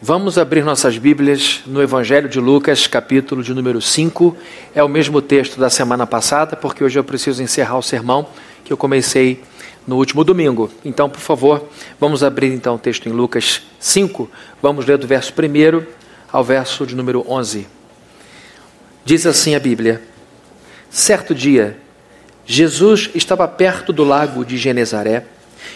Vamos 0.00 0.36
abrir 0.36 0.62
nossas 0.62 0.98
Bíblias 0.98 1.62
no 1.66 1.80
Evangelho 1.82 2.28
de 2.28 2.38
Lucas, 2.38 2.86
capítulo 2.86 3.42
de 3.42 3.54
número 3.54 3.80
5. 3.80 4.36
É 4.74 4.84
o 4.84 4.88
mesmo 4.88 5.22
texto 5.22 5.58
da 5.58 5.70
semana 5.70 6.06
passada, 6.06 6.54
porque 6.54 6.84
hoje 6.84 6.98
eu 6.98 7.02
preciso 7.02 7.42
encerrar 7.42 7.78
o 7.78 7.82
sermão 7.82 8.28
que 8.62 8.70
eu 8.70 8.76
comecei 8.76 9.42
no 9.86 9.96
último 9.96 10.22
domingo. 10.22 10.70
Então, 10.84 11.08
por 11.08 11.20
favor, 11.20 11.66
vamos 11.98 12.22
abrir 12.22 12.52
então 12.52 12.74
o 12.74 12.78
texto 12.78 13.08
em 13.08 13.12
Lucas 13.12 13.62
5. 13.80 14.30
Vamos 14.60 14.84
ler 14.84 14.98
do 14.98 15.06
verso 15.06 15.32
1 15.32 15.86
ao 16.30 16.44
verso 16.44 16.86
de 16.86 16.94
número 16.94 17.24
11. 17.26 17.66
Diz 19.02 19.24
assim 19.24 19.54
a 19.54 19.58
Bíblia: 19.58 20.02
Certo 20.90 21.34
dia, 21.34 21.78
Jesus 22.44 23.08
estava 23.14 23.48
perto 23.48 23.94
do 23.94 24.04
lago 24.04 24.44
de 24.44 24.58
Genezaré 24.58 25.24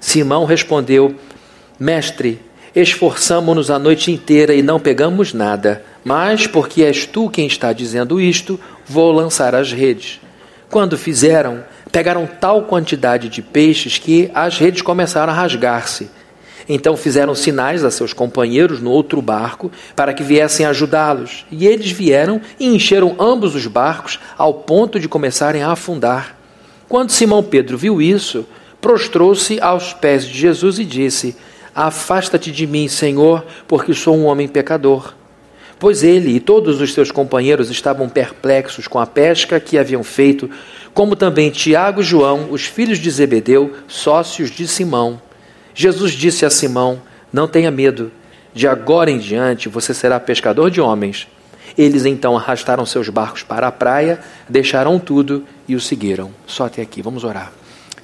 Simão 0.00 0.44
respondeu: 0.44 1.14
Mestre, 1.78 2.40
esforçamo-nos 2.74 3.70
a 3.70 3.78
noite 3.78 4.10
inteira 4.12 4.54
e 4.54 4.62
não 4.62 4.78
pegamos 4.78 5.32
nada, 5.32 5.82
mas 6.04 6.46
porque 6.46 6.82
és 6.82 7.06
tu 7.06 7.28
quem 7.28 7.46
está 7.46 7.72
dizendo 7.72 8.20
isto, 8.20 8.58
vou 8.86 9.12
lançar 9.12 9.54
as 9.54 9.72
redes. 9.72 10.20
Quando 10.70 10.98
fizeram, 10.98 11.64
pegaram 11.92 12.26
tal 12.26 12.62
quantidade 12.62 13.28
de 13.28 13.40
peixes 13.40 13.98
que 13.98 14.30
as 14.34 14.58
redes 14.58 14.82
começaram 14.82 15.32
a 15.32 15.36
rasgar-se. 15.36 16.10
Então 16.68 16.96
fizeram 16.96 17.34
sinais 17.34 17.84
a 17.84 17.90
seus 17.90 18.12
companheiros 18.12 18.80
no 18.80 18.90
outro 18.90 19.22
barco 19.22 19.70
para 19.94 20.12
que 20.12 20.24
viessem 20.24 20.66
ajudá-los. 20.66 21.46
E 21.50 21.66
eles 21.66 21.90
vieram 21.90 22.40
e 22.58 22.66
encheram 22.66 23.14
ambos 23.18 23.54
os 23.54 23.66
barcos 23.66 24.18
ao 24.36 24.52
ponto 24.52 24.98
de 24.98 25.08
começarem 25.08 25.62
a 25.62 25.70
afundar. 25.70 26.36
Quando 26.88 27.10
Simão 27.10 27.42
Pedro 27.42 27.78
viu 27.78 28.02
isso, 28.02 28.44
prostrou-se 28.86 29.60
aos 29.60 29.92
pés 29.92 30.24
de 30.24 30.38
Jesus 30.38 30.78
e 30.78 30.84
disse: 30.84 31.34
Afasta-te 31.74 32.52
de 32.52 32.68
mim, 32.68 32.86
Senhor, 32.86 33.44
porque 33.66 33.92
sou 33.92 34.16
um 34.16 34.26
homem 34.26 34.46
pecador. 34.46 35.12
Pois 35.76 36.04
ele 36.04 36.36
e 36.36 36.38
todos 36.38 36.80
os 36.80 36.94
seus 36.94 37.10
companheiros 37.10 37.68
estavam 37.68 38.08
perplexos 38.08 38.86
com 38.86 39.00
a 39.00 39.04
pesca 39.04 39.58
que 39.58 39.76
haviam 39.76 40.04
feito, 40.04 40.48
como 40.94 41.16
também 41.16 41.50
Tiago 41.50 42.00
e 42.00 42.04
João, 42.04 42.46
os 42.52 42.64
filhos 42.64 43.00
de 43.00 43.10
Zebedeu, 43.10 43.72
sócios 43.88 44.52
de 44.52 44.68
Simão. 44.68 45.20
Jesus 45.74 46.12
disse 46.12 46.46
a 46.46 46.50
Simão: 46.50 47.02
Não 47.32 47.48
tenha 47.48 47.72
medo, 47.72 48.12
de 48.54 48.68
agora 48.68 49.10
em 49.10 49.18
diante 49.18 49.68
você 49.68 49.92
será 49.92 50.20
pescador 50.20 50.70
de 50.70 50.80
homens. 50.80 51.26
Eles 51.76 52.06
então 52.06 52.36
arrastaram 52.36 52.86
seus 52.86 53.08
barcos 53.08 53.42
para 53.42 53.66
a 53.66 53.72
praia, 53.72 54.20
deixaram 54.48 54.96
tudo 55.00 55.42
e 55.66 55.74
o 55.74 55.80
seguiram. 55.80 56.30
Só 56.46 56.66
até 56.66 56.82
aqui, 56.82 57.02
vamos 57.02 57.24
orar. 57.24 57.52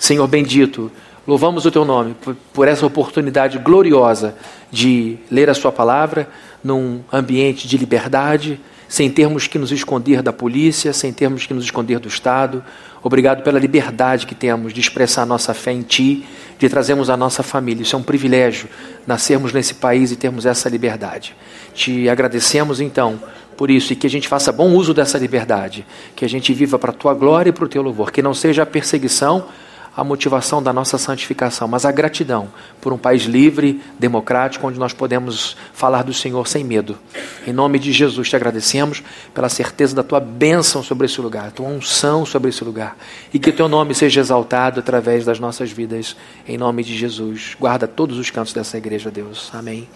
Senhor 0.03 0.27
bendito, 0.27 0.91
louvamos 1.25 1.65
o 1.65 1.71
teu 1.71 1.85
nome 1.85 2.17
por 2.53 2.67
essa 2.67 2.85
oportunidade 2.85 3.57
gloriosa 3.59 4.35
de 4.69 5.17
ler 5.31 5.49
a 5.49 5.55
Sua 5.55 5.71
palavra 5.71 6.29
num 6.63 7.03
ambiente 7.13 7.69
de 7.69 7.79
liberdade, 7.79 8.61
sem 8.89 9.09
termos 9.09 9.47
que 9.47 9.61
nos 9.61 9.71
esconder 9.71 10.21
da 10.21 10.33
polícia, 10.33 10.93
sem 10.93 11.13
termos 11.13 11.47
que 11.47 11.55
nos 11.55 11.63
esconder 11.63 12.01
do 12.01 12.09
Estado. 12.09 12.65
Obrigado 13.01 13.45
pela 13.45 13.61
liberdade 13.61 14.27
que 14.27 14.35
temos 14.35 14.73
de 14.73 14.81
expressar 14.81 15.25
nossa 15.25 15.55
fé 15.55 15.71
em 15.71 15.83
Ti, 15.83 16.27
de 16.59 16.69
trazermos 16.69 17.09
a 17.09 17.17
nossa 17.17 17.45
família. 17.45 17.85
Isso 17.85 17.95
é 17.95 17.99
um 18.01 18.03
privilégio 18.03 18.69
nascermos 19.07 19.53
nesse 19.53 19.75
país 19.75 20.11
e 20.11 20.17
termos 20.17 20.47
essa 20.47 20.69
liberdade. 20.69 21.33
Te 21.75 22.09
agradecemos 22.09 22.81
então 22.81 23.23
por 23.57 23.71
isso 23.71 23.93
e 23.93 23.97
que 23.97 24.09
a 24.09 24.11
gente 24.11 24.27
faça 24.27 24.51
bom 24.51 24.73
uso 24.73 24.93
dessa 24.93 25.17
liberdade, 25.17 25.87
que 26.17 26.25
a 26.25 26.29
gente 26.29 26.53
viva 26.53 26.77
para 26.77 26.91
a 26.91 26.93
Tua 26.93 27.15
glória 27.15 27.51
e 27.51 27.53
para 27.53 27.67
o 27.67 27.69
Teu 27.69 27.83
louvor, 27.83 28.11
que 28.11 28.21
não 28.21 28.35
seja 28.35 28.65
a 28.65 28.67
perseguição 28.67 29.47
a 29.95 30.03
motivação 30.03 30.63
da 30.63 30.73
nossa 30.73 30.97
santificação, 30.97 31.69
mas 31.69 31.85
a 31.85 31.93
gratidão 31.93 32.49
por 32.81 32.93
um 32.93 32.99
país 32.99 33.25
livre, 33.25 33.81
democrático, 33.99 34.67
onde 34.67 34.79
nós 34.79 34.93
podemos 34.93 35.57
falar 35.75 36.03
do 36.03 36.15
Senhor 36.15 36.49
sem 36.49 36.65
medo. 36.65 36.99
Em 37.47 37.53
nome 37.53 37.79
de 37.79 37.93
Jesus 37.93 38.29
te 38.29 38.37
agradecemos 38.37 39.03
pela 39.35 39.49
certeza 39.49 39.95
da 39.95 40.03
tua 40.03 40.19
bênção 40.19 40.83
sobre 40.83 41.07
esse 41.07 41.21
lugar, 41.21 41.53
tua 41.53 41.69
unção 41.69 42.25
sobre 42.25 42.49
esse 42.49 42.65
lugar, 42.65 42.97
e 43.35 43.39
que 43.39 43.53
teu 43.53 43.69
nome 43.69 43.95
seja 43.95 44.21
exaltado 44.21 44.81
através 44.81 45.25
das 45.25 45.39
nossas 45.39 45.71
vidas, 45.71 46.17
em 46.49 46.57
nome 46.57 46.83
de 46.83 46.97
Jesus. 46.97 47.55
Guarda 47.61 47.87
todos 47.87 48.19
os 48.19 48.31
cantos 48.31 48.55
dessa 48.55 48.79
igreja, 48.79 49.11
Deus. 49.11 49.51
Amém. 49.53 49.87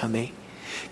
Amém. 0.00 0.32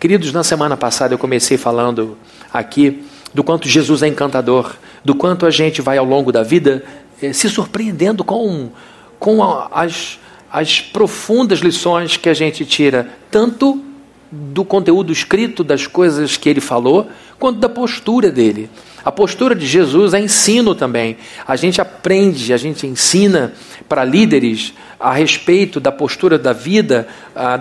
Queridos, 0.00 0.32
na 0.32 0.44
semana 0.44 0.76
passada 0.76 1.12
eu 1.12 1.18
comecei 1.18 1.58
falando 1.58 2.16
aqui 2.52 3.04
do 3.34 3.44
quanto 3.44 3.68
Jesus 3.68 4.02
é 4.02 4.08
encantador, 4.08 4.76
do 5.04 5.14
quanto 5.14 5.44
a 5.44 5.50
gente 5.50 5.82
vai 5.82 5.98
ao 5.98 6.04
longo 6.04 6.32
da 6.32 6.42
vida 6.42 6.84
se 7.32 7.48
surpreendendo 7.48 8.22
com, 8.24 8.70
com 9.18 9.42
as, 9.72 10.18
as 10.50 10.80
profundas 10.80 11.60
lições 11.60 12.16
que 12.16 12.28
a 12.28 12.34
gente 12.34 12.64
tira, 12.64 13.08
tanto 13.30 13.84
do 14.30 14.64
conteúdo 14.64 15.12
escrito 15.12 15.64
das 15.64 15.86
coisas 15.86 16.36
que 16.36 16.48
ele 16.48 16.60
falou, 16.60 17.08
quanto 17.38 17.58
da 17.58 17.68
postura 17.68 18.30
dele. 18.30 18.68
A 19.04 19.12
postura 19.12 19.54
de 19.54 19.66
Jesus 19.66 20.12
é 20.12 20.20
ensino 20.20 20.74
também. 20.74 21.16
A 21.46 21.56
gente 21.56 21.80
aprende, 21.80 22.52
a 22.52 22.56
gente 22.58 22.86
ensina 22.86 23.54
para 23.88 24.04
líderes 24.04 24.74
a 25.00 25.12
respeito 25.12 25.80
da 25.80 25.90
postura 25.90 26.38
da 26.38 26.52
vida 26.52 27.08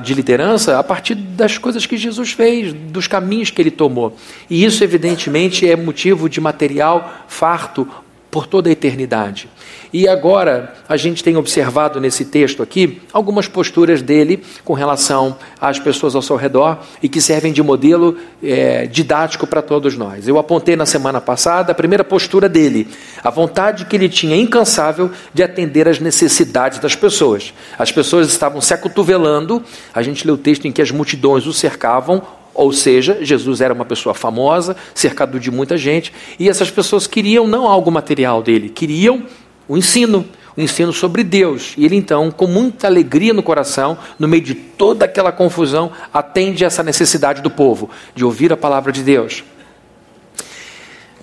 de 0.03 0.13
liderança 0.13 0.78
a 0.78 0.84
partir 0.84 1.16
das 1.16 1.57
coisas 1.57 1.85
que 1.85 1.96
Jesus 1.96 2.31
fez, 2.31 2.73
dos 2.73 3.07
caminhos 3.07 3.50
que 3.50 3.62
ele 3.62 3.72
tomou. 3.72 4.17
E 4.50 4.66
isso, 4.66 4.84
evidentemente, 4.84 5.69
é 5.69 5.75
motivo 5.75 6.28
de 6.28 6.41
material 6.41 7.25
farto 7.28 7.88
por 8.30 8.46
toda 8.46 8.70
a 8.70 8.72
eternidade. 8.72 9.50
E 9.92 10.08
agora 10.08 10.74
a 10.88 10.98
gente 10.98 11.24
tem 11.24 11.38
observado 11.38 12.00
nesse 12.00 12.26
texto 12.26 12.62
aqui 12.62 13.02
algumas 13.14 13.48
posturas 13.48 14.02
dele 14.02 14.44
com 14.66 14.74
relação 14.74 15.38
às 15.60 15.80
pessoas 15.80 16.14
ao 16.14 16.22
seu 16.22 16.36
redor 16.36 16.80
e 17.02 17.08
que 17.08 17.22
servem 17.22 17.54
de 17.54 17.64
modelo 17.64 18.18
é, 18.44 18.86
didático 18.86 19.48
para 19.48 19.62
todos 19.62 19.96
nós. 19.96 20.28
Eu 20.28 20.38
apontei 20.38 20.76
na 20.76 20.86
semana 20.86 21.22
passada 21.22 21.72
a 21.72 21.76
primeira 21.76 22.04
postura 22.04 22.50
dele, 22.50 22.88
a 23.24 23.30
vontade 23.30 23.86
que 23.86 23.96
ele 23.96 24.10
tinha 24.10 24.36
incansável 24.36 25.09
de 25.34 25.42
atender 25.42 25.88
às 25.88 26.00
necessidades 26.00 26.80
das 26.80 26.96
pessoas. 26.96 27.54
As 27.78 27.92
pessoas 27.92 28.28
estavam 28.28 28.59
se 28.59 28.74
acotovelando, 28.74 29.64
a 29.94 30.02
gente 30.02 30.26
lê 30.26 30.34
o 30.34 30.38
texto 30.38 30.68
em 30.68 30.72
que 30.72 30.82
as 30.82 30.92
multidões 30.92 31.46
o 31.46 31.54
cercavam, 31.54 32.22
ou 32.57 32.73
seja, 32.73 33.19
Jesus 33.22 33.62
era 33.62 33.72
uma 33.72 33.85
pessoa 33.85 34.16
famosa, 34.16 34.75
cercado 34.95 35.40
de 35.40 35.51
muita 35.51 35.78
gente, 35.78 36.12
e 36.40 36.50
essas 36.50 36.72
pessoas 36.72 37.06
queriam 37.06 37.47
não 37.47 37.68
algo 37.68 37.91
material 37.91 38.41
dele, 38.41 38.68
queriam 38.68 39.23
o 39.68 39.78
ensino, 39.78 40.25
o 40.57 40.62
ensino 40.62 40.91
sobre 40.91 41.23
Deus. 41.23 41.75
E 41.78 41.85
ele 41.85 41.96
então, 41.96 42.31
com 42.31 42.47
muita 42.47 42.88
alegria 42.88 43.31
no 43.31 43.44
coração, 43.44 43.96
no 44.17 44.28
meio 44.28 44.41
de 44.41 44.56
toda 44.56 45.06
aquela 45.06 45.31
confusão, 45.31 45.91
atende 46.12 46.66
essa 46.66 46.81
necessidade 46.81 47.44
do 47.44 47.51
povo 47.51 47.91
de 48.16 48.25
ouvir 48.25 48.51
a 48.51 48.57
palavra 48.57 48.91
de 48.91 49.03
Deus. 49.03 49.44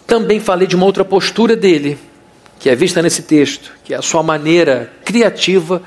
Também 0.07 0.39
falei 0.39 0.69
de 0.69 0.77
uma 0.77 0.87
outra 0.87 1.05
postura 1.05 1.57
dele, 1.57 1.99
que 2.61 2.71
é 2.71 2.77
vista 2.77 3.03
nesse 3.03 3.23
texto, 3.23 3.73
que 3.83 3.93
é 3.93 3.97
a 3.97 4.03
sua 4.03 4.23
maneira 4.23 4.93
criativa 5.05 5.83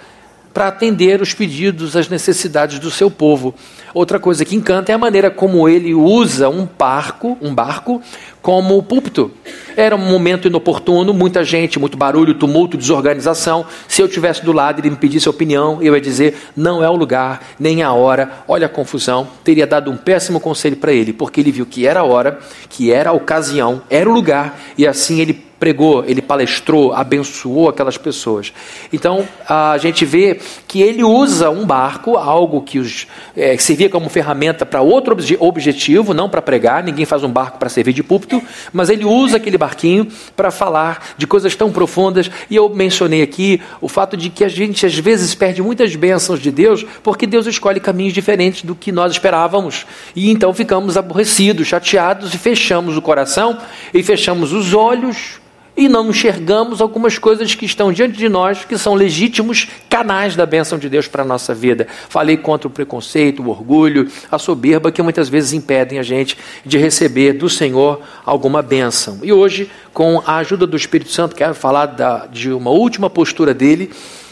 para 0.58 0.70
atender 0.70 1.22
os 1.22 1.36
pedidos, 1.36 1.96
as 1.96 2.10
necessidades 2.10 2.80
do 2.80 2.90
seu 2.90 3.12
povo. 3.12 3.54
Outra 3.94 4.20
coisa 4.20 4.44
que 4.44 4.56
encanta 4.56 4.92
é 4.92 4.96
a 4.96 4.98
maneira 4.98 5.30
como 5.30 5.70
ele 5.70 5.94
usa 5.94 6.50
um 6.50 6.68
barco, 6.68 7.38
um 7.40 7.54
barco 7.54 8.02
como 8.42 8.82
púlpito. 8.82 9.30
Era 9.76 9.96
um 9.96 10.00
momento 10.00 10.48
inoportuno, 10.48 11.14
muita 11.14 11.44
gente, 11.44 11.78
muito 11.78 11.96
barulho, 11.96 12.34
tumulto, 12.34 12.76
desorganização. 12.76 13.68
Se 13.88 14.02
eu 14.02 14.08
tivesse 14.08 14.44
do 14.44 14.52
lado 14.52 14.80
e 14.80 14.82
ele 14.82 14.90
me 14.90 14.96
pedisse 14.96 15.30
opinião, 15.30 15.78
eu 15.80 15.94
ia 15.94 16.02
dizer: 16.02 16.36
não 16.56 16.84
é 16.84 16.90
o 16.90 16.96
lugar, 16.96 17.50
nem 17.60 17.84
a 17.84 17.94
hora, 17.94 18.44
olha 18.48 18.66
a 18.66 18.70
confusão. 18.70 19.28
Teria 19.44 19.68
dado 19.68 19.92
um 19.92 19.98
péssimo 19.98 20.40
conselho 20.40 20.78
para 20.78 20.92
ele, 20.92 21.14
porque 21.14 21.40
ele 21.40 21.52
viu 21.52 21.68
que 21.68 21.86
era 21.86 22.00
a 22.00 22.04
hora, 22.04 22.40
que 22.68 22.92
era 22.92 23.12
a 23.12 23.14
ocasião, 23.14 23.84
era 23.92 24.10
o 24.10 24.14
lugar, 24.14 24.60
e 24.76 24.88
assim 24.88 25.22
ele 25.22 25.47
pregou, 25.60 26.04
ele 26.06 26.22
palestrou, 26.22 26.94
abençoou 26.94 27.70
aquelas 27.70 27.98
pessoas. 27.98 28.54
Então 28.92 29.28
a 29.48 29.78
gente 29.78 30.06
vê 30.06 30.40
que 30.68 30.82
ele 30.82 31.04
usa 31.04 31.50
um 31.50 31.66
barco, 31.66 32.16
algo 32.16 32.62
que, 32.62 32.80
os, 32.80 33.08
é, 33.36 33.56
que 33.56 33.64
servia 33.64 33.90
como 33.90 34.10
ferramenta 34.10 34.66
para 34.66 34.82
outro 34.82 35.14
obje, 35.14 35.36
objetivo, 35.40 36.14
não 36.14 36.30
para 36.30 36.42
pregar. 36.42 36.84
Ninguém 36.84 37.06
faz 37.06 37.24
um 37.24 37.30
barco 37.30 37.58
para 37.58 37.70
servir 37.70 37.94
de 37.94 38.04
púlpito. 38.04 38.42
mas 38.72 38.90
ele 38.90 39.06
usa 39.06 39.38
aquele 39.38 39.58
barquinho 39.58 40.08
para 40.36 40.52
falar 40.52 41.16
de 41.18 41.26
coisas 41.26 41.56
tão 41.56 41.72
profundas. 41.72 42.30
E 42.50 42.56
eu 42.56 42.70
mencionei 42.70 43.22
aqui 43.22 43.60
o 43.82 43.88
fato 43.88 44.16
de 44.16 44.30
que 44.30 44.44
a 44.44 44.50
gente 44.50 44.86
às 44.86 44.96
vezes 44.96 45.34
perde 45.34 45.62
muitas 45.62 45.96
bênçãos 45.96 46.40
de 46.40 46.52
Deus 46.52 46.86
porque 47.02 47.26
Deus 47.26 47.48
escolhe 47.48 47.80
caminhos 47.80 48.14
diferentes 48.14 48.64
do 48.64 48.76
que 48.76 48.92
nós 48.92 49.12
esperávamos. 49.12 49.86
E 50.16 50.30
então 50.30 50.54
ficamos 50.54 50.98
aborrecidos, 50.98 51.68
chateados 51.68 52.34
e 52.34 52.38
fechamos 52.38 52.96
o 52.96 53.02
coração 53.02 53.58
e 53.94 54.04
fechamos 54.04 54.54
os 54.54 54.74
olhos 54.74 55.40
e 55.78 55.88
não 55.88 56.10
enxergamos 56.10 56.82
algumas 56.82 57.20
coisas 57.20 57.54
que 57.54 57.66
estão 57.66 57.94
diante 57.94 58.18
de 58.18 58.28
nós, 58.28 58.66
que 58.66 58.78
são 58.80 58.96
legítimos 58.96 59.68
canais 59.88 60.36
da 60.36 60.44
bênção 60.44 60.80
de 60.80 60.90
Deus 60.90 61.08
para 61.08 61.22
a 61.22 61.26
nossa 61.26 61.54
vida. 61.54 61.88
Falei 62.10 62.36
contra 62.36 62.68
o 62.68 62.72
preconceito, 62.72 63.44
o 63.44 63.50
orgulho, 63.50 64.10
a 64.32 64.40
soberba, 64.40 64.92
que 64.92 65.02
muitas 65.04 65.30
vezes 65.30 65.54
impedem 65.54 66.00
a 66.00 66.04
gente 66.04 66.36
de 66.66 66.80
receber 66.80 67.34
do 67.34 67.48
Senhor 67.48 68.02
alguma 68.26 68.64
bênção. 68.64 69.20
E 69.22 69.32
hoje, 69.32 69.70
com 69.94 70.22
a 70.26 70.38
ajuda 70.38 70.66
do 70.66 70.76
Espírito 70.76 71.12
Santo, 71.12 71.36
quero 71.36 71.54
falar 71.54 71.86
da, 71.86 72.26
de 72.26 72.52
uma 72.52 72.72
última 72.72 73.08
postura 73.10 73.54
dele. 73.54 73.92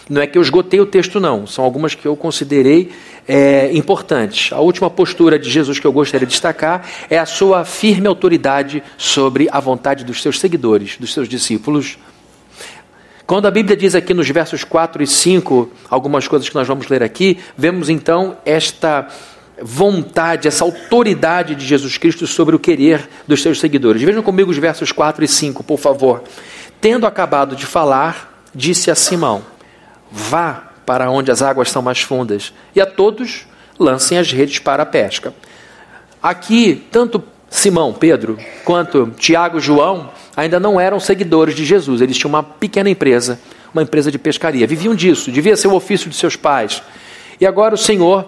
Não 0.10 0.22
é 0.22 0.28
que 0.28 0.38
eu 0.38 0.42
esgotei 0.42 0.80
o 0.80 0.86
texto, 0.86 1.20
não. 1.20 1.48
São 1.48 1.66
algumas 1.66 1.96
que 1.96 2.06
eu 2.06 2.16
considerei 2.16 2.92
é, 3.28 3.72
importantes. 3.74 4.54
A 4.54 4.60
última 4.60 4.90
postura 4.90 5.40
de 5.40 5.50
Jesus 5.50 5.80
que 5.80 5.88
eu 5.88 5.92
gostaria 5.92 6.28
de 6.28 6.32
destacar 6.32 6.88
é 7.10 7.18
a 7.18 7.26
sua 7.26 7.66
firme 7.66 8.08
autoridade 8.08 8.84
sobre 8.98 9.48
a 9.52 9.60
vontade 9.60 10.04
dos 10.04 10.22
seus 10.22 10.40
seguidores, 10.40 10.98
dos 11.00 11.12
seus 11.12 11.28
discípulos. 11.28 11.98
Quando 13.26 13.48
a 13.48 13.52
Bíblia 13.52 13.76
diz 13.76 13.96
aqui 13.96 14.14
nos 14.14 14.30
versos 14.30 14.64
4 14.64 15.02
e 15.02 15.08
5, 15.08 15.72
algumas 15.90 16.28
coisas 16.28 16.48
que 16.48 16.54
nós 16.54 16.68
vamos 16.68 16.88
ler 16.88 17.02
aqui, 17.02 17.40
vemos 17.58 17.90
então 17.90 18.38
esta 18.46 19.08
vontade, 19.60 20.48
essa 20.48 20.64
autoridade 20.64 21.56
de 21.56 21.66
Jesus 21.66 21.98
Cristo 21.98 22.28
sobre 22.28 22.56
o 22.56 22.60
querer 22.60 23.10
dos 23.28 23.42
seus 23.42 23.60
seguidores. 23.60 24.04
Vejam 24.04 24.22
comigo 24.22 24.52
os 24.52 24.58
versos 24.58 24.92
4 24.92 25.24
e 25.24 25.28
5, 25.28 25.64
por 25.64 25.80
favor. 25.80 26.24
Tendo 26.80 27.08
acabado 27.08 27.56
de 27.56 27.66
falar, 27.66 28.44
disse 28.54 28.92
a 28.92 28.96
Simão: 28.96 29.55
Vá 30.18 30.72
para 30.86 31.12
onde 31.12 31.30
as 31.30 31.42
águas 31.42 31.70
são 31.70 31.82
mais 31.82 32.00
fundas, 32.00 32.54
e 32.74 32.80
a 32.80 32.86
todos 32.86 33.46
lancem 33.78 34.18
as 34.18 34.32
redes 34.32 34.60
para 34.60 34.84
a 34.84 34.86
pesca. 34.86 35.34
Aqui, 36.24 36.88
tanto 36.90 37.22
Simão, 37.50 37.92
Pedro, 37.92 38.38
quanto 38.64 39.12
Tiago, 39.18 39.60
João, 39.60 40.10
ainda 40.38 40.58
não 40.58 40.80
eram 40.80 41.02
seguidores 41.02 41.54
de 41.54 41.66
Jesus. 41.66 42.00
Eles 42.00 42.18
tinham 42.18 42.30
uma 42.30 42.42
pequena 42.42 42.90
empresa, 42.90 43.40
uma 43.74 43.84
empresa 43.84 44.10
de 44.10 44.18
pescaria. 44.18 44.66
Viviam 44.66 44.96
disso, 44.96 45.30
devia 45.30 45.58
ser 45.58 45.68
o 45.68 45.76
ofício 45.76 46.10
de 46.10 46.16
seus 46.16 46.38
pais. 46.38 46.82
E 47.40 47.46
agora 47.46 47.76
o 47.76 47.78
Senhor 47.78 48.26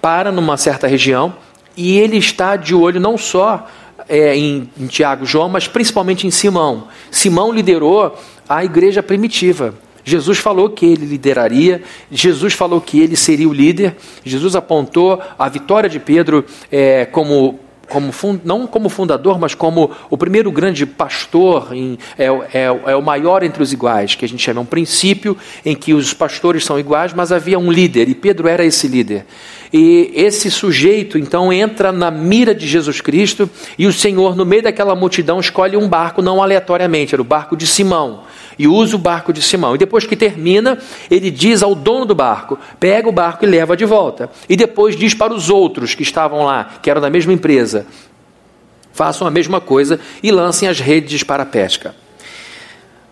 para 0.00 0.30
numa 0.30 0.56
certa 0.56 0.86
região 0.86 1.34
e 1.76 1.98
ele 1.98 2.16
está 2.16 2.54
de 2.54 2.74
olho 2.74 3.00
não 3.00 3.18
só 3.18 3.66
é, 4.08 4.36
em, 4.36 4.70
em 4.78 4.86
Tiago, 4.86 5.26
João, 5.26 5.48
mas 5.48 5.66
principalmente 5.66 6.26
em 6.26 6.30
Simão. 6.30 6.88
Simão 7.10 7.52
liderou 7.52 8.16
a 8.48 8.64
igreja 8.64 9.02
primitiva. 9.02 9.74
Jesus 10.04 10.38
falou 10.38 10.68
que 10.70 10.84
ele 10.84 11.06
lideraria, 11.06 11.82
Jesus 12.10 12.52
falou 12.52 12.80
que 12.80 13.00
ele 13.00 13.16
seria 13.16 13.48
o 13.48 13.52
líder, 13.52 13.96
Jesus 14.24 14.54
apontou 14.54 15.20
a 15.38 15.48
vitória 15.48 15.88
de 15.88 15.98
Pedro 15.98 16.44
é, 16.70 17.06
como 17.06 17.58
como 17.88 18.12
não 18.44 18.66
como 18.66 18.88
fundador, 18.88 19.38
mas 19.38 19.54
como 19.54 19.90
o 20.10 20.16
primeiro 20.16 20.50
grande 20.50 20.86
pastor, 20.86 21.68
em, 21.72 21.98
é, 22.18 22.24
é, 22.24 22.64
é, 22.86 22.96
o 22.96 23.02
maior 23.02 23.42
entre 23.42 23.62
os 23.62 23.72
iguais, 23.72 24.14
que 24.14 24.24
a 24.24 24.28
gente 24.28 24.42
chama 24.42 24.60
um 24.60 24.66
princípio 24.66 25.36
em 25.64 25.74
que 25.74 25.92
os 25.92 26.12
pastores 26.12 26.64
são 26.64 26.78
iguais, 26.78 27.12
mas 27.12 27.32
havia 27.32 27.58
um 27.58 27.70
líder, 27.70 28.08
e 28.08 28.14
Pedro 28.14 28.48
era 28.48 28.64
esse 28.64 28.88
líder. 28.88 29.26
E 29.72 30.12
esse 30.14 30.50
sujeito, 30.50 31.18
então, 31.18 31.52
entra 31.52 31.90
na 31.90 32.10
mira 32.10 32.54
de 32.54 32.66
Jesus 32.66 33.00
Cristo, 33.00 33.50
e 33.78 33.86
o 33.86 33.92
Senhor, 33.92 34.36
no 34.36 34.46
meio 34.46 34.62
daquela 34.62 34.94
multidão, 34.94 35.40
escolhe 35.40 35.76
um 35.76 35.88
barco, 35.88 36.22
não 36.22 36.42
aleatoriamente, 36.42 37.14
era 37.14 37.22
o 37.22 37.24
barco 37.24 37.56
de 37.56 37.66
Simão 37.66 38.22
e 38.58 38.66
usa 38.66 38.96
o 38.96 38.98
barco 38.98 39.32
de 39.32 39.42
Simão. 39.42 39.74
E 39.74 39.78
depois 39.78 40.06
que 40.06 40.16
termina, 40.16 40.78
ele 41.10 41.30
diz 41.30 41.62
ao 41.62 41.74
dono 41.74 42.04
do 42.04 42.14
barco: 42.14 42.58
pega 42.78 43.08
o 43.08 43.12
barco 43.12 43.44
e 43.44 43.48
leva 43.48 43.76
de 43.76 43.84
volta. 43.84 44.30
E 44.48 44.56
depois 44.56 44.96
diz 44.96 45.14
para 45.14 45.32
os 45.32 45.50
outros 45.50 45.94
que 45.94 46.02
estavam 46.02 46.44
lá, 46.44 46.74
que 46.82 46.90
eram 46.90 47.00
da 47.00 47.10
mesma 47.10 47.32
empresa: 47.32 47.86
façam 48.92 49.26
a 49.26 49.30
mesma 49.30 49.60
coisa 49.60 49.98
e 50.22 50.30
lancem 50.30 50.68
as 50.68 50.80
redes 50.80 51.22
para 51.22 51.42
a 51.42 51.46
pesca. 51.46 51.94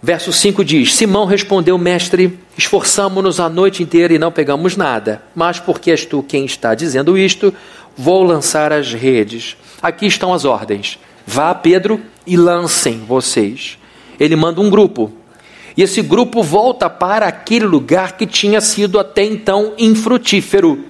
Verso 0.02 0.32
5 0.32 0.64
diz: 0.64 0.94
Simão 0.96 1.26
respondeu, 1.26 1.78
mestre, 1.78 2.36
esforçamo-nos 2.58 3.38
a 3.38 3.48
noite 3.48 3.84
inteira 3.84 4.12
e 4.12 4.18
não 4.18 4.32
pegamos 4.32 4.76
nada. 4.76 5.22
Mas 5.32 5.60
porque 5.60 5.92
és 5.92 6.04
tu 6.04 6.24
quem 6.24 6.44
está 6.44 6.74
dizendo 6.74 7.16
isto, 7.16 7.54
vou 7.96 8.24
lançar 8.24 8.72
as 8.72 8.92
redes. 8.92 9.56
Aqui 9.80 10.06
estão 10.06 10.34
as 10.34 10.44
ordens. 10.44 10.98
Vá, 11.24 11.54
Pedro, 11.54 12.00
e 12.26 12.36
lancem 12.36 12.98
vocês. 13.06 13.78
Ele 14.18 14.34
manda 14.34 14.60
um 14.60 14.68
grupo. 14.68 15.12
E 15.76 15.82
esse 15.82 16.02
grupo 16.02 16.42
volta 16.42 16.88
para 16.90 17.26
aquele 17.26 17.64
lugar 17.64 18.16
que 18.16 18.26
tinha 18.26 18.60
sido 18.60 18.98
até 18.98 19.24
então 19.24 19.72
infrutífero. 19.78 20.84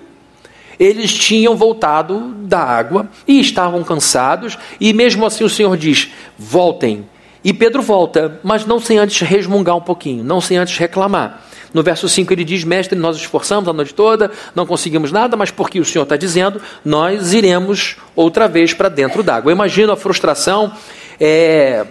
Eles 0.79 1.13
tinham 1.13 1.57
voltado 1.57 2.35
da 2.41 2.59
água 2.59 3.09
e 3.27 3.39
estavam 3.39 3.85
cansados, 3.85 4.59
e 4.81 4.93
mesmo 4.93 5.25
assim 5.25 5.45
o 5.45 5.49
Senhor 5.49 5.77
diz: 5.77 6.11
voltem. 6.37 7.07
E 7.45 7.53
Pedro 7.53 7.83
volta, 7.83 8.41
mas 8.43 8.67
não 8.67 8.81
sem 8.81 8.99
antes 8.99 9.21
resmungar 9.21 9.77
um 9.77 9.81
pouquinho, 9.81 10.23
não 10.23 10.41
sem 10.41 10.57
antes 10.57 10.77
reclamar. 10.79 11.43
No 11.73 11.83
verso 11.83 12.09
5 12.09 12.33
ele 12.33 12.45
diz: 12.45 12.65
Mestre, 12.65 12.99
nós 12.99 13.17
esforçamos 13.17 13.69
a 13.69 13.73
noite 13.73 13.95
toda, 13.95 14.31
não 14.55 14.67
conseguimos 14.67 15.11
nada, 15.11 15.37
mas 15.37 15.51
porque 15.51 15.81
o 15.81 15.85
Senhor 15.85 16.03
está 16.05 16.17
dizendo, 16.17 16.61
nós 16.85 17.33
iremos 17.33 17.97
outra 18.15 18.47
vez 18.47 18.75
para 18.75 18.89
dentro 18.89 19.23
d'água. 19.23 19.51
Eu 19.51 19.55
imagino 19.55 19.93
a 19.93 19.97
frustração 19.97 20.73
é, 21.19 21.87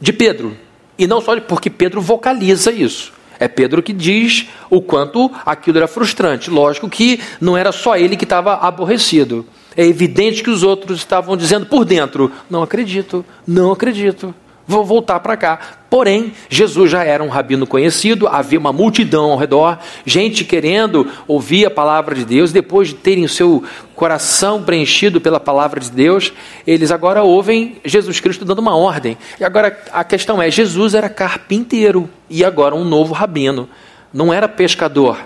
de 0.00 0.12
Pedro, 0.12 0.56
e 0.98 1.06
não 1.06 1.20
só 1.20 1.38
porque 1.40 1.70
Pedro 1.70 2.00
vocaliza 2.00 2.70
isso. 2.70 3.12
É 3.38 3.48
Pedro 3.48 3.82
que 3.82 3.92
diz 3.92 4.46
o 4.70 4.80
quanto 4.80 5.30
aquilo 5.44 5.78
era 5.78 5.88
frustrante. 5.88 6.50
Lógico 6.50 6.88
que 6.88 7.20
não 7.40 7.56
era 7.56 7.72
só 7.72 7.96
ele 7.96 8.16
que 8.16 8.24
estava 8.24 8.54
aborrecido. 8.54 9.44
É 9.76 9.84
evidente 9.84 10.42
que 10.42 10.50
os 10.50 10.62
outros 10.62 10.98
estavam 10.98 11.36
dizendo 11.36 11.66
por 11.66 11.84
dentro: 11.84 12.30
não 12.48 12.62
acredito, 12.62 13.24
não 13.46 13.72
acredito 13.72 14.34
vou 14.66 14.84
voltar 14.84 15.20
para 15.20 15.36
cá. 15.36 15.58
Porém, 15.90 16.32
Jesus 16.48 16.90
já 16.90 17.04
era 17.04 17.22
um 17.22 17.28
rabino 17.28 17.66
conhecido, 17.66 18.26
havia 18.26 18.58
uma 18.58 18.72
multidão 18.72 19.30
ao 19.30 19.38
redor, 19.38 19.78
gente 20.04 20.44
querendo 20.44 21.08
ouvir 21.28 21.66
a 21.66 21.70
palavra 21.70 22.14
de 22.14 22.24
Deus, 22.24 22.50
depois 22.50 22.88
de 22.88 22.94
terem 22.94 23.24
o 23.24 23.28
seu 23.28 23.62
coração 23.94 24.62
preenchido 24.62 25.20
pela 25.20 25.38
palavra 25.38 25.78
de 25.78 25.90
Deus, 25.90 26.32
eles 26.66 26.90
agora 26.90 27.22
ouvem 27.22 27.76
Jesus 27.84 28.18
Cristo 28.18 28.44
dando 28.44 28.58
uma 28.58 28.76
ordem. 28.76 29.16
E 29.38 29.44
agora 29.44 29.78
a 29.92 30.02
questão 30.02 30.42
é: 30.42 30.50
Jesus 30.50 30.94
era 30.94 31.08
carpinteiro 31.08 32.10
e 32.28 32.44
agora 32.44 32.74
um 32.74 32.84
novo 32.84 33.14
rabino, 33.14 33.68
não 34.12 34.32
era 34.32 34.48
pescador. 34.48 35.18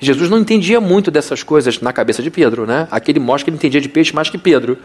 Jesus 0.00 0.28
não 0.28 0.40
entendia 0.40 0.80
muito 0.80 1.12
dessas 1.12 1.44
coisas 1.44 1.80
na 1.80 1.92
cabeça 1.92 2.20
de 2.20 2.28
Pedro, 2.28 2.66
né? 2.66 2.88
Aquele 2.90 3.20
mostra 3.20 3.44
que 3.44 3.50
ele 3.50 3.56
entendia 3.56 3.80
de 3.80 3.88
peixe 3.88 4.12
mais 4.12 4.28
que 4.28 4.36
Pedro. 4.36 4.76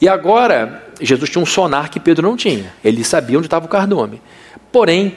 E 0.00 0.08
agora, 0.08 0.82
Jesus 1.00 1.28
tinha 1.28 1.42
um 1.42 1.46
sonar 1.46 1.90
que 1.90 2.00
Pedro 2.00 2.26
não 2.26 2.36
tinha. 2.36 2.72
Ele 2.82 3.04
sabia 3.04 3.36
onde 3.36 3.46
estava 3.46 3.66
o 3.66 3.68
cardume. 3.68 4.20
Porém, 4.72 5.16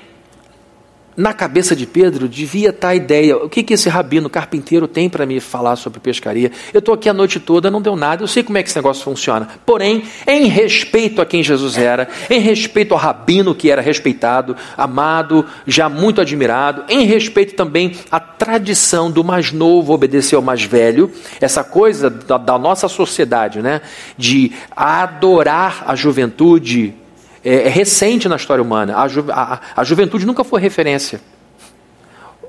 na 1.16 1.34
cabeça 1.34 1.76
de 1.76 1.86
Pedro 1.86 2.28
devia 2.28 2.70
estar 2.70 2.90
a 2.90 2.96
ideia: 2.96 3.38
o 3.38 3.50
que, 3.50 3.64
que 3.64 3.74
esse 3.74 3.90
rabino 3.90 4.30
carpinteiro 4.30 4.88
tem 4.88 5.10
para 5.10 5.26
me 5.26 5.40
falar 5.40 5.76
sobre 5.76 6.00
pescaria? 6.00 6.52
Eu 6.74 6.80
estou 6.80 6.94
aqui 6.94 7.10
a 7.10 7.14
noite 7.14 7.40
toda, 7.40 7.70
não 7.70 7.82
deu 7.82 7.96
nada, 7.96 8.24
eu 8.24 8.28
sei 8.28 8.44
como 8.44 8.58
é 8.58 8.64
que 8.64 8.70
esse 8.70 8.78
negócio 8.78 9.04
funciona. 9.04 9.48
Porém, 9.66 10.04
em 10.28 10.46
respeito 10.46 11.22
a 11.22 11.26
quem 11.26 11.44
Jesus 11.44 11.78
era, 11.78 12.08
em 12.30 12.40
respeito 12.40 12.94
ao 12.94 13.00
rabino 13.00 13.56
que 13.56 13.70
era 13.70 13.82
respeitado, 13.82 14.56
amado, 14.78 15.46
já 15.68 15.88
muito 15.90 16.22
admirado, 16.22 16.84
em 16.90 17.06
respeito 17.06 17.56
também 17.56 17.96
à 18.12 18.20
tradição 18.20 19.12
do 19.12 19.24
mais 19.24 19.52
novo 19.52 19.94
obedecer 19.94 20.36
ao 20.36 20.42
mais 20.42 20.64
velho, 20.64 21.12
essa 21.40 21.64
coisa 21.64 22.10
da, 22.10 22.38
da 22.38 22.58
nossa 22.58 22.88
sociedade, 22.88 23.62
né, 23.62 23.82
de 24.18 24.52
adorar 24.76 25.84
a 25.88 25.96
juventude 25.96 27.03
é, 27.44 27.68
é 27.68 27.70
recente 27.70 28.28
na 28.28 28.36
história 28.36 28.62
humana. 28.62 28.98
A, 28.98 29.08
ju, 29.08 29.26
a, 29.30 29.60
a 29.76 29.84
juventude 29.84 30.26
nunca 30.26 30.44
foi 30.44 30.62
referência. 30.62 31.20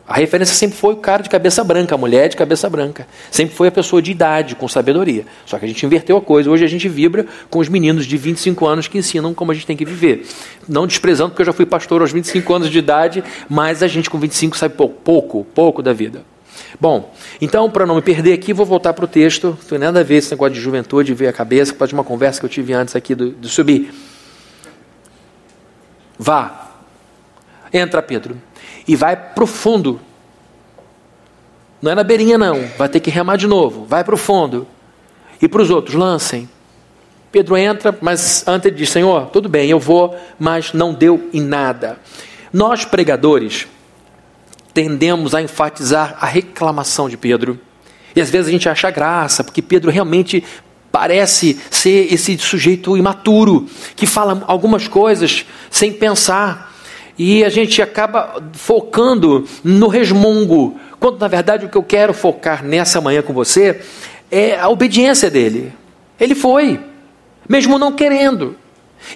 A 0.06 0.16
referência 0.16 0.54
sempre 0.54 0.76
foi 0.76 0.92
o 0.92 0.98
cara 0.98 1.22
de 1.22 1.30
cabeça 1.30 1.64
branca, 1.64 1.94
a 1.94 1.98
mulher 1.98 2.28
de 2.28 2.36
cabeça 2.36 2.68
branca. 2.68 3.06
Sempre 3.30 3.56
foi 3.56 3.68
a 3.68 3.72
pessoa 3.72 4.02
de 4.02 4.10
idade, 4.10 4.54
com 4.54 4.68
sabedoria. 4.68 5.24
Só 5.46 5.58
que 5.58 5.64
a 5.64 5.68
gente 5.68 5.84
inverteu 5.86 6.18
a 6.18 6.20
coisa. 6.20 6.50
Hoje 6.50 6.62
a 6.62 6.68
gente 6.68 6.86
vibra 6.90 7.26
com 7.48 7.58
os 7.58 7.70
meninos 7.70 8.04
de 8.04 8.14
25 8.18 8.66
anos 8.66 8.86
que 8.86 8.98
ensinam 8.98 9.32
como 9.32 9.50
a 9.50 9.54
gente 9.54 9.66
tem 9.66 9.76
que 9.76 9.84
viver. 9.84 10.26
Não 10.68 10.86
desprezando, 10.86 11.30
porque 11.30 11.40
eu 11.40 11.46
já 11.46 11.54
fui 11.54 11.64
pastor 11.64 12.02
aos 12.02 12.12
25 12.12 12.52
anos 12.52 12.70
de 12.70 12.78
idade, 12.78 13.24
mas 13.48 13.82
a 13.82 13.88
gente 13.88 14.10
com 14.10 14.18
25 14.18 14.58
sabe 14.58 14.74
pouco, 14.74 15.00
pouco, 15.02 15.46
pouco 15.54 15.82
da 15.82 15.94
vida. 15.94 16.22
Bom, 16.78 17.10
então, 17.40 17.70
para 17.70 17.86
não 17.86 17.94
me 17.94 18.02
perder 18.02 18.34
aqui, 18.34 18.52
vou 18.52 18.66
voltar 18.66 18.92
para 18.92 19.06
o 19.06 19.08
texto. 19.08 19.56
Não 19.58 19.68
tem 19.68 19.78
nada 19.78 20.00
a 20.00 20.02
ver 20.02 20.16
esse 20.16 20.30
negócio 20.30 20.52
de 20.52 20.60
juventude, 20.60 21.14
ver 21.14 21.28
a 21.28 21.32
cabeça, 21.32 21.72
pode 21.72 21.94
uma 21.94 22.04
conversa 22.04 22.40
que 22.40 22.44
eu 22.44 22.50
tive 22.50 22.74
antes 22.74 22.94
aqui 22.94 23.14
do, 23.14 23.30
do 23.30 23.48
subir. 23.48 23.90
Vá. 26.18 26.70
Entra, 27.72 28.02
Pedro. 28.02 28.40
E 28.86 28.94
vai 28.94 29.16
para 29.16 29.44
o 29.44 29.46
fundo. 29.46 30.00
Não 31.82 31.90
é 31.90 31.94
na 31.94 32.04
beirinha, 32.04 32.38
não. 32.38 32.66
Vai 32.78 32.88
ter 32.88 33.00
que 33.00 33.10
remar 33.10 33.36
de 33.36 33.46
novo. 33.46 33.84
Vai 33.84 34.04
para 34.04 34.14
o 34.14 34.18
fundo. 34.18 34.66
E 35.40 35.48
para 35.48 35.62
os 35.62 35.70
outros, 35.70 35.94
lancem. 35.94 36.48
Pedro 37.30 37.56
entra, 37.56 37.96
mas 38.00 38.46
antes 38.46 38.66
ele 38.66 38.76
diz: 38.76 38.90
Senhor, 38.90 39.26
tudo 39.26 39.48
bem, 39.48 39.68
eu 39.68 39.80
vou, 39.80 40.16
mas 40.38 40.72
não 40.72 40.94
deu 40.94 41.28
em 41.32 41.40
nada. 41.40 41.98
Nós, 42.52 42.84
pregadores, 42.84 43.66
tendemos 44.72 45.34
a 45.34 45.42
enfatizar 45.42 46.16
a 46.20 46.26
reclamação 46.26 47.08
de 47.08 47.16
Pedro. 47.16 47.58
E 48.14 48.20
às 48.20 48.30
vezes 48.30 48.48
a 48.48 48.50
gente 48.52 48.68
acha 48.68 48.90
graça, 48.90 49.42
porque 49.42 49.60
Pedro 49.60 49.90
realmente 49.90 50.44
parece 50.94 51.58
ser 51.72 52.14
esse 52.14 52.38
sujeito 52.38 52.96
imaturo, 52.96 53.66
que 53.96 54.06
fala 54.06 54.44
algumas 54.46 54.86
coisas 54.86 55.44
sem 55.68 55.92
pensar. 55.92 56.72
E 57.18 57.42
a 57.42 57.48
gente 57.48 57.82
acaba 57.82 58.40
focando 58.52 59.44
no 59.64 59.88
resmungo, 59.88 60.78
quando 61.00 61.18
na 61.18 61.26
verdade 61.26 61.66
o 61.66 61.68
que 61.68 61.76
eu 61.76 61.82
quero 61.82 62.14
focar 62.14 62.64
nessa 62.64 63.00
manhã 63.00 63.22
com 63.22 63.32
você 63.32 63.80
é 64.30 64.56
a 64.56 64.68
obediência 64.68 65.28
dele. 65.28 65.72
Ele 66.18 66.36
foi, 66.36 66.78
mesmo 67.48 67.76
não 67.76 67.90
querendo. 67.90 68.54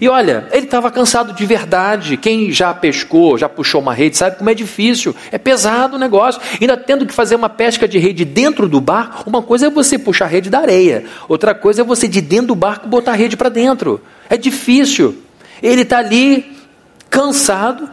E 0.01 0.09
olha, 0.09 0.47
ele 0.53 0.67
estava 0.67 0.91
cansado 0.91 1.33
de 1.33 1.47
verdade. 1.47 2.17
Quem 2.17 2.53
já 2.53 2.73
pescou, 2.75 3.39
já 3.39 3.49
puxou 3.49 3.81
uma 3.81 3.95
rede, 3.95 4.17
sabe 4.17 4.37
como 4.37 4.51
é 4.51 4.55
difícil. 4.55 5.15
É 5.33 5.39
pesado 5.39 5.97
o 5.97 5.99
negócio. 5.99 6.41
Ainda 6.61 6.77
tendo 6.77 7.07
que 7.07 7.13
fazer 7.13 7.35
uma 7.35 7.49
pesca 7.49 7.89
de 7.89 7.99
rede 7.99 8.25
dentro 8.25 8.69
do 8.69 8.81
barco, 8.81 9.29
uma 9.29 9.43
coisa 9.43 9.67
é 9.67 9.71
você 9.71 9.99
puxar 9.99 10.27
a 10.27 10.29
rede 10.29 10.51
da 10.51 10.61
areia, 10.61 11.05
outra 11.29 11.55
coisa 11.55 11.81
é 11.81 11.85
você 11.85 12.07
de 12.07 12.21
dentro 12.21 12.49
do 12.49 12.55
barco 12.55 12.87
botar 12.87 13.13
a 13.13 13.17
rede 13.17 13.37
para 13.37 13.49
dentro. 13.49 14.01
É 14.29 14.37
difícil. 14.37 15.23
Ele 15.63 15.83
está 15.83 15.99
ali, 15.99 16.57
cansado, 17.11 17.89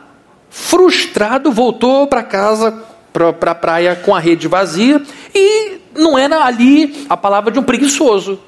frustrado, 0.49 1.51
voltou 1.51 2.07
para 2.07 2.21
casa, 2.21 2.83
para 3.11 3.51
a 3.51 3.55
praia 3.55 3.95
com 3.95 4.13
a 4.13 4.19
rede 4.19 4.47
vazia, 4.47 5.01
e 5.33 5.79
não 5.95 6.17
era 6.17 6.43
ali 6.43 7.05
a 7.09 7.17
palavra 7.17 7.51
de 7.51 7.57
um 7.57 7.63
preguiçoso. 7.63 8.39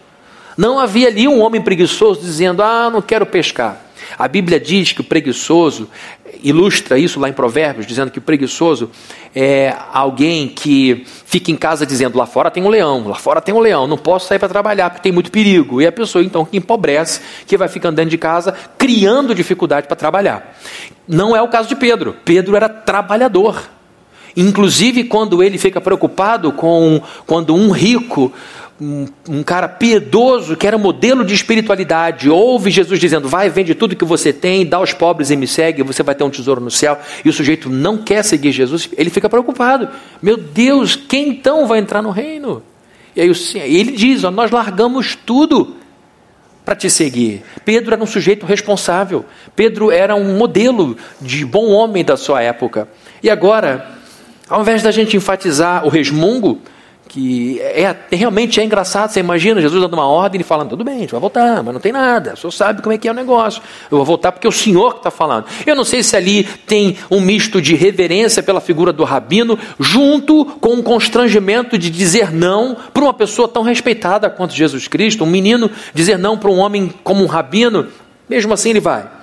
Não 0.57 0.79
havia 0.79 1.07
ali 1.07 1.27
um 1.27 1.39
homem 1.41 1.61
preguiçoso 1.61 2.21
dizendo: 2.21 2.63
Ah, 2.63 2.89
não 2.89 3.01
quero 3.01 3.25
pescar. 3.25 3.83
A 4.17 4.27
Bíblia 4.27 4.59
diz 4.59 4.91
que 4.91 5.01
o 5.01 5.03
preguiçoso, 5.03 5.89
ilustra 6.43 6.97
isso 6.97 7.19
lá 7.19 7.29
em 7.29 7.33
Provérbios, 7.33 7.85
dizendo 7.85 8.11
que 8.11 8.19
o 8.19 8.21
preguiçoso 8.21 8.89
é 9.35 9.75
alguém 9.91 10.47
que 10.47 11.05
fica 11.25 11.51
em 11.51 11.55
casa 11.55 11.85
dizendo: 11.85 12.17
lá 12.17 12.25
fora 12.25 12.49
tem 12.49 12.63
um 12.63 12.69
leão, 12.69 13.07
lá 13.07 13.15
fora 13.15 13.41
tem 13.41 13.53
um 13.53 13.59
leão, 13.59 13.87
não 13.87 13.97
posso 13.97 14.27
sair 14.27 14.39
para 14.39 14.49
trabalhar 14.49 14.89
porque 14.89 15.03
tem 15.03 15.11
muito 15.11 15.31
perigo. 15.31 15.81
E 15.81 15.87
a 15.87 15.91
pessoa 15.91 16.23
então 16.23 16.45
que 16.45 16.57
empobrece, 16.57 17.21
que 17.45 17.57
vai 17.57 17.67
ficando 17.67 17.95
dentro 17.95 18.11
de 18.11 18.17
casa, 18.17 18.53
criando 18.77 19.35
dificuldade 19.35 19.87
para 19.87 19.95
trabalhar. 19.95 20.57
Não 21.07 21.35
é 21.35 21.41
o 21.41 21.47
caso 21.47 21.69
de 21.69 21.75
Pedro. 21.75 22.15
Pedro 22.25 22.55
era 22.55 22.69
trabalhador. 22.69 23.69
Inclusive, 24.35 25.05
quando 25.05 25.41
ele 25.41 25.57
fica 25.57 25.81
preocupado 25.81 26.51
com 26.51 27.01
quando 27.25 27.55
um 27.55 27.71
rico 27.71 28.31
um, 28.79 29.07
um, 29.27 29.43
cara 29.43 29.67
piedoso 29.67 30.55
que 30.55 30.67
era 30.67 30.77
modelo 30.77 31.25
de 31.25 31.33
espiritualidade, 31.33 32.29
ouve 32.29 32.69
Jesus 32.69 32.99
dizendo: 32.99 33.27
Vai, 33.27 33.49
vende 33.49 33.73
tudo 33.73 33.95
que 33.95 34.05
você 34.05 34.31
tem, 34.31 34.65
dá 34.65 34.77
aos 34.77 34.93
pobres 34.93 35.31
e 35.31 35.35
me 35.35 35.47
segue, 35.47 35.81
você 35.81 36.03
vai 36.03 36.13
ter 36.13 36.23
um 36.23 36.29
tesouro 36.29 36.61
no 36.61 36.69
céu. 36.69 36.97
E 37.25 37.29
o 37.29 37.33
sujeito 37.33 37.69
não 37.69 37.97
quer 37.97 38.23
seguir 38.23 38.51
Jesus, 38.51 38.89
ele 38.95 39.09
fica 39.09 39.29
preocupado: 39.29 39.89
Meu 40.21 40.37
Deus, 40.37 40.95
quem 40.95 41.29
então 41.29 41.65
vai 41.67 41.79
entrar 41.79 42.01
no 42.01 42.11
reino? 42.11 42.61
E 43.15 43.21
aí 43.21 43.31
ele 43.55 43.93
diz: 43.93 44.23
ó, 44.23 44.29
Nós 44.29 44.51
largamos 44.51 45.15
tudo 45.15 45.75
para 46.63 46.75
te 46.75 46.89
seguir. 46.89 47.43
Pedro 47.65 47.93
era 47.93 48.03
um 48.03 48.07
sujeito 48.07 48.45
responsável, 48.45 49.25
Pedro 49.55 49.89
era 49.89 50.15
um 50.15 50.37
modelo 50.37 50.95
de 51.19 51.45
bom 51.45 51.71
homem 51.71 52.05
da 52.05 52.15
sua 52.15 52.43
época. 52.43 52.87
E 53.23 53.29
agora, 53.29 53.89
ao 54.47 54.61
invés 54.61 54.83
da 54.83 54.91
gente 54.91 55.17
enfatizar 55.17 55.83
o 55.83 55.89
resmungo, 55.89 56.61
que 57.07 57.59
é, 57.61 57.95
realmente 58.11 58.59
é 58.59 58.63
engraçado. 58.63 59.09
Você 59.09 59.19
imagina 59.19 59.61
Jesus 59.61 59.81
dando 59.81 59.93
uma 59.93 60.07
ordem 60.07 60.41
e 60.41 60.43
falando: 60.43 60.69
tudo 60.69 60.83
bem, 60.83 60.95
a 60.95 60.99
gente 60.99 61.11
vai 61.11 61.19
voltar, 61.19 61.63
mas 61.63 61.73
não 61.73 61.81
tem 61.81 61.91
nada. 61.91 62.33
O 62.33 62.37
senhor 62.37 62.51
sabe 62.51 62.81
como 62.81 62.93
é 62.93 62.97
que 62.97 63.07
é 63.07 63.11
o 63.11 63.13
negócio. 63.13 63.61
Eu 63.89 63.97
vou 63.97 64.05
voltar 64.05 64.31
porque 64.31 64.45
é 64.45 64.49
o 64.49 64.53
senhor 64.53 64.93
que 64.93 64.99
está 64.99 65.11
falando. 65.11 65.45
Eu 65.65 65.75
não 65.75 65.83
sei 65.83 66.03
se 66.03 66.15
ali 66.15 66.43
tem 66.43 66.97
um 67.09 67.19
misto 67.19 67.61
de 67.61 67.75
reverência 67.75 68.43
pela 68.43 68.61
figura 68.61 68.93
do 68.93 69.03
rabino, 69.03 69.57
junto 69.79 70.45
com 70.45 70.73
um 70.73 70.83
constrangimento 70.83 71.77
de 71.77 71.89
dizer 71.89 72.31
não 72.31 72.75
para 72.93 73.03
uma 73.03 73.13
pessoa 73.13 73.47
tão 73.47 73.63
respeitada 73.63 74.29
quanto 74.29 74.53
Jesus 74.53 74.87
Cristo. 74.87 75.23
Um 75.23 75.27
menino 75.27 75.69
dizer 75.93 76.17
não 76.17 76.37
para 76.37 76.51
um 76.51 76.57
homem 76.57 76.93
como 77.03 77.23
um 77.23 77.27
rabino, 77.27 77.87
mesmo 78.29 78.53
assim 78.53 78.71
ele 78.71 78.79
vai. 78.79 79.16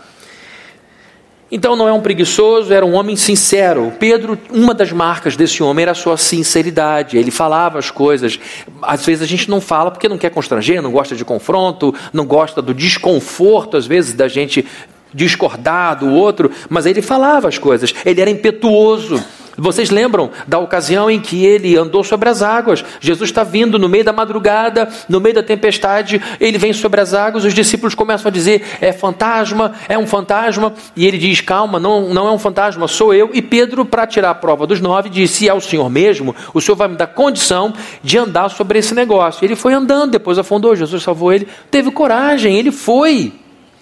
Então 1.53 1.77
não 1.77 1.87
é 1.87 1.93
um 1.93 2.01
preguiçoso, 2.01 2.73
era 2.73 2.85
um 2.85 2.95
homem 2.95 3.17
sincero. 3.17 3.93
Pedro, 3.99 4.39
uma 4.51 4.75
das 4.75 4.91
marcas 4.93 5.37
desse 5.37 5.63
homem 5.63 5.83
era 5.83 5.93
a 5.93 5.95
sua 5.95 6.17
sinceridade. 6.17 7.17
Ele 7.17 7.31
falava 7.31 7.79
as 7.79 7.91
coisas. 7.91 8.39
Às 8.83 9.05
vezes 9.05 9.23
a 9.23 9.27
gente 9.27 9.49
não 9.51 9.61
fala 9.61 9.91
porque 9.91 10.09
não 10.09 10.19
quer 10.19 10.31
constranger, 10.31 10.83
não 10.83 10.91
gosta 10.91 11.15
de 11.15 11.25
confronto, 11.25 11.95
não 12.13 12.25
gosta 12.25 12.63
do 12.63 12.73
desconforto, 12.73 13.77
às 13.77 13.87
vezes, 13.87 14.15
da 14.15 14.27
gente 14.27 14.67
discordar 15.13 16.01
do 16.01 16.11
outro, 16.11 16.51
mas 16.69 16.87
ele 16.87 17.01
falava 17.01 17.47
as 17.47 17.57
coisas. 17.57 17.95
Ele 18.05 18.21
era 18.21 18.31
impetuoso. 18.31 19.23
Vocês 19.57 19.91
lembram 19.91 20.31
da 20.47 20.59
ocasião 20.59 21.11
em 21.11 21.21
que 21.21 21.45
ele 21.45 21.77
andou 21.77 22.03
sobre 22.03 22.29
as 22.29 22.43
águas? 22.43 22.85
Jesus 23.01 23.31
está 23.31 23.45
vindo 23.45 23.79
no 23.79 23.89
meio 23.89 24.05
da 24.05 24.13
madrugada, 24.13 24.89
no 25.09 25.21
meio 25.21 25.35
da 25.35 25.43
tempestade, 25.43 26.21
ele 26.41 26.59
vem 26.59 26.73
sobre 26.73 27.01
as 27.01 27.15
águas, 27.15 27.45
os 27.45 27.55
discípulos 27.55 27.95
começam 27.95 28.29
a 28.29 28.33
dizer: 28.33 28.65
é 28.81 28.93
fantasma, 28.93 29.73
é 29.89 29.97
um 29.99 30.07
fantasma, 30.07 30.73
e 30.97 31.07
ele 31.07 31.19
diz: 31.19 31.41
calma, 31.41 31.79
não, 31.79 32.13
não 32.13 32.27
é 32.27 32.33
um 32.33 32.39
fantasma, 32.39 32.89
sou 32.89 33.15
eu. 33.15 33.31
E 33.33 33.41
Pedro, 33.41 33.85
para 33.85 34.07
tirar 34.07 34.31
a 34.31 34.35
prova 34.35 34.67
dos 34.67 34.81
nove, 34.81 35.09
disse: 35.09 35.35
se 35.35 35.49
é 35.49 35.55
o 35.55 35.61
Senhor 35.61 35.91
mesmo, 35.91 36.35
o 36.53 36.61
Senhor 36.61 36.77
vai 36.77 36.89
me 36.89 36.97
dar 36.97 37.09
condição 37.09 37.73
de 38.03 38.17
andar 38.19 38.49
sobre 38.49 38.79
esse 38.79 38.95
negócio. 38.95 39.45
Ele 39.45 39.57
foi 39.57 39.75
andando, 39.75 40.13
depois 40.13 40.39
afundou, 40.39 40.75
Jesus 40.77 41.03
salvou 41.03 41.33
ele, 41.33 41.49
teve 41.71 41.91
coragem, 41.91 42.57
ele 42.57 42.71
foi 42.71 43.33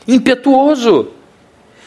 impetuoso. 0.06 1.21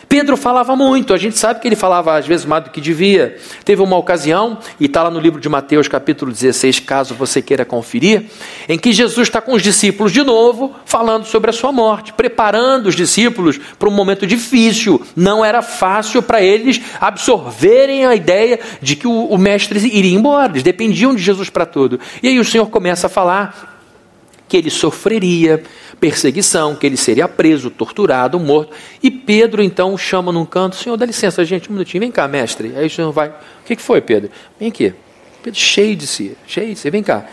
Pedro 0.08 0.38
falava 0.38 0.76
muito, 0.76 1.14
a 1.14 1.18
gente 1.18 1.38
sabe 1.38 1.60
que 1.60 1.68
ele 1.68 1.76
falava 1.76 2.18
às 2.18 2.26
vezes 2.28 2.46
mais 2.46 2.64
do 2.64 2.70
que 2.70 2.80
devia. 2.80 3.38
Teve 3.64 3.82
uma 3.82 3.98
ocasião, 3.98 4.58
e 4.80 4.86
está 4.86 5.04
lá 5.04 5.10
no 5.10 5.20
livro 5.20 5.40
de 5.40 5.50
Mateus, 5.50 5.88
capítulo 5.88 6.32
16, 6.32 6.80
caso 6.82 7.16
você 7.16 7.42
queira 7.42 7.66
conferir, 7.66 8.26
em 8.70 8.78
que 8.78 8.94
Jesus 8.94 9.28
está 9.28 9.42
com 9.42 9.54
os 9.54 9.62
discípulos 9.62 10.12
de 10.12 10.24
novo, 10.24 10.76
falando 10.86 11.26
sobre 11.26 11.50
a 11.50 11.54
sua 11.54 11.72
morte, 11.72 12.14
preparando 12.14 12.88
os 12.88 12.96
discípulos 12.96 13.60
para 13.80 13.90
um 13.90 13.92
momento 13.92 14.26
difícil. 14.28 15.02
Não 15.16 15.44
era 15.44 15.62
fácil 15.62 16.22
para 16.22 16.42
eles 16.42 16.80
absorverem 17.02 18.06
a 18.06 18.16
ideia 18.16 18.60
de 18.82 18.96
que 18.96 19.08
o, 19.08 19.26
o 19.26 19.38
mestre 19.38 19.80
iria 19.88 20.16
embora, 20.16 20.52
eles 20.52 20.64
dependiam 20.64 21.16
de 21.16 21.22
Jesus 21.22 21.50
para 21.50 21.66
tudo. 21.66 22.00
E 22.22 22.28
aí 22.28 22.40
o 22.40 22.46
Senhor 22.46 22.68
começa 22.68 23.08
a 23.08 23.10
falar 23.10 23.76
que 24.48 24.58
ele 24.58 24.70
sofreria 24.70 25.64
perseguição, 26.06 26.76
que 26.76 26.86
ele 26.86 26.98
seria 26.98 27.28
preso, 27.28 27.72
torturado, 27.72 28.40
morto. 28.40 28.72
E 29.02 29.10
Pedro 29.10 29.64
então 29.64 29.98
chama 29.98 30.32
num 30.32 30.46
canto: 30.46 30.76
Senhor, 30.76 30.96
dá 30.96 31.06
licença, 31.06 31.44
gente, 31.44 31.68
um 31.68 31.74
minutinho, 31.74 32.02
vem 32.02 32.12
cá, 32.12 32.28
mestre. 32.28 32.74
Aí 32.78 32.86
o 32.86 32.90
senhor 32.90 33.12
vai: 33.12 33.30
O 33.30 33.66
que, 33.66 33.76
foi, 33.78 34.02
Pedro? 34.02 34.30
Vem 34.60 34.68
aqui. 34.68 34.94
Pedro, 35.42 35.60
cheio 35.60 35.96
de 35.96 36.06
si, 36.06 36.38
cheio 36.46 36.74
de 36.74 36.80
si, 36.80 36.92
vem 36.92 37.02
cá. 37.02 37.26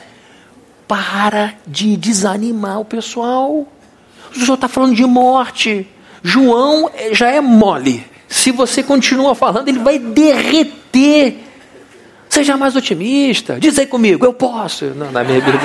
Para 0.88 1.52
de 1.66 1.98
desanimar 1.98 2.80
o 2.80 2.84
pessoal. 2.84 3.68
O 4.34 4.34
senhor 4.34 4.54
está 4.54 4.68
falando 4.68 4.94
de 4.94 5.04
morte. 5.04 5.86
João 6.22 6.90
eh, 6.94 7.12
já 7.12 7.28
é 7.30 7.42
mole. 7.42 8.06
Se 8.26 8.50
você 8.50 8.82
continua 8.82 9.34
falando, 9.34 9.68
ele 9.68 9.80
vai 9.80 9.98
derreter. 9.98 11.36
Seja 12.26 12.56
mais 12.56 12.74
otimista. 12.74 13.60
Diz 13.60 13.78
aí 13.78 13.86
comigo, 13.86 14.24
eu 14.24 14.32
posso. 14.32 14.86
Não, 14.86 15.12
na 15.12 15.22
minha 15.22 15.40
Bíblia. 15.42 15.60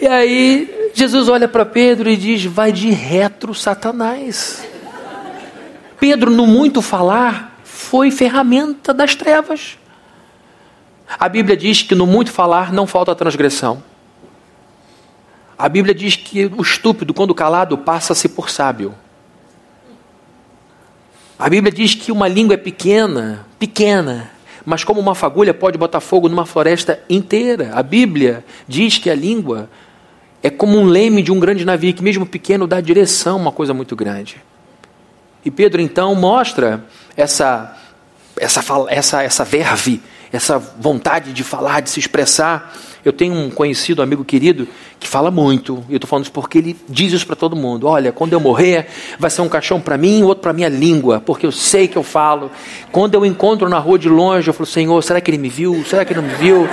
E 0.00 0.06
aí 0.06 0.90
Jesus 0.94 1.28
olha 1.28 1.48
para 1.48 1.64
Pedro 1.64 2.08
e 2.08 2.16
diz: 2.16 2.44
Vai 2.44 2.72
de 2.72 2.90
retro, 2.90 3.54
Satanás. 3.54 4.66
Pedro, 5.98 6.30
no 6.30 6.46
muito 6.46 6.82
falar, 6.82 7.60
foi 7.64 8.10
ferramenta 8.10 8.92
das 8.92 9.14
trevas. 9.14 9.78
A 11.18 11.28
Bíblia 11.28 11.56
diz 11.56 11.82
que 11.82 11.94
no 11.94 12.06
muito 12.06 12.30
falar 12.30 12.72
não 12.72 12.86
falta 12.86 13.14
transgressão. 13.14 13.82
A 15.58 15.68
Bíblia 15.68 15.94
diz 15.94 16.16
que 16.16 16.46
o 16.46 16.60
estúpido, 16.60 17.14
quando 17.14 17.34
calado, 17.34 17.78
passa-se 17.78 18.28
por 18.28 18.50
sábio. 18.50 18.94
A 21.38 21.48
Bíblia 21.48 21.72
diz 21.72 21.94
que 21.94 22.12
uma 22.12 22.28
língua 22.28 22.54
é 22.54 22.58
pequena, 22.58 23.46
pequena, 23.58 24.30
mas 24.64 24.84
como 24.84 25.00
uma 25.00 25.14
fagulha 25.14 25.54
pode 25.54 25.78
botar 25.78 26.00
fogo 26.00 26.28
numa 26.28 26.44
floresta 26.44 27.00
inteira. 27.08 27.70
A 27.74 27.82
Bíblia 27.82 28.44
diz 28.66 28.98
que 28.98 29.08
a 29.08 29.14
língua 29.14 29.70
é 30.46 30.50
como 30.50 30.78
um 30.78 30.84
leme 30.84 31.22
de 31.22 31.32
um 31.32 31.40
grande 31.40 31.64
navio 31.64 31.92
que, 31.92 32.04
mesmo 32.04 32.24
pequeno, 32.24 32.68
dá 32.68 32.80
direção 32.80 33.34
a 33.34 33.40
uma 33.40 33.50
coisa 33.50 33.74
muito 33.74 33.96
grande. 33.96 34.36
E 35.44 35.50
Pedro 35.50 35.80
então 35.80 36.14
mostra 36.14 36.84
essa, 37.16 37.76
essa, 38.36 38.62
essa, 38.88 39.22
essa 39.24 39.44
verve, 39.44 40.00
essa 40.32 40.56
vontade 40.56 41.32
de 41.32 41.42
falar, 41.42 41.82
de 41.82 41.90
se 41.90 41.98
expressar. 41.98 42.72
Eu 43.04 43.12
tenho 43.12 43.34
um 43.34 43.50
conhecido, 43.50 43.98
um 43.98 44.04
amigo 44.04 44.24
querido, 44.24 44.68
que 45.00 45.08
fala 45.08 45.32
muito, 45.32 45.84
e 45.88 45.94
eu 45.94 45.96
estou 45.96 46.08
falando 46.08 46.26
isso 46.26 46.32
porque 46.32 46.58
ele 46.58 46.76
diz 46.88 47.12
isso 47.12 47.26
para 47.26 47.34
todo 47.34 47.56
mundo: 47.56 47.88
olha, 47.88 48.12
quando 48.12 48.32
eu 48.32 48.38
morrer, 48.38 48.86
vai 49.18 49.30
ser 49.30 49.42
um 49.42 49.48
caixão 49.48 49.80
para 49.80 49.98
mim 49.98 50.20
e 50.20 50.22
outro 50.22 50.42
para 50.42 50.52
minha 50.52 50.68
língua, 50.68 51.20
porque 51.20 51.44
eu 51.44 51.50
sei 51.50 51.88
que 51.88 51.96
eu 51.96 52.04
falo. 52.04 52.52
Quando 52.92 53.14
eu 53.14 53.26
encontro 53.26 53.68
na 53.68 53.80
rua 53.80 53.98
de 53.98 54.08
longe, 54.08 54.48
eu 54.48 54.54
falo: 54.54 54.66
Senhor, 54.66 55.02
será 55.02 55.20
que 55.20 55.28
ele 55.28 55.38
me 55.38 55.48
viu? 55.48 55.84
Será 55.84 56.04
que 56.04 56.12
ele 56.12 56.20
não 56.20 56.28
me 56.28 56.36
viu? 56.36 56.68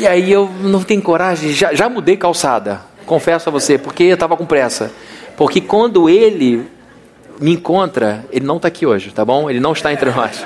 E 0.00 0.06
aí 0.06 0.32
eu 0.32 0.48
não 0.62 0.82
tenho 0.82 1.02
coragem, 1.02 1.52
já, 1.52 1.74
já 1.74 1.86
mudei 1.86 2.16
calçada, 2.16 2.80
confesso 3.04 3.50
a 3.50 3.52
você, 3.52 3.76
porque 3.76 4.04
eu 4.04 4.14
estava 4.14 4.34
com 4.34 4.46
pressa. 4.46 4.90
Porque 5.36 5.60
quando 5.60 6.08
ele 6.08 6.66
me 7.38 7.52
encontra, 7.52 8.24
ele 8.32 8.46
não 8.46 8.56
está 8.56 8.68
aqui 8.68 8.86
hoje, 8.86 9.10
tá 9.10 9.26
bom? 9.26 9.50
Ele 9.50 9.60
não 9.60 9.72
está 9.72 9.92
entre 9.92 10.10
nós. 10.10 10.42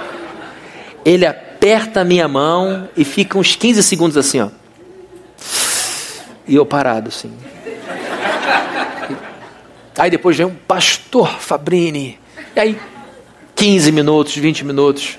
Ele 1.04 1.24
aperta 1.24 2.00
a 2.00 2.04
minha 2.04 2.26
mão 2.26 2.88
e 2.96 3.04
fica 3.04 3.38
uns 3.38 3.54
15 3.54 3.80
segundos 3.84 4.16
assim, 4.16 4.40
ó. 4.40 4.48
E 6.48 6.56
eu 6.56 6.66
parado, 6.66 7.10
assim. 7.10 7.32
Aí 9.96 10.10
depois 10.10 10.36
vem 10.36 10.46
um 10.46 10.54
pastor 10.66 11.38
Fabrini. 11.38 12.18
E 12.56 12.58
aí, 12.58 12.80
15 13.54 13.92
minutos, 13.92 14.34
20 14.34 14.64
minutos, 14.64 15.16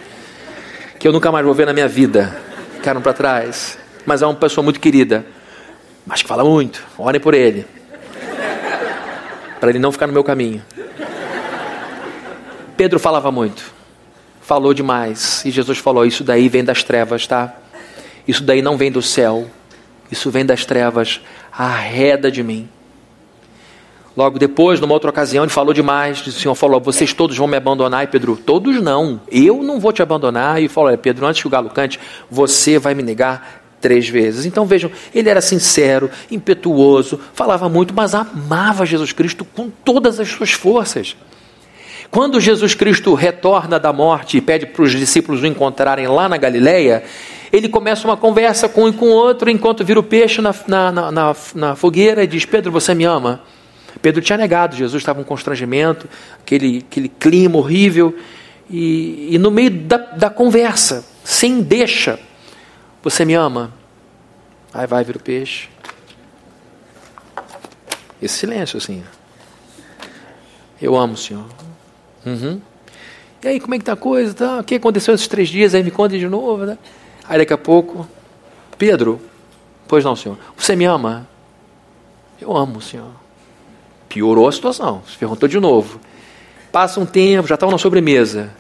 que 1.00 1.08
eu 1.08 1.14
nunca 1.14 1.32
mais 1.32 1.46
vou 1.46 1.54
ver 1.54 1.66
na 1.66 1.72
minha 1.72 1.88
vida. 1.88 2.38
Ficaram 2.74 3.02
para 3.02 3.14
trás. 3.14 3.85
Mas 4.06 4.22
é 4.22 4.26
uma 4.26 4.36
pessoa 4.36 4.64
muito 4.64 4.80
querida. 4.80 5.26
Mas 6.06 6.22
que 6.22 6.28
fala 6.28 6.44
muito. 6.44 6.84
Orem 6.98 7.20
por 7.20 7.34
ele. 7.34 7.66
Para 9.60 9.70
ele 9.70 9.80
não 9.80 9.92
ficar 9.92 10.08
no 10.08 10.14
meu 10.14 10.24
caminho. 10.24 10.64
Pedro 12.78 13.00
falava 13.00 13.32
muito. 13.32 13.74
Falou 14.42 14.74
demais. 14.74 15.44
E 15.46 15.50
Jesus 15.50 15.80
falou: 15.80 16.06
Isso 16.06 16.24
daí 16.24 16.48
vem 16.48 16.64
das 16.64 16.84
trevas, 16.84 17.26
tá? 17.26 17.56
Isso 18.28 18.44
daí 18.44 18.62
não 18.62 18.78
vem 18.78 18.92
do 18.92 19.02
céu. 19.02 19.48
Isso 20.12 20.30
vem 20.30 20.46
das 20.46 20.66
trevas. 20.66 21.22
Arreda 21.52 22.32
de 22.32 22.44
mim. 22.44 22.70
Logo 24.16 24.40
depois, 24.40 24.80
numa 24.80 24.94
outra 24.94 25.10
ocasião, 25.10 25.44
ele 25.44 25.52
falou 25.52 25.74
demais. 25.74 26.26
O 26.26 26.32
Senhor 26.32 26.54
falou: 26.54 26.80
Vocês 26.80 27.12
todos 27.14 27.36
vão 27.36 27.48
me 27.48 27.58
abandonar. 27.58 28.04
E 28.04 28.08
Pedro, 28.08 28.38
todos 28.38 28.82
não. 28.82 29.20
Eu 29.32 29.64
não 29.64 29.80
vou 29.80 29.92
te 29.92 30.02
abandonar. 30.04 30.62
E 30.62 30.68
falou: 30.68 30.96
Pedro, 30.98 31.26
antes 31.26 31.42
que 31.42 31.48
o 31.48 31.52
galo 31.52 31.70
cante, 31.70 32.00
você 32.30 32.78
vai 32.78 32.94
me 32.94 33.02
negar 33.02 33.65
três 33.86 34.10
vezes. 34.10 34.48
Então 34.48 34.66
vejam, 34.66 34.90
ele 35.14 35.30
era 35.30 35.40
sincero, 35.40 36.10
impetuoso, 36.32 37.20
falava 37.36 37.70
muito, 37.70 37.94
mas 37.94 38.16
amava 38.16 38.84
Jesus 38.84 39.14
Cristo 39.14 39.46
com 39.46 39.70
todas 39.70 40.20
as 40.20 40.28
suas 40.28 40.52
forças. 40.52 41.16
Quando 42.10 42.42
Jesus 42.42 42.74
Cristo 42.74 43.14
retorna 43.14 43.80
da 43.80 43.94
morte 43.94 44.38
e 44.38 44.42
pede 44.42 44.66
para 44.66 44.82
os 44.82 44.92
discípulos 44.92 45.44
o 45.44 45.46
encontrarem 45.46 46.08
lá 46.08 46.28
na 46.28 46.36
Galileia, 46.36 47.04
ele 47.54 47.70
começa 47.70 48.08
uma 48.08 48.18
conversa 48.18 48.68
com 48.68 48.86
um 48.86 48.90
e 48.90 48.94
com 48.94 49.06
outro 49.06 49.52
enquanto 49.52 49.86
vira 49.86 50.00
o 50.00 50.04
peixe 50.04 50.42
na, 50.42 50.56
na, 50.68 51.12
na, 51.12 51.36
na 51.54 51.76
fogueira 51.76 52.24
e 52.24 52.28
diz: 52.28 52.44
Pedro, 52.44 52.72
você 52.72 52.96
me 52.96 53.04
ama? 53.04 53.42
Pedro 54.02 54.20
tinha 54.20 54.38
negado, 54.38 54.76
Jesus 54.76 55.00
estava 55.00 55.22
um 55.22 55.24
constrangimento, 55.24 56.10
aquele, 56.42 56.84
aquele 56.90 57.08
clima 57.08 57.58
horrível. 57.58 58.16
E, 58.68 59.28
e 59.36 59.38
no 59.38 59.52
meio 59.52 59.70
da, 59.70 59.98
da 59.98 60.30
conversa, 60.30 61.06
sem 61.24 61.62
deixa, 61.62 62.20
você 63.06 63.24
me 63.24 63.36
ama? 63.36 63.72
Aí 64.74 64.88
vai 64.88 65.04
vir 65.04 65.16
o 65.16 65.20
peixe. 65.20 65.70
Esse 68.20 68.40
silêncio 68.40 68.78
assim. 68.78 69.04
Eu 70.82 70.96
amo 70.96 71.16
Senhor. 71.16 71.46
Uhum. 72.26 72.60
E 73.44 73.48
aí, 73.48 73.60
como 73.60 73.76
é 73.76 73.78
que 73.78 73.86
tá 73.86 73.94
a 73.94 73.96
coisa? 73.96 74.34
Tá? 74.34 74.60
O 74.60 74.64
que 74.64 74.74
aconteceu 74.74 75.14
esses 75.14 75.28
três 75.28 75.50
dias? 75.50 75.76
Aí 75.76 75.84
me 75.84 75.92
conta 75.92 76.18
de 76.18 76.28
novo. 76.28 76.66
Né? 76.66 76.80
Aí 77.30 77.38
daqui 77.38 77.54
a 77.54 77.58
pouco, 77.60 78.08
Pedro, 78.76 79.22
pois 79.88 80.04
não, 80.04 80.16
Senhor, 80.16 80.40
você 80.58 80.76
me 80.76 80.86
ama? 80.86 81.28
Eu 82.42 82.58
amo 82.58 82.82
Senhor. 82.82 83.12
Piorou 84.10 84.48
a 84.48 84.52
situação. 84.52 85.04
Se 85.08 85.16
perguntou 85.16 85.48
de 85.48 85.60
novo. 85.60 86.00
Passa 86.72 87.00
um 87.00 87.06
tempo, 87.06 87.48
já 87.48 87.54
estavam 87.54 87.72
na 87.72 87.78
sobremesa. 87.78 88.52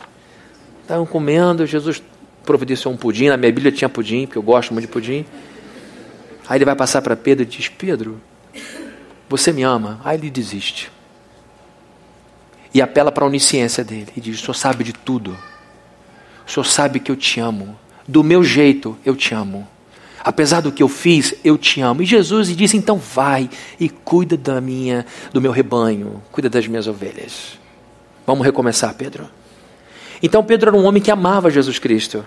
Estavam 0.83 1.07
comendo, 1.07 1.65
Jesus 1.65 1.99
providenciou 2.45 2.93
um 2.93 2.97
pudim. 2.97 3.27
Na 3.27 3.37
minha 3.37 3.51
Bíblia 3.51 3.71
tinha 3.71 3.89
pudim, 3.89 4.25
porque 4.25 4.37
eu 4.37 4.43
gosto 4.43 4.73
muito 4.73 4.85
de 4.85 4.91
pudim. 4.91 5.25
Aí 6.47 6.57
ele 6.57 6.65
vai 6.65 6.75
passar 6.75 7.01
para 7.01 7.15
Pedro 7.15 7.43
e 7.43 7.45
diz: 7.45 7.67
Pedro, 7.67 8.21
você 9.27 9.51
me 9.51 9.63
ama? 9.63 9.99
Aí 10.03 10.17
ele 10.17 10.29
desiste. 10.29 10.91
E 12.73 12.81
apela 12.81 13.11
para 13.11 13.23
a 13.23 13.27
onisciência 13.27 13.83
dele 13.83 14.07
e 14.15 14.21
diz: 14.21 14.39
O 14.39 14.41
senhor 14.41 14.53
sabe 14.53 14.83
de 14.83 14.93
tudo. 14.93 15.37
O 16.47 16.51
senhor 16.51 16.65
sabe 16.65 16.99
que 16.99 17.11
eu 17.11 17.15
te 17.15 17.39
amo. 17.39 17.77
Do 18.07 18.23
meu 18.23 18.43
jeito, 18.43 18.97
eu 19.03 19.15
te 19.15 19.33
amo. 19.33 19.67
Apesar 20.25 20.61
do 20.61 20.71
que 20.71 20.81
eu 20.81 20.89
fiz, 20.89 21.35
eu 21.43 21.55
te 21.55 21.81
amo. 21.81 22.01
E 22.01 22.05
Jesus 22.05 22.47
disse: 22.55 22.75
então 22.75 22.97
vai 22.97 23.49
e 23.79 23.87
cuida 23.87 24.35
da 24.35 24.59
minha, 24.59 25.05
do 25.31 25.39
meu 25.39 25.51
rebanho, 25.51 26.21
cuida 26.31 26.49
das 26.49 26.67
minhas 26.67 26.87
ovelhas. 26.87 27.59
Vamos 28.25 28.43
recomeçar, 28.43 28.93
Pedro. 28.95 29.29
Então 30.21 30.43
Pedro 30.43 30.69
era 30.69 30.77
um 30.77 30.85
homem 30.85 31.01
que 31.01 31.11
amava 31.11 31.49
Jesus 31.49 31.79
Cristo. 31.79 32.25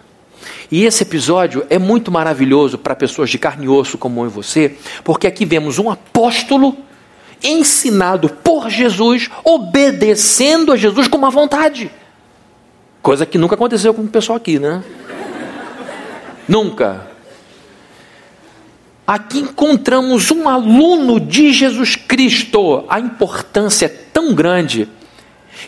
E 0.71 0.85
esse 0.85 1.03
episódio 1.03 1.67
é 1.69 1.79
muito 1.79 2.11
maravilhoso 2.11 2.79
para 2.79 2.95
pessoas 2.95 3.31
de 3.31 3.39
carne 3.39 3.67
e 3.67 3.69
osso 3.69 3.99
como 3.99 4.23
eu 4.23 4.27
e 4.27 4.31
você, 4.31 4.77
porque 5.03 5.27
aqui 5.27 5.45
vemos 5.45 5.79
um 5.79 5.91
apóstolo 5.91 6.77
ensinado 7.43 8.29
por 8.29 8.69
Jesus, 8.69 9.29
obedecendo 9.45 10.73
a 10.73 10.77
Jesus 10.77 11.09
com 11.09 11.17
uma 11.17 11.31
vontade. 11.31 11.91
Coisa 13.01 13.25
que 13.25 13.39
nunca 13.39 13.55
aconteceu 13.55 13.95
com 13.95 14.03
o 14.03 14.09
pessoal 14.09 14.37
aqui, 14.37 14.59
né? 14.59 14.83
nunca. 16.49 17.07
Aqui 19.07 19.41
encontramos 19.41 20.31
um 20.31 20.49
aluno 20.49 21.21
de 21.21 21.53
Jesus 21.53 21.95
Cristo. 21.95 22.85
A 22.89 22.99
importância 22.99 23.87
é 23.87 23.89
tão 23.89 24.35
grande 24.35 24.89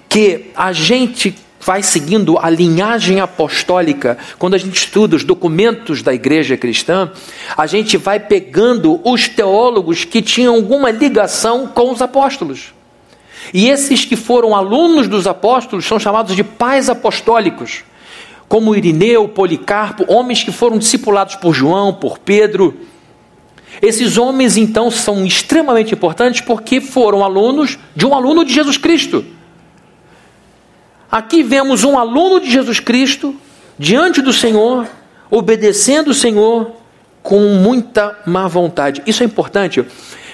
que 0.08 0.50
a 0.54 0.72
gente 0.72 1.36
vai 1.60 1.82
seguindo 1.82 2.38
a 2.38 2.48
linhagem 2.48 3.20
apostólica. 3.20 4.16
Quando 4.38 4.54
a 4.54 4.58
gente 4.58 4.76
estuda 4.76 5.14
os 5.14 5.24
documentos 5.24 6.02
da 6.02 6.14
igreja 6.14 6.56
cristã, 6.56 7.12
a 7.56 7.66
gente 7.66 7.96
vai 7.98 8.18
pegando 8.18 9.00
os 9.04 9.28
teólogos 9.28 10.04
que 10.04 10.22
tinham 10.22 10.54
alguma 10.54 10.90
ligação 10.90 11.66
com 11.66 11.92
os 11.92 12.00
apóstolos. 12.00 12.72
E 13.52 13.68
esses 13.68 14.04
que 14.04 14.16
foram 14.16 14.54
alunos 14.54 15.06
dos 15.06 15.26
apóstolos 15.26 15.84
são 15.84 15.98
chamados 15.98 16.34
de 16.34 16.42
pais 16.42 16.88
apostólicos, 16.88 17.84
como 18.48 18.74
Irineu, 18.74 19.28
Policarpo, 19.28 20.04
homens 20.08 20.42
que 20.42 20.52
foram 20.52 20.78
discipulados 20.78 21.36
por 21.36 21.52
João, 21.52 21.92
por 21.92 22.18
Pedro. 22.18 22.74
Esses 23.82 24.18
homens, 24.18 24.56
então, 24.56 24.90
são 24.90 25.24
extremamente 25.24 25.94
importantes 25.94 26.40
porque 26.40 26.80
foram 26.80 27.24
alunos 27.24 27.78
de 27.94 28.06
um 28.06 28.14
aluno 28.14 28.44
de 28.44 28.52
Jesus 28.52 28.76
Cristo. 28.76 29.24
Aqui 31.10 31.42
vemos 31.42 31.82
um 31.84 31.98
aluno 31.98 32.40
de 32.40 32.50
Jesus 32.50 32.78
Cristo 32.78 33.34
diante 33.78 34.22
do 34.22 34.32
Senhor, 34.32 34.86
obedecendo 35.30 36.08
o 36.08 36.14
Senhor 36.14 36.72
com 37.22 37.40
muita 37.54 38.18
má 38.26 38.46
vontade. 38.46 39.02
Isso 39.06 39.22
é 39.22 39.26
importante 39.26 39.84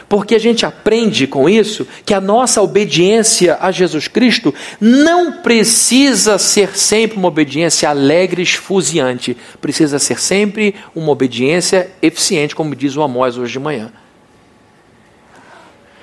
porque 0.08 0.34
a 0.34 0.38
gente 0.38 0.64
aprende 0.64 1.26
com 1.26 1.48
isso 1.48 1.86
que 2.04 2.14
a 2.14 2.20
nossa 2.20 2.62
obediência 2.62 3.58
a 3.60 3.70
Jesus 3.70 4.06
Cristo 4.06 4.54
não 4.80 5.32
precisa 5.32 6.38
ser 6.38 6.76
sempre 6.76 7.18
uma 7.18 7.28
obediência 7.28 7.88
alegre, 7.88 8.42
esfuziante, 8.42 9.36
precisa 9.60 9.98
ser 9.98 10.20
sempre 10.20 10.74
uma 10.94 11.10
obediência 11.10 11.90
eficiente, 12.00 12.54
como 12.54 12.76
diz 12.76 12.96
o 12.96 13.02
Amós 13.02 13.36
hoje 13.36 13.52
de 13.52 13.58
manhã. 13.58 13.90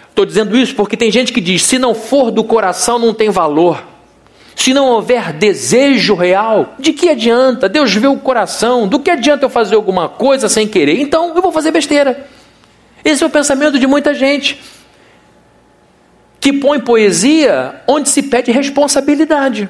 Estou 0.09 0.25
dizendo 0.25 0.57
isso 0.57 0.75
porque 0.75 0.97
tem 0.97 1.11
gente 1.11 1.31
que 1.31 1.41
diz: 1.41 1.63
se 1.63 1.79
não 1.79 1.95
for 1.95 2.29
do 2.29 2.43
coração, 2.43 2.99
não 2.99 3.13
tem 3.13 3.29
valor. 3.29 3.92
Se 4.55 4.73
não 4.73 4.87
houver 4.87 5.33
desejo 5.33 6.15
real, 6.15 6.75
de 6.79 6.93
que 6.93 7.09
adianta? 7.09 7.67
Deus 7.67 7.93
vê 7.93 8.07
o 8.07 8.17
coração. 8.17 8.87
Do 8.87 8.99
que 8.99 9.09
adianta 9.09 9.45
eu 9.45 9.49
fazer 9.49 9.75
alguma 9.75 10.07
coisa 10.07 10.47
sem 10.47 10.67
querer? 10.67 10.99
Então 10.99 11.35
eu 11.35 11.41
vou 11.41 11.51
fazer 11.51 11.71
besteira. 11.71 12.27
Esse 13.03 13.23
é 13.23 13.27
o 13.27 13.29
pensamento 13.29 13.77
de 13.77 13.87
muita 13.87 14.13
gente 14.13 14.59
que 16.39 16.51
põe 16.51 16.79
poesia 16.79 17.81
onde 17.87 18.09
se 18.09 18.23
pede 18.23 18.51
responsabilidade. 18.51 19.69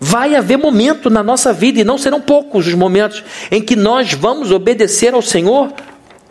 Vai 0.00 0.34
haver 0.34 0.56
momento 0.56 1.10
na 1.10 1.22
nossa 1.22 1.52
vida, 1.52 1.80
e 1.80 1.84
não 1.84 1.98
serão 1.98 2.20
poucos 2.20 2.66
os 2.66 2.74
momentos, 2.74 3.22
em 3.50 3.60
que 3.60 3.76
nós 3.76 4.14
vamos 4.14 4.50
obedecer 4.50 5.12
ao 5.12 5.20
Senhor 5.20 5.72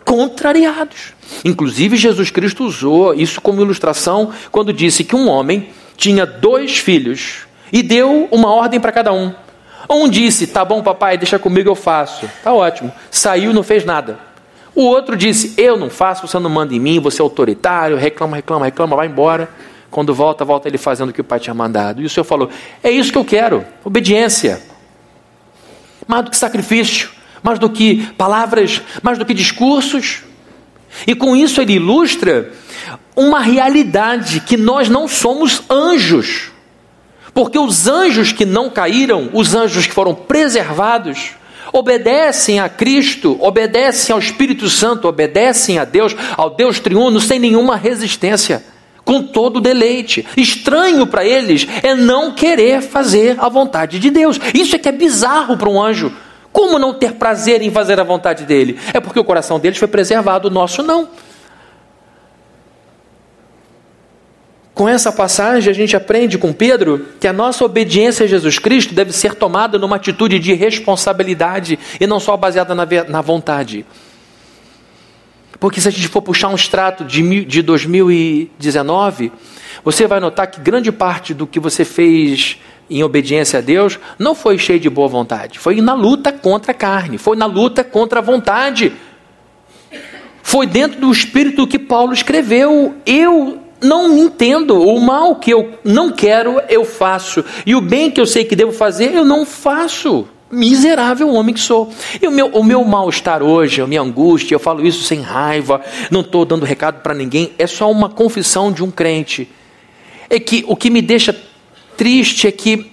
contrariados. 0.04 1.12
Inclusive, 1.44 1.96
Jesus 1.96 2.30
Cristo 2.30 2.64
usou 2.64 3.14
isso 3.14 3.40
como 3.40 3.60
ilustração 3.60 4.32
quando 4.50 4.72
disse 4.72 5.04
que 5.04 5.14
um 5.14 5.28
homem 5.28 5.68
tinha 5.98 6.24
dois 6.24 6.78
filhos 6.78 7.40
e 7.72 7.82
deu 7.82 8.28
uma 8.30 8.54
ordem 8.54 8.80
para 8.80 8.92
cada 8.92 9.12
um. 9.12 9.34
Um 9.90 10.08
disse: 10.08 10.46
Tá 10.46 10.64
bom, 10.64 10.82
papai, 10.82 11.18
deixa 11.18 11.38
comigo, 11.38 11.68
eu 11.68 11.74
faço. 11.74 12.30
Tá 12.42 12.52
ótimo. 12.54 12.92
Saiu, 13.10 13.52
não 13.52 13.64
fez 13.64 13.84
nada. 13.84 14.18
O 14.74 14.82
outro 14.82 15.16
disse: 15.16 15.52
Eu 15.58 15.76
não 15.76 15.90
faço, 15.90 16.26
você 16.26 16.38
não 16.38 16.48
manda 16.48 16.72
em 16.72 16.78
mim, 16.78 17.00
você 17.00 17.20
é 17.20 17.24
autoritário, 17.24 17.96
reclama, 17.96 18.36
reclama, 18.36 18.64
reclama, 18.64 18.96
vai 18.96 19.08
embora. 19.08 19.50
Quando 19.90 20.14
volta, 20.14 20.44
volta 20.44 20.68
ele 20.68 20.78
fazendo 20.78 21.08
o 21.08 21.12
que 21.12 21.20
o 21.20 21.24
pai 21.24 21.40
tinha 21.40 21.54
mandado. 21.54 22.00
E 22.00 22.04
o 22.04 22.08
senhor 22.08 22.24
falou: 22.24 22.48
É 22.82 22.90
isso 22.90 23.10
que 23.10 23.18
eu 23.18 23.24
quero, 23.24 23.66
obediência. 23.84 24.62
Mais 26.06 26.24
do 26.24 26.30
que 26.30 26.36
sacrifício, 26.36 27.10
mais 27.42 27.58
do 27.58 27.68
que 27.68 28.06
palavras, 28.16 28.80
mais 29.02 29.18
do 29.18 29.26
que 29.26 29.34
discursos. 29.34 30.22
E 31.06 31.14
com 31.14 31.34
isso 31.34 31.60
ele 31.60 31.74
ilustra 31.74 32.52
uma 33.18 33.40
realidade 33.40 34.38
que 34.38 34.56
nós 34.56 34.88
não 34.88 35.08
somos 35.08 35.62
anjos. 35.68 36.52
Porque 37.34 37.58
os 37.58 37.88
anjos 37.88 38.30
que 38.30 38.44
não 38.44 38.70
caíram, 38.70 39.28
os 39.32 39.56
anjos 39.56 39.88
que 39.88 39.92
foram 39.92 40.14
preservados, 40.14 41.30
obedecem 41.72 42.60
a 42.60 42.68
Cristo, 42.68 43.36
obedecem 43.40 44.12
ao 44.12 44.20
Espírito 44.20 44.70
Santo, 44.70 45.08
obedecem 45.08 45.78
a 45.78 45.84
Deus, 45.84 46.14
ao 46.36 46.50
Deus 46.50 46.78
triuno, 46.78 47.20
sem 47.20 47.40
nenhuma 47.40 47.76
resistência, 47.76 48.62
com 49.04 49.20
todo 49.20 49.60
deleite. 49.60 50.24
Estranho 50.36 51.04
para 51.04 51.24
eles 51.24 51.66
é 51.82 51.96
não 51.96 52.30
querer 52.30 52.82
fazer 52.82 53.34
a 53.40 53.48
vontade 53.48 53.98
de 53.98 54.10
Deus. 54.10 54.38
Isso 54.54 54.76
é 54.76 54.78
que 54.78 54.88
é 54.88 54.92
bizarro 54.92 55.56
para 55.56 55.68
um 55.68 55.82
anjo. 55.82 56.12
Como 56.52 56.78
não 56.78 56.94
ter 56.94 57.14
prazer 57.14 57.62
em 57.62 57.70
fazer 57.70 57.98
a 57.98 58.04
vontade 58.04 58.44
dele? 58.44 58.78
É 58.94 59.00
porque 59.00 59.18
o 59.18 59.24
coração 59.24 59.58
deles 59.58 59.78
foi 59.78 59.88
preservado, 59.88 60.46
o 60.46 60.50
nosso 60.52 60.84
não. 60.84 61.08
Com 64.78 64.88
essa 64.88 65.10
passagem, 65.10 65.68
a 65.68 65.74
gente 65.74 65.96
aprende 65.96 66.38
com 66.38 66.52
Pedro 66.52 67.04
que 67.18 67.26
a 67.26 67.32
nossa 67.32 67.64
obediência 67.64 68.22
a 68.22 68.28
Jesus 68.28 68.60
Cristo 68.60 68.94
deve 68.94 69.12
ser 69.12 69.34
tomada 69.34 69.76
numa 69.76 69.96
atitude 69.96 70.38
de 70.38 70.54
responsabilidade 70.54 71.76
e 72.00 72.06
não 72.06 72.20
só 72.20 72.36
baseada 72.36 72.76
na, 72.76 72.86
na 73.08 73.20
vontade. 73.20 73.84
Porque 75.58 75.80
se 75.80 75.88
a 75.88 75.90
gente 75.90 76.06
for 76.06 76.22
puxar 76.22 76.46
um 76.46 76.54
extrato 76.54 77.02
de, 77.02 77.44
de 77.44 77.60
2019, 77.60 79.32
você 79.82 80.06
vai 80.06 80.20
notar 80.20 80.46
que 80.46 80.60
grande 80.60 80.92
parte 80.92 81.34
do 81.34 81.44
que 81.44 81.58
você 81.58 81.84
fez 81.84 82.56
em 82.88 83.02
obediência 83.02 83.58
a 83.58 83.60
Deus 83.60 83.98
não 84.16 84.32
foi 84.32 84.58
cheio 84.58 84.78
de 84.78 84.88
boa 84.88 85.08
vontade, 85.08 85.58
foi 85.58 85.80
na 85.80 85.94
luta 85.94 86.30
contra 86.30 86.70
a 86.70 86.74
carne, 86.74 87.18
foi 87.18 87.36
na 87.36 87.46
luta 87.46 87.82
contra 87.82 88.20
a 88.20 88.22
vontade. 88.22 88.92
Foi 90.40 90.68
dentro 90.68 91.00
do 91.00 91.10
espírito 91.10 91.66
que 91.66 91.80
Paulo 91.80 92.12
escreveu: 92.12 92.94
Eu 93.04 93.67
não 93.80 94.16
entendo. 94.16 94.80
O 94.80 95.00
mal 95.00 95.36
que 95.36 95.50
eu 95.50 95.74
não 95.84 96.10
quero, 96.10 96.60
eu 96.68 96.84
faço. 96.84 97.44
E 97.64 97.74
o 97.74 97.80
bem 97.80 98.10
que 98.10 98.20
eu 98.20 98.26
sei 98.26 98.44
que 98.44 98.56
devo 98.56 98.72
fazer, 98.72 99.14
eu 99.14 99.24
não 99.24 99.44
faço. 99.44 100.26
Miserável 100.50 101.28
homem 101.28 101.54
que 101.54 101.60
sou. 101.60 101.92
E 102.20 102.26
o 102.26 102.30
meu, 102.30 102.46
o 102.48 102.64
meu 102.64 102.82
mal-estar 102.84 103.42
hoje, 103.42 103.82
a 103.82 103.86
minha 103.86 104.00
angústia, 104.00 104.54
eu 104.54 104.58
falo 104.58 104.86
isso 104.86 105.04
sem 105.04 105.20
raiva, 105.20 105.82
não 106.10 106.22
estou 106.22 106.44
dando 106.44 106.64
recado 106.64 107.02
para 107.02 107.12
ninguém, 107.12 107.52
é 107.58 107.66
só 107.66 107.90
uma 107.90 108.08
confissão 108.08 108.72
de 108.72 108.82
um 108.82 108.90
crente. 108.90 109.48
É 110.30 110.40
que 110.40 110.64
o 110.66 110.74
que 110.74 110.88
me 110.88 111.02
deixa 111.02 111.36
triste 111.98 112.46
é 112.46 112.50
que, 112.50 112.90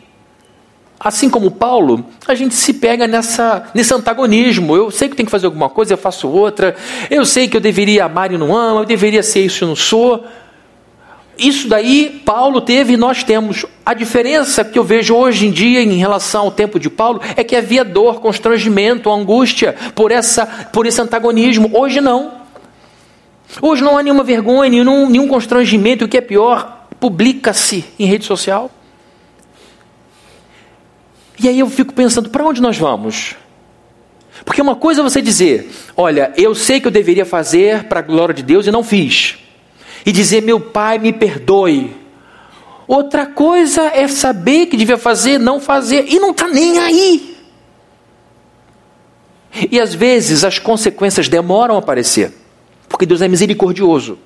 assim 1.00 1.30
como 1.30 1.50
Paulo, 1.50 2.06
a 2.28 2.36
gente 2.36 2.56
se 2.56 2.74
pega 2.74 3.08
nessa, 3.08 3.70
nesse 3.74 3.94
antagonismo. 3.94 4.76
Eu 4.76 4.92
sei 4.92 5.08
que 5.08 5.16
tem 5.16 5.26
que 5.26 5.32
fazer 5.32 5.46
alguma 5.46 5.70
coisa, 5.70 5.94
eu 5.94 5.98
faço 5.98 6.28
outra. 6.28 6.76
Eu 7.10 7.26
sei 7.26 7.48
que 7.48 7.56
eu 7.56 7.62
deveria 7.62 8.04
amar 8.04 8.34
e 8.34 8.38
não 8.38 8.56
amo, 8.56 8.82
eu 8.82 8.86
deveria 8.86 9.24
ser 9.24 9.46
isso 9.46 9.64
e 9.64 9.68
não 9.68 9.78
sou. 9.78 10.26
Isso 11.38 11.68
daí 11.68 12.22
Paulo 12.26 12.62
teve 12.62 12.94
e 12.94 12.98
nós 12.98 13.24
temos. 13.24 13.66
A 13.86 13.94
diferença 13.94 14.64
que 14.64 14.80
eu 14.80 14.84
vejo 14.84 15.16
hoje 15.16 15.48
em 15.48 15.52
dia 15.52 15.82
em 15.82 15.98
relação 15.98 16.46
ao 16.46 16.52
tempo 16.52 16.80
de 16.80 16.90
Paulo 16.90 17.22
é 17.36 17.44
que 17.44 17.56
havia 17.56 17.84
dor, 17.84 18.22
constrangimento, 18.22 19.12
angústia 19.12 19.76
por, 19.94 20.12
essa, 20.12 20.46
por 20.46 20.86
esse 20.86 21.02
antagonismo. 21.02 21.70
Hoje 21.74 22.00
não. 22.00 22.32
Hoje 23.62 23.84
não 23.84 23.98
há 23.98 24.04
nenhuma 24.04 24.24
vergonha, 24.24 24.70
nenhum, 24.70 25.10
nenhum 25.10 25.28
constrangimento. 25.28 26.06
O 26.06 26.08
que 26.08 26.18
é 26.18 26.22
pior, 26.22 26.88
publica-se 27.00 27.84
em 28.00 28.06
rede 28.06 28.26
social. 28.26 28.72
E 31.38 31.50
aí 31.50 31.60
eu 31.60 31.70
fico 31.70 31.94
pensando: 31.94 32.30
para 32.30 32.46
onde 32.46 32.62
nós 32.62 32.78
vamos? 32.78 33.36
Porque 34.46 34.62
uma 34.62 34.76
coisa 34.76 35.02
é 35.02 35.04
você 35.04 35.22
dizer: 35.22 35.70
olha, 35.98 36.34
eu 36.38 36.56
sei 36.56 36.80
que 36.80 36.88
eu 36.88 36.92
deveria 36.92 37.26
fazer 37.26 37.84
para 37.86 38.00
a 38.00 38.04
glória 38.04 38.34
de 38.34 38.42
Deus 38.42 38.66
e 38.66 38.72
não 38.72 38.84
fiz 38.84 39.45
e 40.06 40.12
dizer: 40.12 40.42
Meu 40.42 40.60
pai, 40.60 41.00
me 41.00 41.12
perdoe. 41.12 41.96
Outra 42.88 43.26
coisa 43.26 43.82
é 43.84 44.08
saber 44.08 44.68
que 44.68 44.78
devia 44.78 44.98
fazer, 44.98 45.40
não 45.40 45.60
fazer 45.60 46.06
e 46.08 46.20
não 46.20 46.32
está 46.32 46.48
nem 46.48 46.78
aí. 46.78 47.36
E 49.72 49.80
às 49.80 49.94
vezes 49.94 50.44
as 50.44 50.60
consequências 50.60 51.28
demoram 51.28 51.76
a 51.76 51.80
aparecer, 51.80 52.32
porque 52.88 53.06
Deus 53.06 53.22
é 53.22 53.28
misericordioso. 53.28 54.20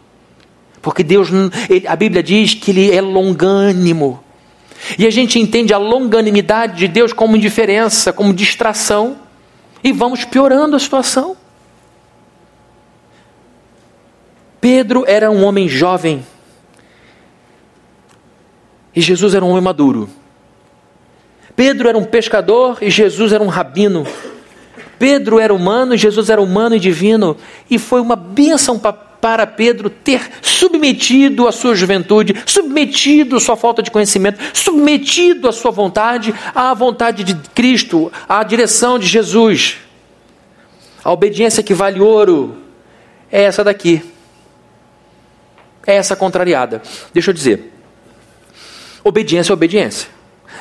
Porque 0.82 1.04
Deus, 1.04 1.30
a 1.88 1.96
Bíblia 1.96 2.24
diz 2.24 2.54
que 2.54 2.72
Ele 2.72 2.92
é 2.92 3.02
longânimo. 3.02 4.24
E 4.98 5.06
a 5.06 5.10
gente 5.10 5.38
entende 5.38 5.74
a 5.74 5.78
longanimidade 5.78 6.78
de 6.78 6.88
Deus 6.88 7.12
como 7.12 7.36
indiferença, 7.36 8.14
como 8.14 8.34
distração, 8.34 9.18
e 9.84 9.92
vamos 9.92 10.24
piorando 10.24 10.76
a 10.76 10.80
situação. 10.80 11.36
Pedro 14.62 15.06
era 15.08 15.32
um 15.32 15.44
homem 15.44 15.68
jovem 15.68 16.24
e 18.96 19.02
Jesus 19.02 19.34
era 19.34 19.46
um 19.46 19.50
homem 19.50 19.64
maduro. 19.64 20.10
Pedro 21.56 21.88
era 21.88 21.98
um 21.98 22.04
pescador 22.04 22.78
e 22.82 22.90
Jesus 22.90 23.32
era 23.32 23.44
um 23.44 23.48
rabino. 23.48 24.06
Pedro 24.98 25.40
era 25.40 25.54
humano 25.54 25.94
e 25.94 25.98
Jesus 25.98 26.30
era 26.30 26.42
humano 26.42 26.76
e 26.76 26.80
divino. 26.80 27.38
E 27.70 27.78
foi 27.78 28.02
uma 28.02 28.16
bênção 28.16 28.78
para 28.78 29.48
Pedro 29.48 29.90
ter 29.90 30.22
submetido 30.42 31.48
a 31.48 31.52
sua 31.52 31.76
juventude, 31.76 32.36
submetido 32.46 33.38
a 33.38 33.40
sua 33.40 33.56
falta 33.56 33.82
de 33.82 33.92
conhecimento, 33.92 34.40
submetido 34.54 35.48
a 35.48 35.52
sua 35.52 35.72
vontade 35.72 36.34
à 36.54 36.74
vontade 36.74 37.24
de 37.24 37.36
Cristo, 37.54 38.12
à 38.28 38.44
direção 38.44 39.00
de 39.00 39.08
Jesus. 39.08 39.78
A 41.04 41.12
obediência 41.12 41.64
que 41.64 41.74
vale 41.74 42.02
ouro 42.02 42.58
é 43.32 43.44
essa 43.44 43.64
daqui 43.64 44.02
é 45.86 45.96
essa 45.96 46.16
contrariada. 46.16 46.82
Deixa 47.14 47.30
eu 47.30 47.34
dizer. 47.34 47.74
Obediência 49.04 49.52
é 49.52 49.54
obediência. 49.54 50.10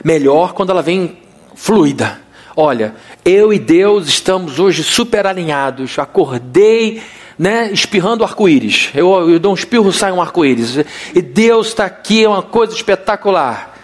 Melhor 0.04 0.52
quando 0.52 0.70
ela 0.70 0.82
vem 0.82 1.18
fluida. 1.54 2.20
Olha, 2.56 2.94
eu 3.24 3.52
e 3.52 3.58
Deus 3.58 4.08
estamos 4.08 4.58
hoje 4.58 4.82
super 4.82 5.26
alinhados. 5.26 5.98
Acordei, 5.98 7.02
né, 7.38 7.70
espirrando 7.72 8.24
arco-íris. 8.24 8.90
Eu, 8.94 9.30
eu 9.30 9.38
dou 9.38 9.52
um 9.52 9.54
espirro, 9.54 9.92
sai 9.92 10.10
um 10.12 10.20
arco-íris. 10.20 10.78
E 11.14 11.22
Deus 11.22 11.68
está 11.68 11.84
aqui, 11.84 12.24
é 12.24 12.28
uma 12.28 12.42
coisa 12.42 12.74
espetacular. 12.74 13.76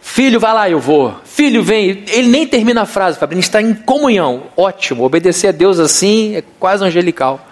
Filho, 0.00 0.38
vai 0.38 0.52
lá, 0.52 0.68
eu 0.68 0.78
vou. 0.78 1.14
Filho, 1.24 1.62
vem. 1.62 2.04
Ele 2.08 2.28
nem 2.28 2.46
termina 2.46 2.82
a 2.82 2.86
frase, 2.86 3.18
Fabrício, 3.18 3.48
está 3.48 3.62
em 3.62 3.72
comunhão. 3.72 4.44
Ótimo, 4.56 5.04
obedecer 5.04 5.48
a 5.48 5.52
Deus 5.52 5.78
assim 5.78 6.36
é 6.36 6.44
quase 6.58 6.84
angelical. 6.84 7.48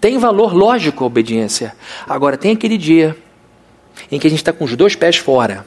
Tem 0.00 0.18
valor 0.18 0.54
lógico 0.54 1.04
a 1.04 1.06
obediência. 1.06 1.74
Agora, 2.08 2.36
tem 2.36 2.52
aquele 2.52 2.78
dia 2.78 3.16
em 4.10 4.18
que 4.18 4.26
a 4.26 4.30
gente 4.30 4.40
está 4.40 4.52
com 4.52 4.64
os 4.64 4.76
dois 4.76 4.94
pés 4.94 5.16
fora, 5.16 5.66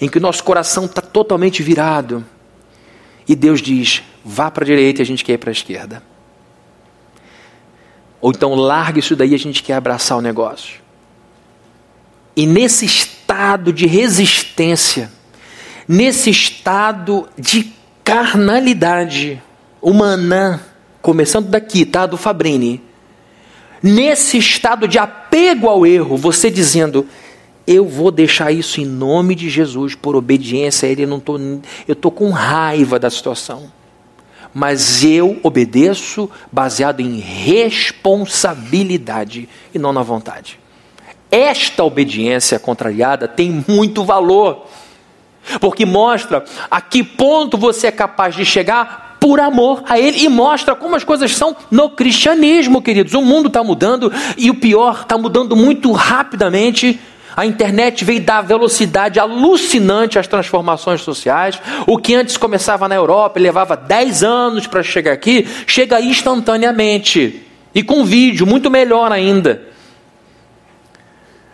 em 0.00 0.08
que 0.08 0.18
o 0.18 0.20
nosso 0.20 0.42
coração 0.42 0.86
está 0.86 1.00
totalmente 1.00 1.62
virado, 1.62 2.24
e 3.28 3.34
Deus 3.34 3.60
diz: 3.60 4.02
vá 4.24 4.50
para 4.50 4.64
a 4.64 4.66
direita 4.66 5.00
e 5.00 5.04
a 5.04 5.06
gente 5.06 5.24
quer 5.24 5.34
ir 5.34 5.38
para 5.38 5.50
a 5.50 5.52
esquerda. 5.52 6.02
Ou 8.20 8.30
então 8.30 8.54
larga 8.54 8.98
isso 8.98 9.14
daí 9.14 9.30
e 9.30 9.34
a 9.34 9.38
gente 9.38 9.62
quer 9.62 9.74
abraçar 9.74 10.18
o 10.18 10.22
negócio. 10.22 10.80
E 12.34 12.46
nesse 12.46 12.84
estado 12.84 13.72
de 13.72 13.86
resistência, 13.86 15.10
nesse 15.86 16.30
estado 16.30 17.28
de 17.38 17.72
carnalidade 18.02 19.42
humana, 19.80 20.60
começando 21.00 21.48
daqui, 21.48 21.84
tá? 21.84 22.06
Do 22.06 22.16
Fabrini 22.16 22.85
nesse 23.82 24.38
estado 24.38 24.88
de 24.88 24.98
apego 24.98 25.68
ao 25.68 25.86
erro, 25.86 26.16
você 26.16 26.50
dizendo: 26.50 27.06
eu 27.66 27.84
vou 27.84 28.12
deixar 28.12 28.52
isso 28.52 28.80
em 28.80 28.84
nome 28.84 29.34
de 29.34 29.50
Jesus 29.50 29.96
por 29.96 30.14
obediência 30.14 30.88
a 30.88 30.92
Ele. 30.92 31.02
Eu 31.02 31.08
não 31.08 31.18
tô, 31.18 31.36
eu 31.36 31.94
estou 31.94 32.12
com 32.12 32.30
raiva 32.30 32.96
da 32.98 33.10
situação, 33.10 33.72
mas 34.54 35.02
eu 35.02 35.40
obedeço 35.42 36.30
baseado 36.52 37.00
em 37.00 37.18
responsabilidade 37.18 39.48
e 39.74 39.78
não 39.78 39.92
na 39.92 40.02
vontade. 40.02 40.60
Esta 41.28 41.82
obediência 41.82 42.56
contrariada 42.58 43.26
tem 43.26 43.64
muito 43.66 44.04
valor, 44.04 44.66
porque 45.60 45.84
mostra 45.84 46.44
a 46.70 46.80
que 46.80 47.02
ponto 47.02 47.58
você 47.58 47.88
é 47.88 47.92
capaz 47.92 48.36
de 48.36 48.44
chegar 48.44 49.05
por 49.20 49.40
amor 49.40 49.82
a 49.88 49.98
Ele 49.98 50.24
e 50.24 50.28
mostra 50.28 50.74
como 50.74 50.96
as 50.96 51.04
coisas 51.04 51.34
são 51.34 51.56
no 51.70 51.90
cristianismo, 51.90 52.82
queridos. 52.82 53.14
O 53.14 53.22
mundo 53.22 53.48
está 53.48 53.62
mudando 53.62 54.12
e 54.36 54.50
o 54.50 54.54
pior, 54.54 55.00
está 55.02 55.18
mudando 55.18 55.56
muito 55.56 55.92
rapidamente. 55.92 56.98
A 57.36 57.44
internet 57.44 58.04
veio 58.04 58.22
dar 58.22 58.40
velocidade 58.40 59.20
alucinante 59.20 60.18
às 60.18 60.26
transformações 60.26 61.02
sociais. 61.02 61.60
O 61.86 61.98
que 61.98 62.14
antes 62.14 62.36
começava 62.36 62.88
na 62.88 62.94
Europa 62.94 63.38
e 63.38 63.42
levava 63.42 63.76
10 63.76 64.24
anos 64.24 64.66
para 64.66 64.82
chegar 64.82 65.12
aqui, 65.12 65.46
chega 65.66 66.00
instantaneamente. 66.00 67.42
E 67.74 67.82
com 67.82 68.04
vídeo, 68.04 68.46
muito 68.46 68.70
melhor 68.70 69.12
ainda. 69.12 69.75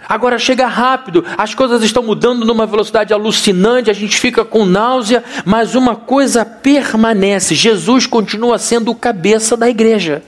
Agora 0.08 0.38
chega 0.38 0.66
rápido, 0.66 1.24
as 1.38 1.54
coisas 1.54 1.82
estão 1.82 2.02
mudando 2.02 2.44
numa 2.44 2.66
velocidade 2.66 3.12
alucinante, 3.12 3.90
a 3.90 3.94
gente 3.94 4.18
fica 4.18 4.44
com 4.44 4.64
náusea, 4.64 5.22
mas 5.44 5.74
uma 5.74 5.94
coisa 5.94 6.44
permanece: 6.44 7.54
Jesus 7.54 8.06
continua 8.06 8.58
sendo 8.58 8.90
o 8.90 8.94
cabeça 8.94 9.56
da 9.56 9.68
igreja. 9.68 10.22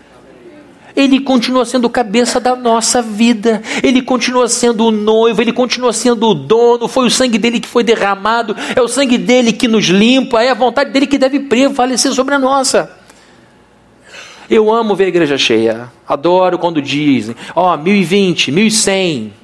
Ele 0.96 1.18
continua 1.18 1.64
sendo 1.64 1.86
o 1.86 1.90
cabeça 1.90 2.38
da 2.38 2.54
nossa 2.54 3.02
vida. 3.02 3.60
Ele 3.82 4.00
continua 4.00 4.46
sendo 4.46 4.86
o 4.86 4.90
noivo, 4.92 5.42
ele 5.42 5.52
continua 5.52 5.92
sendo 5.92 6.28
o 6.28 6.34
dono. 6.34 6.86
Foi 6.86 7.06
o 7.06 7.10
sangue 7.10 7.36
dele 7.36 7.58
que 7.58 7.66
foi 7.66 7.82
derramado, 7.82 8.54
é 8.76 8.80
o 8.80 8.86
sangue 8.86 9.18
dele 9.18 9.52
que 9.52 9.66
nos 9.66 9.86
limpa, 9.86 10.42
é 10.42 10.50
a 10.50 10.54
vontade 10.54 10.92
dele 10.92 11.06
que 11.06 11.18
deve 11.18 11.40
prevalecer 11.40 12.12
sobre 12.12 12.34
a 12.34 12.38
nossa. 12.38 12.90
Eu 14.48 14.72
amo 14.72 14.94
ver 14.94 15.06
a 15.06 15.08
igreja 15.08 15.36
cheia. 15.36 15.90
Adoro 16.06 16.58
quando 16.58 16.80
dizem, 16.80 17.34
ó, 17.56 17.74
oh, 17.74 17.76
1020, 17.76 18.52
1100. 18.52 19.43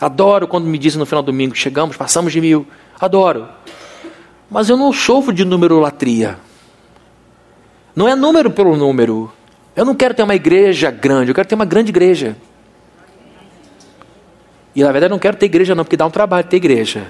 Adoro 0.00 0.46
quando 0.46 0.66
me 0.66 0.78
dizem 0.78 0.98
no 0.98 1.06
final 1.06 1.22
do 1.22 1.32
domingo, 1.32 1.54
chegamos, 1.54 1.96
passamos 1.96 2.32
de 2.32 2.40
mil. 2.40 2.66
Adoro. 3.00 3.48
Mas 4.50 4.68
eu 4.68 4.76
não 4.76 4.92
sofro 4.92 5.32
de 5.32 5.44
numerolatria. 5.44 6.38
Não 7.94 8.06
é 8.06 8.14
número 8.14 8.50
pelo 8.50 8.76
número. 8.76 9.32
Eu 9.74 9.84
não 9.84 9.94
quero 9.94 10.14
ter 10.14 10.22
uma 10.22 10.34
igreja 10.34 10.90
grande, 10.90 11.30
eu 11.30 11.34
quero 11.34 11.48
ter 11.48 11.54
uma 11.54 11.64
grande 11.64 11.90
igreja. 11.90 12.36
E 14.74 14.82
na 14.82 14.92
verdade 14.92 15.10
eu 15.10 15.14
não 15.14 15.18
quero 15.18 15.36
ter 15.36 15.46
igreja 15.46 15.74
não, 15.74 15.84
porque 15.84 15.96
dá 15.96 16.04
um 16.06 16.10
trabalho 16.10 16.46
ter 16.46 16.56
igreja. 16.56 17.08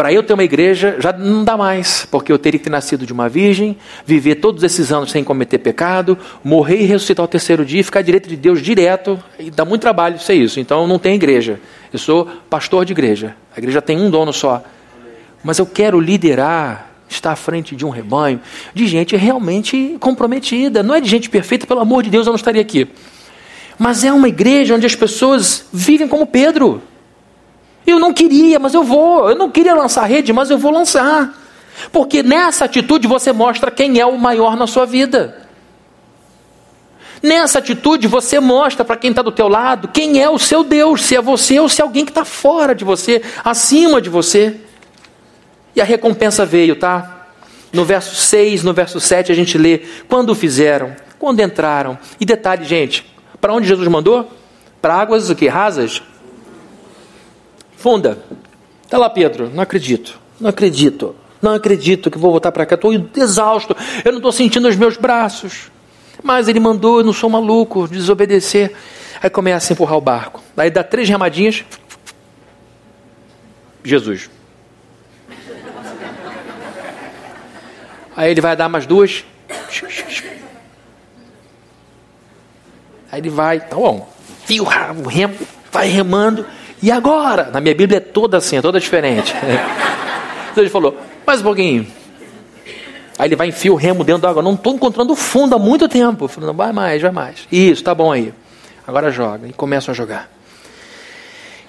Para 0.00 0.14
eu 0.14 0.22
ter 0.22 0.32
uma 0.32 0.42
igreja, 0.42 0.96
já 0.98 1.12
não 1.12 1.44
dá 1.44 1.58
mais, 1.58 2.06
porque 2.10 2.32
eu 2.32 2.38
teria 2.38 2.58
que 2.58 2.64
ter 2.64 2.70
nascido 2.70 3.04
de 3.04 3.12
uma 3.12 3.28
virgem, 3.28 3.76
viver 4.06 4.36
todos 4.36 4.62
esses 4.62 4.90
anos 4.90 5.10
sem 5.10 5.22
cometer 5.22 5.58
pecado, 5.58 6.16
morrer 6.42 6.80
e 6.80 6.86
ressuscitar 6.86 7.22
ao 7.22 7.28
terceiro 7.28 7.66
dia, 7.66 7.84
ficar 7.84 8.00
direito 8.00 8.26
de 8.26 8.34
Deus 8.34 8.62
direto, 8.62 9.22
e 9.38 9.50
dá 9.50 9.62
muito 9.62 9.82
trabalho 9.82 10.18
ser 10.18 10.32
isso. 10.32 10.58
Então 10.58 10.86
não 10.86 10.98
tem 10.98 11.16
igreja. 11.16 11.60
Eu 11.92 11.98
sou 11.98 12.26
pastor 12.48 12.86
de 12.86 12.94
igreja. 12.94 13.36
A 13.54 13.58
igreja 13.58 13.82
tem 13.82 14.00
um 14.00 14.08
dono 14.08 14.32
só. 14.32 14.64
Mas 15.44 15.58
eu 15.58 15.66
quero 15.66 16.00
liderar, 16.00 16.90
estar 17.06 17.32
à 17.32 17.36
frente 17.36 17.76
de 17.76 17.84
um 17.84 17.90
rebanho, 17.90 18.40
de 18.72 18.86
gente 18.86 19.14
realmente 19.16 19.98
comprometida. 20.00 20.82
Não 20.82 20.94
é 20.94 21.02
de 21.02 21.10
gente 21.10 21.28
perfeita, 21.28 21.66
pelo 21.66 21.80
amor 21.80 22.04
de 22.04 22.08
Deus, 22.08 22.26
eu 22.26 22.30
não 22.30 22.38
estaria 22.38 22.62
aqui. 22.62 22.88
Mas 23.78 24.02
é 24.02 24.10
uma 24.10 24.28
igreja 24.28 24.74
onde 24.74 24.86
as 24.86 24.96
pessoas 24.96 25.66
vivem 25.70 26.08
como 26.08 26.26
Pedro. 26.26 26.80
Eu 27.86 27.98
não 27.98 28.12
queria, 28.12 28.58
mas 28.58 28.74
eu 28.74 28.84
vou. 28.84 29.30
Eu 29.30 29.36
não 29.36 29.50
queria 29.50 29.74
lançar 29.74 30.04
rede, 30.04 30.32
mas 30.32 30.50
eu 30.50 30.58
vou 30.58 30.70
lançar. 30.70 31.34
Porque 31.92 32.22
nessa 32.22 32.64
atitude 32.66 33.08
você 33.08 33.32
mostra 33.32 33.70
quem 33.70 33.98
é 33.98 34.06
o 34.06 34.18
maior 34.18 34.56
na 34.56 34.66
sua 34.66 34.84
vida. 34.84 35.48
Nessa 37.22 37.58
atitude 37.58 38.06
você 38.08 38.40
mostra 38.40 38.84
para 38.84 38.96
quem 38.96 39.10
está 39.10 39.20
do 39.20 39.30
teu 39.30 39.46
lado 39.46 39.88
quem 39.88 40.22
é 40.22 40.30
o 40.30 40.38
seu 40.38 40.64
Deus, 40.64 41.04
se 41.04 41.14
é 41.14 41.20
você 41.20 41.60
ou 41.60 41.68
se 41.68 41.82
é 41.82 41.84
alguém 41.84 42.04
que 42.04 42.10
está 42.10 42.24
fora 42.24 42.74
de 42.74 42.82
você, 42.82 43.22
acima 43.44 44.00
de 44.00 44.08
você. 44.08 44.56
E 45.76 45.80
a 45.80 45.84
recompensa 45.84 46.46
veio, 46.46 46.76
tá? 46.76 47.26
No 47.72 47.84
verso 47.84 48.14
6, 48.16 48.64
no 48.64 48.72
verso 48.72 48.98
7 48.98 49.30
a 49.30 49.34
gente 49.34 49.56
lê, 49.58 49.82
quando 50.08 50.34
fizeram, 50.34 50.96
quando 51.18 51.40
entraram. 51.40 51.98
E 52.18 52.24
detalhe, 52.24 52.64
gente, 52.64 53.04
para 53.40 53.52
onde 53.52 53.68
Jesus 53.68 53.86
mandou? 53.88 54.30
Para 54.80 54.94
águas 54.94 55.28
o 55.30 55.36
que? 55.36 55.46
Rasas? 55.46 56.02
Funda. 57.80 58.18
Está 58.84 58.98
lá, 58.98 59.08
Pedro. 59.08 59.50
Não 59.54 59.62
acredito. 59.62 60.20
Não 60.38 60.50
acredito. 60.50 61.16
Não 61.40 61.54
acredito 61.54 62.10
que 62.10 62.18
vou 62.18 62.30
voltar 62.30 62.52
para 62.52 62.66
cá. 62.66 62.74
Estou 62.74 62.92
exausto. 63.16 63.74
Eu 64.04 64.12
não 64.12 64.18
estou 64.18 64.30
sentindo 64.30 64.68
os 64.68 64.76
meus 64.76 64.98
braços. 64.98 65.70
Mas 66.22 66.46
ele 66.46 66.60
mandou, 66.60 66.98
eu 66.98 67.04
não 67.04 67.14
sou 67.14 67.30
maluco, 67.30 67.88
desobedecer. 67.88 68.74
Aí 69.22 69.30
começa 69.30 69.72
a 69.72 69.74
empurrar 69.74 69.96
o 69.96 70.00
barco. 70.00 70.42
Aí 70.54 70.70
dá 70.70 70.84
três 70.84 71.08
remadinhas. 71.08 71.64
Jesus. 73.82 74.28
Aí 78.14 78.30
ele 78.30 78.42
vai 78.42 78.54
dar 78.54 78.68
mais 78.68 78.84
duas. 78.84 79.24
Aí 83.10 83.20
ele 83.20 83.30
vai, 83.30 83.58
tá 83.58 83.76
bom. 83.76 84.06
Fio 84.44 84.64
o 84.64 85.08
remo, 85.08 85.38
vai 85.72 85.88
remando. 85.88 86.44
E 86.82 86.90
agora? 86.90 87.50
Na 87.52 87.60
minha 87.60 87.74
Bíblia 87.74 87.98
é 87.98 88.00
toda 88.00 88.36
assim, 88.38 88.56
é 88.56 88.62
toda 88.62 88.80
diferente. 88.80 89.34
então 90.50 90.62
ele 90.62 90.70
falou, 90.70 90.96
mais 91.26 91.40
um 91.40 91.44
pouquinho. 91.44 91.86
Aí 93.18 93.28
ele 93.28 93.36
vai 93.36 93.48
enfiar 93.48 93.72
o 93.72 93.76
remo 93.76 94.02
dentro 94.02 94.22
da 94.22 94.30
água. 94.30 94.42
Não 94.42 94.54
estou 94.54 94.74
encontrando 94.74 95.14
fundo 95.14 95.54
há 95.54 95.58
muito 95.58 95.88
tempo. 95.88 96.24
Eu 96.24 96.28
falei, 96.28 96.46
não, 96.46 96.54
vai 96.54 96.72
mais, 96.72 97.02
vai 97.02 97.10
mais. 97.10 97.46
Isso, 97.52 97.84
tá 97.84 97.94
bom 97.94 98.10
aí. 98.10 98.32
Agora 98.86 99.10
joga. 99.10 99.46
E 99.46 99.52
começam 99.52 99.92
a 99.92 99.94
jogar. 99.94 100.30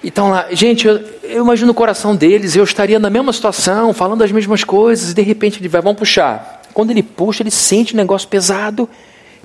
Então 0.02 0.30
lá, 0.30 0.46
gente, 0.50 0.86
eu, 0.86 1.00
eu, 1.22 1.44
imagino 1.44 1.70
o 1.70 1.74
coração 1.74 2.16
deles, 2.16 2.56
eu 2.56 2.64
estaria 2.64 2.98
na 2.98 3.08
mesma 3.08 3.32
situação, 3.32 3.92
falando 3.92 4.24
as 4.24 4.32
mesmas 4.32 4.64
coisas, 4.64 5.12
e 5.12 5.14
de 5.14 5.22
repente 5.22 5.60
ele 5.60 5.68
vai, 5.68 5.80
vamos 5.80 5.98
puxar. 5.98 6.62
Quando 6.74 6.90
ele 6.90 7.02
puxa, 7.02 7.42
ele 7.42 7.52
sente 7.52 7.94
um 7.94 7.96
negócio 7.98 8.26
pesado, 8.26 8.88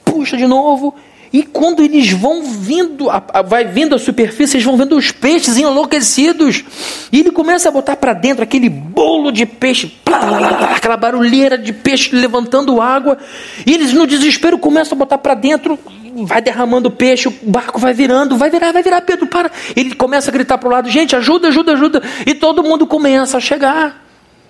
puxa 0.03 0.35
de 0.35 0.47
novo, 0.47 0.95
e 1.31 1.43
quando 1.43 1.83
eles 1.83 2.11
vão 2.11 2.43
vindo, 2.43 3.09
a, 3.09 3.21
a, 3.33 3.41
vai 3.41 3.65
vindo 3.65 3.93
à 3.93 3.99
superfície, 3.99 4.57
eles 4.57 4.65
vão 4.65 4.77
vendo 4.77 4.95
os 4.95 5.11
peixes 5.11 5.57
enlouquecidos. 5.57 6.63
E 7.11 7.19
ele 7.19 7.31
começa 7.31 7.67
a 7.67 7.71
botar 7.71 7.97
para 7.97 8.13
dentro 8.13 8.43
aquele 8.43 8.69
bolo 8.69 9.31
de 9.31 9.45
peixe, 9.45 9.87
plá, 10.05 10.71
aquela 10.75 10.95
barulheira 10.95 11.57
de 11.57 11.73
peixe 11.73 12.15
levantando 12.15 12.81
água. 12.81 13.17
E 13.65 13.73
eles, 13.73 13.91
no 13.91 14.07
desespero, 14.07 14.57
começam 14.57 14.95
a 14.95 14.99
botar 14.99 15.17
para 15.17 15.33
dentro, 15.33 15.77
vai 16.23 16.41
derramando 16.41 16.89
peixe, 16.89 17.27
o 17.27 17.33
barco 17.43 17.79
vai 17.79 17.93
virando, 17.93 18.37
vai 18.37 18.49
virar, 18.49 18.71
vai 18.71 18.81
virar, 18.81 19.01
Pedro, 19.01 19.27
para. 19.27 19.51
Ele 19.75 19.95
começa 19.95 20.31
a 20.31 20.33
gritar 20.33 20.57
para 20.57 20.69
o 20.69 20.71
lado: 20.71 20.89
gente, 20.89 21.15
ajuda, 21.15 21.49
ajuda, 21.49 21.73
ajuda. 21.73 22.01
E 22.25 22.33
todo 22.33 22.63
mundo 22.63 22.87
começa 22.87 23.37
a 23.37 23.41
chegar 23.41 24.07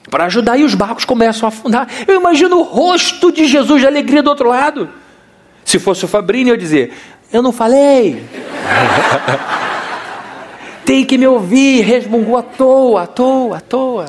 para 0.09 0.25
ajudar, 0.25 0.57
e 0.57 0.63
os 0.63 0.73
barcos 0.73 1.03
começam 1.05 1.47
a 1.47 1.49
afundar. 1.49 1.87
Eu 2.07 2.15
imagino 2.15 2.57
o 2.59 2.63
rosto 2.63 3.31
de 3.31 3.45
Jesus 3.45 3.81
de 3.81 3.87
alegria 3.87 4.23
do 4.23 4.29
outro 4.29 4.47
lado. 4.47 4.89
Se 5.67 5.77
fosse 5.79 6.05
o 6.05 6.07
Fabrini, 6.07 6.49
eu 6.49 6.55
dizer: 6.55 6.93
Eu 7.31 7.41
não 7.41 7.51
falei. 7.51 8.23
tem 10.85 11.03
que 11.03 11.17
me 11.17 11.27
ouvir, 11.27 11.81
resmungou 11.81 12.37
à 12.37 12.41
toa, 12.41 13.03
à 13.03 13.05
toa, 13.05 13.57
à 13.57 13.59
toa. 13.59 14.05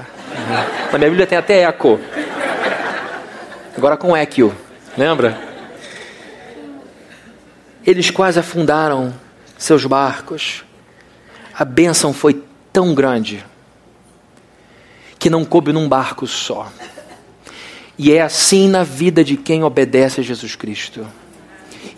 Na 0.93 0.99
minha 0.99 1.11
Bíblia 1.11 1.27
tem 1.27 1.37
até 1.37 1.63
eco. 1.63 1.99
Agora 3.77 3.97
com 3.97 4.17
equio, 4.17 4.55
lembra? 4.97 5.37
Eles 7.85 8.09
quase 8.09 8.39
afundaram 8.39 9.13
seus 9.59 9.85
barcos. 9.85 10.65
A 11.59 11.65
bênção 11.65 12.13
foi 12.13 12.41
tão 12.73 12.95
grande 12.95 13.45
que 15.19 15.29
não 15.29 15.45
coube 15.45 15.73
num 15.73 15.89
barco 15.89 16.25
só. 16.25 16.71
E 17.99 18.13
é 18.13 18.23
assim 18.23 18.69
na 18.69 18.85
vida 18.85 19.25
de 19.25 19.37
quem 19.37 19.65
obedece 19.65 20.21
a 20.21 20.23
Jesus 20.23 20.55
Cristo 20.55 21.05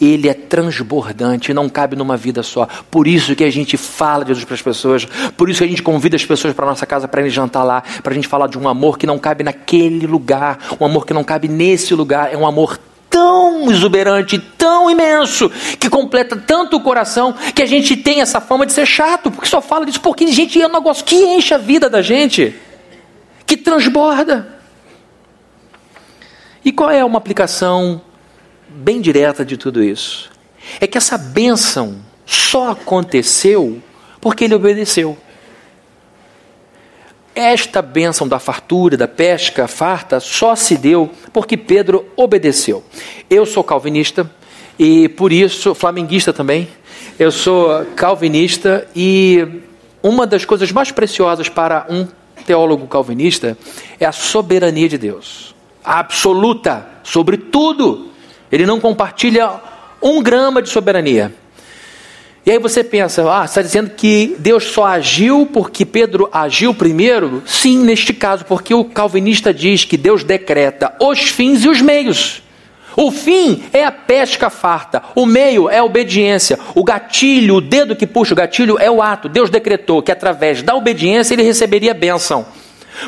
ele 0.01 0.29
é 0.29 0.35
transbordante, 0.35 1.53
não 1.53 1.69
cabe 1.69 1.95
numa 1.95 2.17
vida 2.17 2.43
só. 2.43 2.67
Por 2.91 3.07
isso 3.07 3.37
que 3.37 3.45
a 3.45 3.51
gente 3.51 3.77
fala 3.77 4.25
de 4.25 4.31
Jesus 4.31 4.45
para 4.45 4.55
as 4.55 4.63
pessoas, 4.63 5.05
por 5.37 5.51
isso 5.51 5.59
que 5.59 5.65
a 5.65 5.69
gente 5.69 5.83
convida 5.83 6.17
as 6.17 6.25
pessoas 6.25 6.55
para 6.55 6.67
nossa 6.67 6.87
casa 6.87 7.07
para 7.07 7.27
ir 7.27 7.31
jantar 7.31 7.63
lá, 7.65 7.83
para 8.03 8.13
a 8.13 8.15
gente 8.15 8.27
falar 8.29 8.47
de 8.47 8.59
um 8.59 8.69
amor 8.69 8.99
que 8.99 9.07
não 9.07 9.19
cabe 9.19 9.45
naquele 9.45 10.07
lugar, 10.07 10.59
um 10.81 10.85
amor 10.85 11.05
que 11.05 11.13
não 11.13 11.23
cabe 11.23 11.49
nesse 11.49 11.95
lugar, 11.95 12.33
é 12.33 12.37
um 12.37 12.47
amor 12.47 12.79
tão 13.11 13.71
exuberante, 13.71 14.39
tão 14.39 14.89
imenso, 14.89 15.51
que 15.79 15.91
completa 15.91 16.37
tanto 16.37 16.77
o 16.77 16.81
coração, 16.81 17.35
que 17.55 17.61
a 17.61 17.67
gente 17.67 17.97
tem 17.97 18.21
essa 18.21 18.41
fama 18.41 18.65
de 18.65 18.73
ser 18.73 18.87
chato, 18.87 19.31
porque 19.31 19.49
só 19.49 19.61
fala 19.61 19.85
disso, 19.85 20.01
porque 20.01 20.25
a 20.25 20.33
gente 20.33 20.61
é 20.61 20.67
um 20.67 20.73
negócio 20.73 21.05
que 21.05 21.17
enche 21.17 21.53
a 21.53 21.59
vida 21.59 21.91
da 21.91 22.01
gente, 22.01 22.55
que 23.45 23.57
transborda. 23.57 24.61
E 26.65 26.71
qual 26.71 26.91
é 26.91 27.05
uma 27.05 27.19
aplicação 27.19 28.01
bem 28.70 29.00
direta 29.00 29.44
de 29.44 29.56
tudo 29.56 29.83
isso. 29.83 30.30
É 30.80 30.87
que 30.87 30.98
essa 30.98 31.18
bênção 31.18 31.96
só 32.24 32.70
aconteceu 32.70 33.83
porque 34.20 34.44
ele 34.44 34.54
obedeceu. 34.54 35.16
Esta 37.35 37.80
bênção 37.80 38.26
da 38.26 38.38
fartura, 38.38 38.96
da 38.96 39.09
pesca 39.09 39.66
farta, 39.68 40.20
só 40.20 40.54
se 40.54 40.76
deu 40.76 41.11
porque 41.33 41.56
Pedro 41.56 42.06
obedeceu. 42.16 42.85
Eu 43.28 43.46
sou 43.46 43.64
calvinista 43.64 44.30
e 44.78 45.09
por 45.09 45.33
isso, 45.33 45.74
flamenguista 45.74 46.33
também, 46.33 46.68
eu 47.18 47.30
sou 47.30 47.85
calvinista 47.96 48.88
e 48.94 49.62
uma 50.02 50.26
das 50.26 50.44
coisas 50.44 50.72
mais 50.72 50.90
preciosas 50.90 51.48
para 51.48 51.87
um 51.88 52.06
teólogo 52.44 52.87
calvinista 52.87 53.56
é 53.98 54.06
a 54.06 54.12
soberania 54.12 54.88
de 54.88 54.98
Deus 54.98 55.54
absoluta 55.85 56.87
sobre 57.02 57.37
tudo. 57.37 58.10
Ele 58.51 58.67
não 58.67 58.81
compartilha 58.81 59.61
um 60.03 60.23
grama 60.23 60.63
de 60.63 60.69
soberania. 60.69 61.33
E 62.45 62.51
aí 62.51 62.59
você 62.59 62.83
pensa, 62.83 63.23
ah, 63.31 63.45
está 63.45 63.61
dizendo 63.61 63.91
que 63.91 64.35
Deus 64.39 64.65
só 64.65 64.87
agiu 64.87 65.47
porque 65.53 65.85
Pedro 65.85 66.29
agiu 66.33 66.73
primeiro? 66.73 67.43
Sim, 67.45 67.85
neste 67.85 68.15
caso, 68.15 68.47
porque 68.47 68.73
o 68.73 68.85
calvinista 68.85 69.53
diz 69.53 69.85
que 69.85 69.97
Deus 69.97 70.25
decreta 70.25 70.95
os 70.99 71.21
fins 71.21 71.65
e 71.65 71.69
os 71.69 71.83
meios. 71.83 72.43
O 72.97 73.11
fim 73.11 73.63
é 73.73 73.85
a 73.85 73.93
pesca 73.93 74.51
farta, 74.51 75.03
o 75.15 75.25
meio 75.27 75.69
é 75.69 75.79
a 75.79 75.85
obediência, 75.85 76.59
o 76.75 76.83
gatilho, 76.83 77.57
o 77.57 77.61
dedo 77.61 77.95
que 77.95 78.07
puxa 78.07 78.33
o 78.33 78.37
gatilho 78.37 78.79
é 78.79 78.91
o 78.91 79.03
ato. 79.03 79.29
Deus 79.29 79.51
decretou 79.51 80.03
que 80.03 80.11
através 80.11 80.63
da 80.63 80.75
obediência 80.75 81.35
ele 81.35 81.43
receberia 81.43 81.95
bênção. 81.95 82.47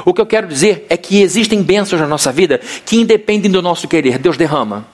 O 0.05 0.15
que 0.15 0.21
eu 0.21 0.27
quero 0.27 0.47
dizer 0.47 0.87
é 0.89 0.97
que 0.97 1.21
existem 1.21 1.63
bênçãos 1.63 2.01
na 2.01 2.07
nossa 2.07 2.31
vida 2.31 2.61
que 2.85 2.97
independem 2.97 3.51
do 3.51 3.61
nosso 3.61 3.89
querer, 3.89 4.19
Deus 4.19 4.37
derrama. 4.37 4.87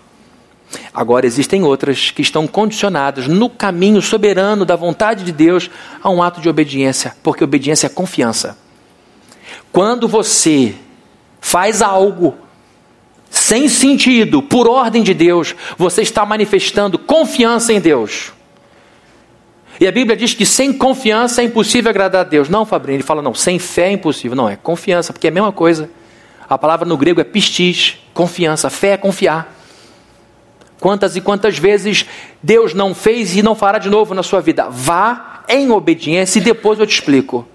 Agora 0.92 1.26
existem 1.26 1.62
outras 1.62 2.10
que 2.10 2.22
estão 2.22 2.46
condicionadas 2.46 3.26
no 3.26 3.48
caminho 3.48 4.02
soberano 4.02 4.64
da 4.64 4.76
vontade 4.76 5.24
de 5.24 5.32
Deus 5.32 5.70
a 6.02 6.10
um 6.10 6.22
ato 6.22 6.40
de 6.40 6.48
obediência, 6.48 7.16
porque 7.22 7.44
obediência 7.44 7.86
é 7.86 7.90
confiança. 7.90 8.58
Quando 9.72 10.08
você 10.08 10.74
faz 11.40 11.82
algo 11.82 12.36
sem 13.30 13.68
sentido, 13.68 14.42
por 14.42 14.68
ordem 14.68 15.02
de 15.02 15.12
Deus, 15.12 15.54
você 15.76 16.02
está 16.02 16.24
manifestando 16.24 16.98
confiança 16.98 17.72
em 17.72 17.80
Deus. 17.80 18.32
E 19.80 19.86
a 19.86 19.92
Bíblia 19.92 20.16
diz 20.16 20.34
que 20.34 20.44
sem 20.44 20.72
confiança 20.72 21.40
é 21.40 21.44
impossível 21.44 21.90
agradar 21.90 22.22
a 22.22 22.28
Deus. 22.28 22.48
Não, 22.48 22.66
Fabrício, 22.66 22.96
ele 22.96 23.02
fala, 23.04 23.22
não, 23.22 23.34
sem 23.34 23.58
fé 23.58 23.88
é 23.88 23.92
impossível. 23.92 24.36
Não, 24.36 24.48
é 24.48 24.56
confiança, 24.56 25.12
porque 25.12 25.28
é 25.28 25.30
a 25.30 25.32
mesma 25.32 25.52
coisa. 25.52 25.88
A 26.48 26.58
palavra 26.58 26.88
no 26.88 26.96
grego 26.96 27.20
é 27.20 27.24
pistis, 27.24 27.96
confiança. 28.12 28.70
Fé 28.70 28.92
é 28.92 28.96
confiar. 28.96 29.57
Quantas 30.80 31.16
e 31.16 31.20
quantas 31.20 31.58
vezes 31.58 32.06
Deus 32.42 32.72
não 32.72 32.94
fez 32.94 33.36
e 33.36 33.42
não 33.42 33.54
fará 33.54 33.78
de 33.78 33.88
novo 33.88 34.14
na 34.14 34.22
sua 34.22 34.40
vida? 34.40 34.68
Vá 34.70 35.42
em 35.48 35.70
obediência 35.70 36.38
e 36.38 36.42
depois 36.42 36.78
eu 36.78 36.86
te 36.86 36.94
explico. 36.94 37.46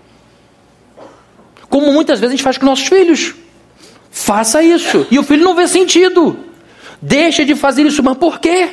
Como 1.70 1.92
muitas 1.92 2.20
vezes 2.20 2.34
a 2.34 2.36
gente 2.36 2.44
faz 2.44 2.58
com 2.58 2.66
nossos 2.66 2.88
filhos. 2.88 3.34
Faça 4.12 4.62
isso. 4.62 5.08
E 5.10 5.18
o 5.18 5.24
filho 5.24 5.44
não 5.44 5.56
vê 5.56 5.68
sentido. 5.68 6.38
Deixa 7.02 7.44
de 7.44 7.56
fazer 7.56 7.84
isso, 7.84 8.04
mas 8.04 8.18
por 8.18 8.40
quê? 8.40 8.70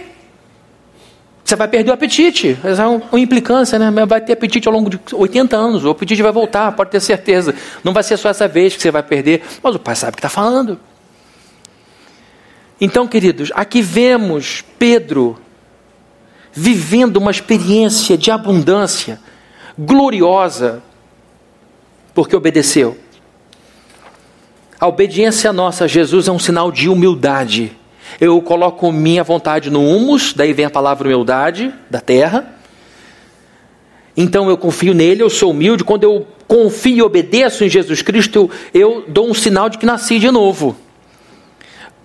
Você 1.43 1.57
vai 1.57 1.67
perder 1.67 1.91
o 1.91 1.95
apetite. 1.95 2.59
Essa 2.63 2.83
é 2.83 2.87
uma 2.87 3.19
implicância, 3.19 3.79
né? 3.79 3.91
Vai 4.07 4.21
ter 4.21 4.35
apetite 4.35 4.69
ao 4.69 4.75
longo 4.75 4.91
de 4.91 5.01
80 5.13 5.57
anos. 5.57 5.85
O 5.85 5.91
apetite 5.91 6.23
vai 6.23 6.31
voltar, 6.31 6.71
pode 6.73 6.91
ter 6.91 7.01
certeza. 7.01 7.55
Não 7.83 7.93
vai 7.93 8.03
ser 8.03 8.17
só 8.17 8.29
essa 8.29 8.47
vez 8.47 8.77
que 8.77 8.83
você 8.83 8.91
vai 8.91 9.03
perder. 9.03 9.43
Mas 9.63 9.75
o 9.75 9.79
pai 9.79 9.97
sabe 9.97 10.11
o 10.11 10.17
que 10.17 10.19
está 10.19 10.29
falando. 10.29 10.79
Então, 12.81 13.07
queridos, 13.07 13.53
aqui 13.55 13.83
vemos 13.83 14.65
Pedro 14.79 15.39
vivendo 16.53 17.19
uma 17.19 17.31
experiência 17.31 18.17
de 18.17 18.31
abundância 18.31 19.21
gloriosa, 19.79 20.83
porque 22.15 22.35
obedeceu. 22.35 22.97
A 24.79 24.89
obediência 24.89 25.53
nossa 25.53 25.85
a 25.85 25.87
Jesus 25.87 26.27
é 26.27 26.33
um 26.33 26.39
sinal 26.39 26.73
de 26.73 26.89
humildade. 26.89 27.73
Eu 28.19 28.41
coloco 28.41 28.91
minha 28.91 29.23
vontade 29.23 29.71
no 29.71 29.87
humus, 29.87 30.33
daí 30.33 30.53
vem 30.55 30.65
a 30.65 30.71
palavra 30.71 31.07
humildade, 31.07 31.73
da 31.91 32.01
terra. 32.01 32.57
Então 34.17 34.49
eu 34.49 34.57
confio 34.57 34.95
nele, 34.95 35.23
eu 35.23 35.31
sou 35.31 35.51
humilde. 35.51 35.85
Quando 35.85 36.05
eu 36.05 36.27
confio 36.49 36.97
e 36.97 37.03
obedeço 37.03 37.63
em 37.63 37.69
Jesus 37.69 38.01
Cristo, 38.03 38.51
eu, 38.73 38.81
eu 38.81 39.05
dou 39.07 39.29
um 39.29 39.35
sinal 39.35 39.69
de 39.69 39.77
que 39.77 39.87
nasci 39.87 40.19
de 40.19 40.31
novo. 40.31 40.77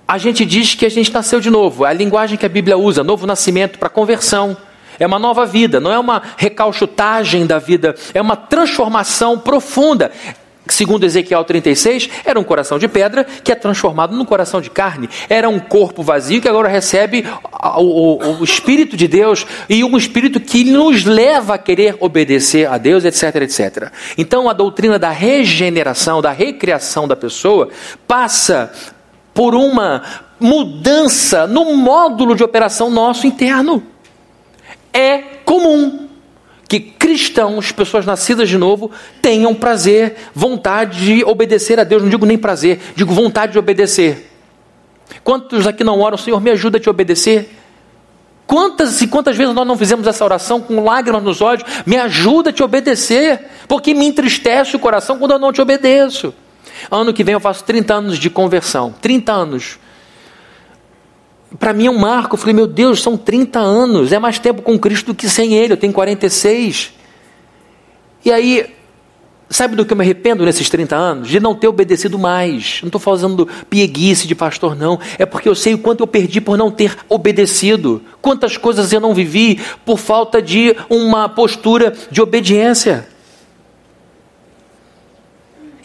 A 0.08 0.18
gente 0.18 0.46
diz 0.46 0.76
que 0.76 0.86
a 0.86 0.90
gente 0.90 1.12
nasceu 1.12 1.40
de 1.40 1.50
novo. 1.50 1.86
É 1.86 1.90
a 1.90 1.94
linguagem 1.94 2.38
que 2.38 2.46
a 2.46 2.50
Bíblia 2.50 2.78
usa, 2.78 3.04
novo 3.04 3.26
nascimento 3.26 3.80
para 3.80 3.90
conversão. 3.90 4.56
É 5.00 5.06
uma 5.06 5.20
nova 5.20 5.46
vida, 5.46 5.80
não 5.80 5.92
é 5.92 6.00
uma 6.00 6.22
recalchutagem 6.38 7.46
da 7.46 7.60
vida, 7.60 7.96
é 8.14 8.22
uma 8.22 8.36
transformação 8.36 9.38
profunda 9.38 10.12
segundo 10.68 11.04
Ezequiel 11.04 11.44
36, 11.44 12.10
era 12.24 12.40
um 12.40 12.44
coração 12.44 12.80
de 12.80 12.88
pedra 12.88 13.24
que 13.24 13.52
é 13.52 13.56
transformado 13.56 14.16
num 14.16 14.26
coração 14.26 14.62
de 14.62 14.70
carne. 14.70 15.10
Era 15.30 15.50
um 15.50 15.60
corpo 15.60 16.02
vazio 16.02 16.42
que 16.42 16.48
agora 16.48 16.68
recebe 16.68 17.26
o, 17.78 17.82
o, 17.82 18.40
o, 18.40 18.44
Espírito 18.44 18.98
de 18.98 19.08
Deus 19.08 19.46
e 19.70 19.84
um 19.84 19.98
Espírito 19.98 20.40
que 20.40 20.64
nos 20.64 21.04
leva 21.06 21.56
a 21.56 21.58
querer 21.58 21.98
obedecer 22.00 22.68
a 22.68 22.78
Deus, 22.78 23.06
etc, 23.06 23.36
etc. 23.42 23.92
Então 24.18 24.50
a 24.50 24.54
doutrina 24.54 24.98
da 24.98 25.10
regeneração, 25.10 26.22
da 26.22 26.32
recriação 26.32 27.08
da 27.08 27.16
pessoa, 27.16 27.70
passa 28.08 28.72
por 29.36 29.54
uma 29.54 30.02
mudança 30.40 31.46
no 31.46 31.76
módulo 31.76 32.36
de 32.36 32.44
operação 32.44 32.90
nosso 32.90 33.28
interno. 33.28 33.84
É 34.94 35.18
comum 35.44 36.08
que 36.70 36.80
cristãos, 36.80 37.72
pessoas 37.74 38.06
nascidas 38.06 38.48
de 38.48 38.58
novo, 38.58 38.90
tenham 39.22 39.54
prazer, 39.54 40.16
vontade 40.34 41.06
de 41.06 41.24
obedecer 41.26 41.80
a 41.80 41.84
Deus. 41.84 42.02
Não 42.02 42.10
digo 42.10 42.26
nem 42.26 42.38
prazer, 42.38 42.80
digo 42.96 43.14
vontade 43.14 43.52
de 43.52 43.60
obedecer. 43.60 44.32
Quantos 45.22 45.68
aqui 45.68 45.84
não 45.84 46.00
oram, 46.00 46.18
Senhor, 46.18 46.40
me 46.40 46.50
ajuda 46.50 46.78
a 46.78 46.82
te 46.82 46.90
obedecer? 46.90 47.50
Quantas 48.48 49.02
e 49.02 49.08
quantas 49.08 49.36
vezes 49.36 49.54
nós 49.54 49.68
não 49.68 49.78
fizemos 49.78 50.08
essa 50.08 50.24
oração 50.24 50.62
com 50.62 50.82
lágrimas 50.82 51.22
nos 51.22 51.42
olhos? 51.42 51.64
Me 51.86 51.98
ajuda 51.98 52.52
a 52.52 52.54
te 52.54 52.64
obedecer, 52.64 53.48
porque 53.68 53.94
me 53.94 54.06
entristece 54.06 54.78
o 54.78 54.80
coração 54.80 55.20
quando 55.20 55.32
eu 55.32 55.40
não 55.40 55.52
te 55.52 55.62
obedeço. 55.62 56.34
Ano 56.90 57.14
que 57.14 57.24
vem 57.24 57.34
eu 57.34 57.40
faço 57.40 57.64
30 57.64 57.94
anos 57.94 58.18
de 58.18 58.30
conversão. 58.30 58.94
30 59.02 59.32
anos 59.32 59.80
para 61.60 61.74
mim 61.74 61.88
é 61.88 61.92
um 61.92 61.98
marco. 61.98 62.36
Eu 62.36 62.40
falei, 62.40 62.54
meu 62.54 62.68
Deus, 62.68 63.02
são 63.02 63.18
30 63.18 63.60
anos, 63.60 64.12
é 64.12 64.20
mais 64.20 64.40
tempo 64.40 64.62
com 64.62 64.78
Cristo 64.78 65.08
do 65.08 65.16
que 65.16 65.30
sem 65.30 65.54
Ele. 65.54 65.74
Eu 65.74 65.78
tenho 65.78 65.94
46. 65.94 66.94
E 68.24 68.32
aí, 68.32 68.74
sabe 69.50 69.76
do 69.76 69.86
que 69.86 69.94
eu 69.94 69.98
me 69.98 70.04
arrependo 70.04 70.46
nesses 70.46 70.70
30 70.70 70.96
anos? 70.96 71.30
De 71.30 71.40
não 71.40 71.56
ter 71.56 71.68
obedecido 71.68 72.18
mais. 72.18 72.80
Não 72.82 72.88
estou 72.88 73.00
fazendo 73.00 73.48
pieguice 73.70 74.28
de 74.28 74.36
pastor, 74.36 74.76
não. 74.76 75.00
É 75.18 75.26
porque 75.26 75.48
eu 75.48 75.56
sei 75.56 75.74
o 75.74 75.78
quanto 75.78 76.02
eu 76.02 76.08
perdi 76.08 76.42
por 76.42 76.58
não 76.58 76.72
ter 76.72 76.96
obedecido. 77.08 78.02
Quantas 78.22 78.58
coisas 78.58 78.92
eu 78.92 79.00
não 79.00 79.14
vivi 79.14 79.60
por 79.86 80.00
falta 80.00 80.42
de 80.42 80.76
uma 80.90 81.30
postura 81.30 81.94
de 82.12 82.22
obediência. 82.22 83.08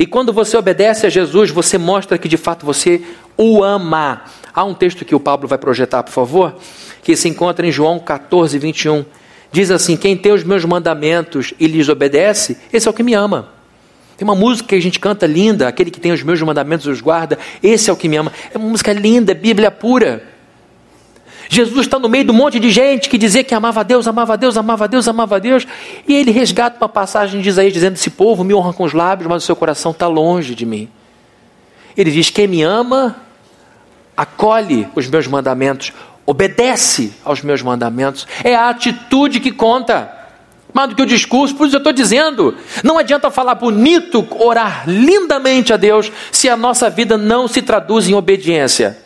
E 0.01 0.07
quando 0.07 0.33
você 0.33 0.57
obedece 0.57 1.05
a 1.07 1.11
Jesus, 1.11 1.51
você 1.51 1.77
mostra 1.77 2.17
que 2.17 2.27
de 2.27 2.39
fato 2.39 2.65
você 2.65 3.03
o 3.37 3.63
ama. 3.63 4.23
Há 4.55 4.65
um 4.65 4.73
texto 4.73 5.05
que 5.05 5.15
o 5.15 5.21
Pablo 5.21 5.47
vai 5.47 5.59
projetar, 5.59 6.03
por 6.03 6.11
favor, 6.11 6.57
que 7.03 7.15
se 7.15 7.29
encontra 7.29 7.67
em 7.67 7.71
João 7.71 7.99
14, 7.99 8.59
21. 8.59 9.05
Diz 9.53 9.71
assim: 9.71 9.99
Quem 9.99 10.17
tem 10.17 10.33
os 10.33 10.43
meus 10.43 10.65
mandamentos 10.65 11.53
e 11.61 11.67
lhes 11.67 11.91
obedece, 11.91 12.57
esse 12.73 12.89
é 12.89 12.91
o 12.91 12.95
que 12.95 13.03
me 13.03 13.13
ama. 13.13 13.51
Tem 14.17 14.27
uma 14.27 14.35
música 14.35 14.71
que 14.71 14.75
a 14.75 14.81
gente 14.81 14.99
canta 14.99 15.27
linda, 15.27 15.69
aquele 15.69 15.91
que 15.91 16.01
tem 16.01 16.13
os 16.13 16.23
meus 16.23 16.41
mandamentos 16.41 16.87
os 16.87 17.03
guarda, 17.03 17.39
esse 17.63 17.91
é 17.91 17.93
o 17.93 17.97
que 17.97 18.09
me 18.09 18.17
ama. 18.17 18.33
É 18.55 18.57
uma 18.57 18.71
música 18.71 18.95
linda, 18.95 19.33
é 19.33 19.35
Bíblia 19.35 19.71
pura. 19.71 20.25
Jesus 21.53 21.87
está 21.87 21.99
no 21.99 22.09
meio 22.09 22.23
de 22.23 22.31
um 22.31 22.35
monte 22.35 22.61
de 22.61 22.71
gente 22.71 23.09
que 23.09 23.19
dizia 23.19 23.43
que 23.43 23.53
amava 23.53 23.83
Deus, 23.83 24.07
amava 24.07 24.37
Deus, 24.37 24.57
amava 24.57 24.87
Deus, 24.87 25.09
amava 25.09 25.41
Deus, 25.41 25.67
e 26.07 26.15
ele 26.15 26.31
resgata 26.31 26.77
uma 26.81 26.89
passagem 26.89 27.41
de 27.41 27.49
Isaías 27.49 27.73
dizendo: 27.73 27.95
Esse 27.95 28.09
povo 28.09 28.45
me 28.45 28.55
honra 28.55 28.73
com 28.73 28.85
os 28.85 28.93
lábios, 28.93 29.29
mas 29.29 29.43
o 29.43 29.47
seu 29.47 29.57
coração 29.57 29.91
está 29.91 30.07
longe 30.07 30.55
de 30.55 30.65
mim. 30.65 30.89
Ele 31.97 32.13
diz: 32.13 32.31
Quem 32.31 32.47
me 32.47 32.63
ama, 32.63 33.17
acolhe 34.17 34.87
os 34.95 35.09
meus 35.09 35.27
mandamentos, 35.27 35.93
obedece 36.25 37.13
aos 37.25 37.43
meus 37.43 37.63
mandamentos. 37.63 38.29
É 38.45 38.55
a 38.55 38.71
atitude 38.71 39.41
que 39.41 39.51
conta. 39.51 40.19
Mais 40.73 40.89
do 40.89 40.95
que 40.95 41.03
o 41.03 41.07
discurso, 41.07 41.57
por 41.57 41.67
isso 41.67 41.75
eu 41.75 41.79
estou 41.79 41.93
dizendo, 41.93 42.57
não 42.85 42.97
adianta 42.97 43.29
falar 43.29 43.57
bonito, 43.57 44.25
orar 44.39 44.85
lindamente 44.87 45.73
a 45.73 45.77
Deus, 45.77 46.13
se 46.31 46.49
a 46.49 46.57
nossa 46.57 46.89
vida 46.89 47.19
não 47.19 47.49
se 47.49 47.61
traduz 47.61 48.09
em 48.09 48.15
obediência. 48.15 48.97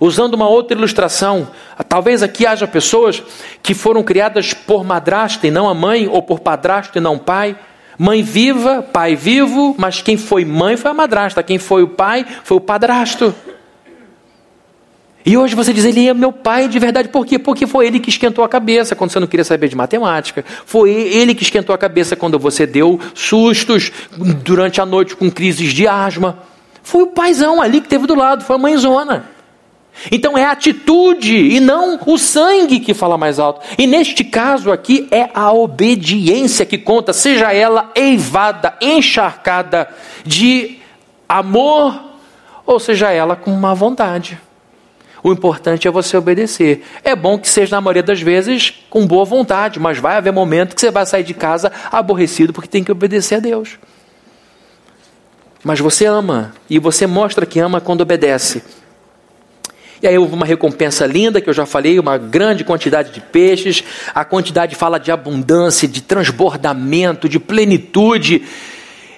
Usando 0.00 0.34
uma 0.34 0.48
outra 0.48 0.76
ilustração, 0.76 1.48
talvez 1.88 2.22
aqui 2.22 2.46
haja 2.46 2.68
pessoas 2.68 3.22
que 3.62 3.74
foram 3.74 4.02
criadas 4.02 4.54
por 4.54 4.84
madrasta 4.84 5.46
e 5.46 5.50
não 5.50 5.68
a 5.68 5.74
mãe, 5.74 6.06
ou 6.06 6.22
por 6.22 6.38
padrasto 6.38 6.98
e 6.98 7.00
não 7.00 7.18
pai. 7.18 7.56
Mãe 7.98 8.22
viva, 8.22 8.80
pai 8.80 9.16
vivo, 9.16 9.74
mas 9.76 10.00
quem 10.00 10.16
foi 10.16 10.44
mãe 10.44 10.76
foi 10.76 10.92
a 10.92 10.94
madrasta, 10.94 11.42
quem 11.42 11.58
foi 11.58 11.82
o 11.82 11.88
pai 11.88 12.24
foi 12.44 12.56
o 12.56 12.60
padrasto. 12.60 13.34
E 15.26 15.36
hoje 15.36 15.56
você 15.56 15.74
diz, 15.74 15.84
ele 15.84 16.08
é 16.08 16.14
meu 16.14 16.32
pai 16.32 16.68
de 16.68 16.78
verdade, 16.78 17.08
por 17.08 17.26
quê? 17.26 17.38
Porque 17.38 17.66
foi 17.66 17.88
ele 17.88 17.98
que 17.98 18.08
esquentou 18.08 18.44
a 18.44 18.48
cabeça 18.48 18.94
quando 18.94 19.10
você 19.10 19.18
não 19.18 19.26
queria 19.26 19.44
saber 19.44 19.68
de 19.68 19.76
matemática. 19.76 20.44
Foi 20.64 20.90
ele 20.90 21.34
que 21.34 21.42
esquentou 21.42 21.74
a 21.74 21.78
cabeça 21.78 22.14
quando 22.14 22.38
você 22.38 22.64
deu 22.64 23.00
sustos 23.14 23.90
durante 24.44 24.80
a 24.80 24.86
noite 24.86 25.16
com 25.16 25.28
crises 25.28 25.74
de 25.74 25.88
asma. 25.88 26.38
Foi 26.84 27.02
o 27.02 27.08
paizão 27.08 27.60
ali 27.60 27.80
que 27.80 27.88
teve 27.88 28.06
do 28.06 28.14
lado, 28.14 28.44
foi 28.44 28.56
a 28.56 28.58
mãezona. 28.58 29.37
Então 30.10 30.38
é 30.38 30.44
a 30.44 30.52
atitude 30.52 31.36
e 31.36 31.60
não 31.60 31.98
o 32.06 32.18
sangue 32.18 32.80
que 32.80 32.94
fala 32.94 33.18
mais 33.18 33.38
alto. 33.38 33.60
E 33.76 33.86
neste 33.86 34.24
caso 34.24 34.70
aqui 34.70 35.08
é 35.10 35.28
a 35.34 35.52
obediência 35.52 36.64
que 36.64 36.78
conta, 36.78 37.12
seja 37.12 37.52
ela 37.52 37.90
eivada, 37.94 38.74
encharcada 38.80 39.88
de 40.24 40.78
amor, 41.28 42.00
ou 42.64 42.78
seja 42.78 43.10
ela 43.10 43.34
com 43.34 43.50
má 43.52 43.74
vontade. 43.74 44.38
O 45.22 45.32
importante 45.32 45.88
é 45.88 45.90
você 45.90 46.16
obedecer. 46.16 46.84
É 47.02 47.16
bom 47.16 47.38
que 47.38 47.48
seja, 47.48 47.76
na 47.76 47.80
maioria 47.80 48.02
das 48.02 48.20
vezes, 48.20 48.84
com 48.88 49.06
boa 49.06 49.24
vontade, 49.24 49.80
mas 49.80 49.98
vai 49.98 50.16
haver 50.16 50.32
momento 50.32 50.74
que 50.74 50.80
você 50.80 50.90
vai 50.90 51.04
sair 51.04 51.24
de 51.24 51.34
casa 51.34 51.72
aborrecido 51.90 52.52
porque 52.52 52.68
tem 52.68 52.84
que 52.84 52.92
obedecer 52.92 53.36
a 53.36 53.40
Deus. 53.40 53.78
Mas 55.64 55.80
você 55.80 56.06
ama, 56.06 56.54
e 56.70 56.78
você 56.78 57.06
mostra 57.06 57.44
que 57.44 57.58
ama 57.58 57.80
quando 57.80 58.02
obedece. 58.02 58.62
E 60.02 60.06
aí 60.06 60.16
houve 60.16 60.34
uma 60.34 60.46
recompensa 60.46 61.06
linda, 61.06 61.40
que 61.40 61.48
eu 61.48 61.54
já 61.54 61.66
falei, 61.66 61.98
uma 61.98 62.16
grande 62.16 62.64
quantidade 62.64 63.12
de 63.12 63.20
peixes, 63.20 63.82
a 64.14 64.24
quantidade 64.24 64.76
fala 64.76 64.98
de 64.98 65.10
abundância, 65.10 65.88
de 65.88 66.00
transbordamento, 66.00 67.28
de 67.28 67.40
plenitude. 67.40 68.42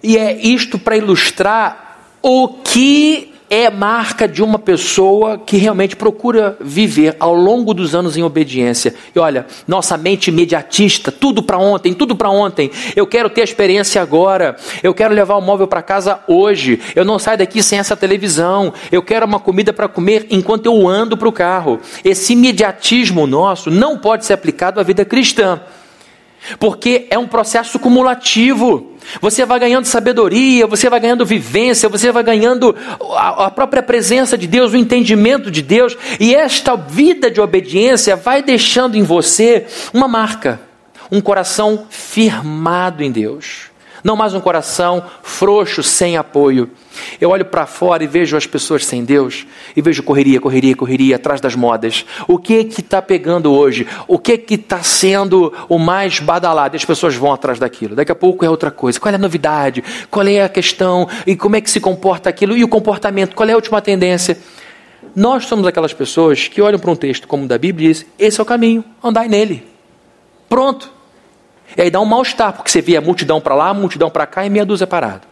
E 0.02 0.16
é 0.16 0.34
isto 0.40 0.78
para 0.78 0.96
ilustrar 0.96 1.98
o 2.22 2.48
que 2.48 3.34
é 3.50 3.68
marca 3.68 4.28
de 4.28 4.44
uma 4.44 4.60
pessoa 4.60 5.36
que 5.36 5.56
realmente 5.56 5.96
procura 5.96 6.56
viver 6.60 7.16
ao 7.18 7.34
longo 7.34 7.74
dos 7.74 7.96
anos 7.96 8.16
em 8.16 8.22
obediência. 8.22 8.94
E 9.12 9.18
olha, 9.18 9.44
nossa 9.66 9.96
mente 9.96 10.28
imediatista, 10.28 11.10
tudo 11.10 11.42
para 11.42 11.58
ontem, 11.58 11.92
tudo 11.92 12.14
para 12.14 12.30
ontem. 12.30 12.70
Eu 12.94 13.08
quero 13.08 13.28
ter 13.28 13.40
a 13.40 13.44
experiência 13.44 14.00
agora. 14.00 14.54
Eu 14.84 14.94
quero 14.94 15.12
levar 15.12 15.34
o 15.34 15.40
móvel 15.40 15.66
para 15.66 15.82
casa 15.82 16.20
hoje. 16.28 16.80
Eu 16.94 17.04
não 17.04 17.18
saio 17.18 17.38
daqui 17.38 17.60
sem 17.60 17.80
essa 17.80 17.96
televisão. 17.96 18.72
Eu 18.92 19.02
quero 19.02 19.26
uma 19.26 19.40
comida 19.40 19.72
para 19.72 19.88
comer 19.88 20.28
enquanto 20.30 20.66
eu 20.66 20.86
ando 20.86 21.16
para 21.16 21.28
o 21.28 21.32
carro. 21.32 21.80
Esse 22.04 22.34
imediatismo 22.34 23.26
nosso 23.26 23.68
não 23.68 23.98
pode 23.98 24.24
ser 24.24 24.34
aplicado 24.34 24.78
à 24.78 24.84
vida 24.84 25.04
cristã. 25.04 25.60
Porque 26.58 27.06
é 27.10 27.18
um 27.18 27.26
processo 27.26 27.80
cumulativo. 27.80 28.96
Você 29.20 29.44
vai 29.44 29.58
ganhando 29.58 29.86
sabedoria, 29.86 30.66
você 30.66 30.88
vai 30.88 31.00
ganhando 31.00 31.26
vivência, 31.26 31.88
você 31.88 32.12
vai 32.12 32.22
ganhando 32.22 32.76
a, 33.16 33.46
a, 33.46 33.50
própria 33.50 33.82
presença 33.82 34.36
de 34.36 34.46
Deus, 34.46 34.72
o 34.72 34.76
entendimento 34.76 35.50
de 35.50 35.62
Deus, 35.62 35.96
e 36.18 36.34
esta 36.34 36.76
vida 36.76 37.30
de 37.30 37.40
obediência 37.40 38.16
vai 38.16 38.42
deixando 38.42 38.96
em 38.96 39.02
você 39.02 39.66
uma 39.92 40.06
marca, 40.06 40.60
um 41.10 41.20
coração 41.20 41.86
firmado 41.88 43.02
em 43.02 43.10
Deus. 43.10 43.69
Não 44.02 44.16
mais 44.16 44.34
um 44.34 44.40
coração 44.40 45.02
frouxo, 45.22 45.82
sem 45.82 46.16
apoio. 46.16 46.70
Eu 47.20 47.30
olho 47.30 47.44
para 47.44 47.66
fora 47.66 48.02
e 48.02 48.06
vejo 48.06 48.36
as 48.36 48.46
pessoas 48.46 48.84
sem 48.84 49.04
Deus 49.04 49.46
e 49.76 49.82
vejo 49.82 50.02
correria, 50.02 50.40
correria, 50.40 50.74
correria 50.74 51.16
atrás 51.16 51.40
das 51.40 51.54
modas. 51.54 52.04
O 52.26 52.38
que 52.38 52.64
que 52.64 52.80
está 52.80 53.02
pegando 53.02 53.52
hoje? 53.52 53.86
O 54.08 54.18
que 54.18 54.38
que 54.38 54.54
está 54.54 54.82
sendo 54.82 55.52
o 55.68 55.78
mais 55.78 56.18
badalado? 56.18 56.74
E 56.74 56.78
as 56.78 56.84
pessoas 56.84 57.14
vão 57.14 57.32
atrás 57.32 57.58
daquilo. 57.58 57.94
Daqui 57.94 58.12
a 58.12 58.14
pouco 58.14 58.44
é 58.44 58.50
outra 58.50 58.70
coisa. 58.70 58.98
Qual 58.98 59.12
é 59.12 59.16
a 59.16 59.18
novidade? 59.18 59.84
Qual 60.10 60.26
é 60.26 60.42
a 60.42 60.48
questão? 60.48 61.08
E 61.26 61.36
como 61.36 61.56
é 61.56 61.60
que 61.60 61.70
se 61.70 61.80
comporta 61.80 62.30
aquilo? 62.30 62.56
E 62.56 62.64
o 62.64 62.68
comportamento? 62.68 63.34
Qual 63.34 63.48
é 63.48 63.52
a 63.52 63.56
última 63.56 63.82
tendência? 63.82 64.38
Nós 65.14 65.46
somos 65.46 65.66
aquelas 65.66 65.92
pessoas 65.92 66.48
que 66.48 66.62
olham 66.62 66.78
para 66.78 66.90
um 66.90 66.96
texto 66.96 67.26
como 67.26 67.44
o 67.44 67.48
da 67.48 67.58
Bíblia 67.58 67.90
e 67.90 67.92
dizem: 67.92 68.06
esse 68.18 68.40
é 68.40 68.42
o 68.42 68.46
caminho, 68.46 68.84
andai 69.02 69.28
nele. 69.28 69.66
Pronto. 70.48 70.99
E 71.76 71.82
aí 71.82 71.90
dá 71.90 72.00
um 72.00 72.04
mal-estar, 72.04 72.52
porque 72.52 72.70
você 72.70 72.80
vê 72.80 72.96
a 72.96 73.00
multidão 73.00 73.40
para 73.40 73.54
lá, 73.54 73.68
a 73.68 73.74
multidão 73.74 74.10
para 74.10 74.26
cá 74.26 74.44
e 74.44 74.50
meia 74.50 74.64
dúzia 74.64 74.86
parado. 74.86 75.26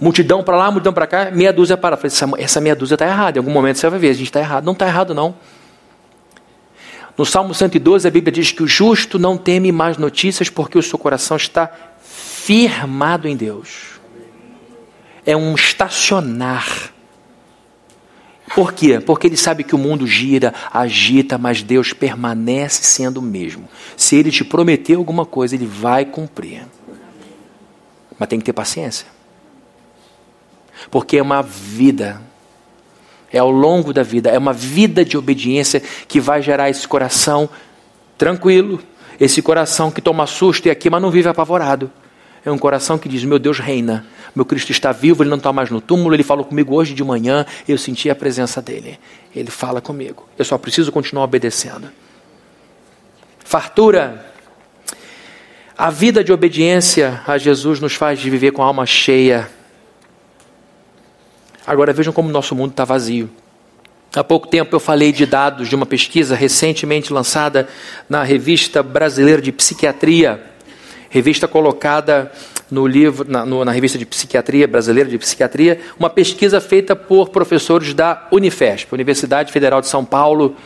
Multidão 0.00 0.42
para 0.42 0.56
lá, 0.56 0.70
multidão 0.70 0.92
para 0.92 1.06
cá, 1.06 1.30
meia 1.30 1.52
dúzia 1.52 1.76
parada. 1.76 2.00
Falei, 2.00 2.14
essa, 2.14 2.30
essa 2.38 2.60
meia 2.60 2.74
dúzia 2.74 2.94
está 2.94 3.06
errada. 3.06 3.38
Em 3.38 3.40
algum 3.40 3.52
momento 3.52 3.78
você 3.78 3.88
vai 3.88 3.98
ver, 3.98 4.10
a 4.10 4.14
gente 4.14 4.26
está 4.26 4.40
errado. 4.40 4.64
Não 4.64 4.72
está 4.72 4.86
errado, 4.86 5.14
não. 5.14 5.34
No 7.16 7.26
Salmo 7.26 7.54
112, 7.54 8.08
a 8.08 8.10
Bíblia 8.10 8.32
diz 8.32 8.52
que 8.52 8.62
o 8.62 8.66
justo 8.66 9.18
não 9.18 9.36
teme 9.36 9.70
mais 9.70 9.98
notícias 9.98 10.48
porque 10.48 10.78
o 10.78 10.82
seu 10.82 10.98
coração 10.98 11.36
está 11.36 11.70
firmado 12.00 13.28
em 13.28 13.36
Deus. 13.36 14.00
É 15.24 15.36
um 15.36 15.54
estacionar. 15.54 16.92
Por 18.54 18.72
quê? 18.72 19.00
Porque 19.00 19.26
ele 19.26 19.36
sabe 19.36 19.64
que 19.64 19.74
o 19.74 19.78
mundo 19.78 20.06
gira, 20.06 20.52
agita, 20.72 21.38
mas 21.38 21.62
Deus 21.62 21.92
permanece 21.92 22.82
sendo 22.82 23.18
o 23.18 23.22
mesmo. 23.22 23.68
Se 23.96 24.16
ele 24.16 24.30
te 24.30 24.44
prometeu 24.44 24.98
alguma 24.98 25.24
coisa, 25.24 25.54
ele 25.54 25.66
vai 25.66 26.04
cumprir. 26.04 26.66
Mas 28.18 28.28
tem 28.28 28.38
que 28.38 28.44
ter 28.44 28.52
paciência. 28.52 29.06
Porque 30.90 31.16
é 31.16 31.22
uma 31.22 31.42
vida, 31.42 32.20
é 33.32 33.38
ao 33.38 33.50
longo 33.50 33.92
da 33.92 34.02
vida, 34.02 34.30
é 34.30 34.38
uma 34.38 34.52
vida 34.52 35.04
de 35.04 35.16
obediência 35.16 35.80
que 36.08 36.20
vai 36.20 36.42
gerar 36.42 36.68
esse 36.68 36.86
coração 36.86 37.48
tranquilo, 38.18 38.82
esse 39.18 39.40
coração 39.40 39.90
que 39.90 40.00
toma 40.00 40.26
susto 40.26 40.66
e 40.66 40.70
aqui, 40.70 40.90
mas 40.90 41.00
não 41.00 41.10
vive 41.10 41.28
apavorado. 41.28 41.90
É 42.44 42.50
um 42.50 42.58
coração 42.58 42.98
que 42.98 43.08
diz: 43.08 43.24
Meu 43.24 43.38
Deus 43.38 43.58
reina, 43.58 44.04
meu 44.34 44.44
Cristo 44.44 44.72
está 44.72 44.90
vivo, 44.90 45.22
ele 45.22 45.30
não 45.30 45.36
está 45.36 45.52
mais 45.52 45.70
no 45.70 45.80
túmulo, 45.80 46.14
ele 46.14 46.22
falou 46.22 46.44
comigo 46.44 46.74
hoje 46.74 46.94
de 46.94 47.04
manhã, 47.04 47.46
eu 47.68 47.78
senti 47.78 48.10
a 48.10 48.14
presença 48.14 48.60
dele. 48.60 48.98
Ele 49.34 49.50
fala 49.50 49.80
comigo, 49.80 50.28
eu 50.38 50.44
só 50.44 50.58
preciso 50.58 50.90
continuar 50.90 51.24
obedecendo. 51.24 51.90
Fartura. 53.44 54.32
A 55.76 55.90
vida 55.90 56.22
de 56.22 56.32
obediência 56.32 57.22
a 57.26 57.38
Jesus 57.38 57.80
nos 57.80 57.94
faz 57.94 58.22
viver 58.22 58.52
com 58.52 58.62
a 58.62 58.66
alma 58.66 58.86
cheia. 58.86 59.48
Agora 61.66 61.92
vejam 61.92 62.12
como 62.12 62.28
nosso 62.28 62.54
mundo 62.54 62.72
está 62.72 62.84
vazio. 62.84 63.30
Há 64.14 64.22
pouco 64.22 64.46
tempo 64.46 64.76
eu 64.76 64.80
falei 64.80 65.10
de 65.10 65.24
dados 65.24 65.68
de 65.68 65.74
uma 65.74 65.86
pesquisa 65.86 66.36
recentemente 66.36 67.12
lançada 67.12 67.66
na 68.08 68.22
Revista 68.22 68.82
Brasileira 68.82 69.40
de 69.40 69.50
Psiquiatria 69.50 70.51
revista 71.12 71.46
colocada 71.46 72.32
no 72.70 72.86
livro, 72.86 73.26
na, 73.28 73.44
no, 73.44 73.62
na, 73.66 73.70
revista 73.70 73.98
de 73.98 74.06
psiquiatria 74.06 74.66
brasileira 74.66 75.10
de 75.10 75.18
psiquiatria, 75.18 75.78
uma 75.98 76.08
pesquisa 76.08 76.58
feita 76.58 76.96
por 76.96 77.28
professores 77.28 77.92
da 77.92 78.26
Unifesp, 78.32 78.94
Universidade 78.94 79.52
Federal 79.52 79.82
de 79.82 79.88
São 79.88 80.06
Paulo. 80.06 80.56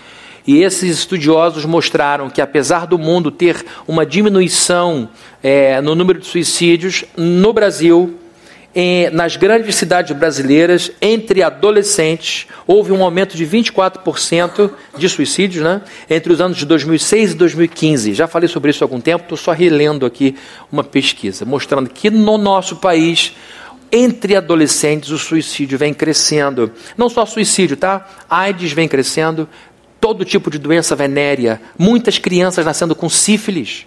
E 0.47 0.63
esses 0.63 0.99
estudiosos 0.99 1.65
mostraram 1.65 2.31
que, 2.31 2.41
apesar 2.41 2.87
do 2.87 2.97
mundo 2.97 3.33
ter 3.33 3.67
uma 3.89 4.07
diminuição 4.07 5.09
é, 5.43 5.81
no 5.81 5.97
número 5.97 6.21
de 6.21 6.27
suicídios, 6.27 7.05
no 7.17 7.53
Brasil 7.53 8.15
em, 8.79 9.09
nas 9.09 9.37
grandes 9.37 9.75
cidades 9.75 10.15
brasileiras, 10.15 10.93
entre 11.01 11.43
adolescentes, 11.43 12.47
houve 12.67 12.93
um 12.93 13.03
aumento 13.03 13.35
de 13.35 13.47
24% 13.47 14.71
de 14.99 15.09
suicídios 15.09 15.65
né, 15.65 15.81
entre 16.11 16.31
os 16.31 16.43
anos 16.43 16.59
de 16.59 16.67
2006 16.67 17.33
e 17.33 17.35
2015. 17.37 18.13
Já 18.13 18.27
falei 18.29 18.51
sobre 18.51 18.71
isso 18.71 18.85
há 18.85 18.85
algum 18.85 19.01
tempo, 19.01 19.23
estou 19.23 19.39
só 19.39 19.53
relendo 19.53 20.05
aqui 20.05 20.37
uma 20.71 20.85
pesquisa, 20.85 21.47
mostrando 21.47 21.89
que 21.89 22.11
no 22.11 22.37
nosso 22.37 22.77
país, 22.77 23.33
entre 23.91 24.37
adolescentes, 24.37 25.09
o 25.09 25.19
suicídio 25.19 25.79
vem 25.79 25.95
crescendo. 25.95 26.71
Não 26.99 27.09
só 27.09 27.25
suicídio, 27.25 27.79
tá? 27.79 28.07
AIDS 28.29 28.73
vem 28.73 28.87
crescendo, 28.87 29.49
todo 29.99 30.23
tipo 30.23 30.51
de 30.51 30.59
doença 30.59 30.95
venérea, 30.95 31.63
muitas 31.79 32.19
crianças 32.19 32.67
nascendo 32.67 32.95
com 32.95 33.09
sífilis. 33.09 33.87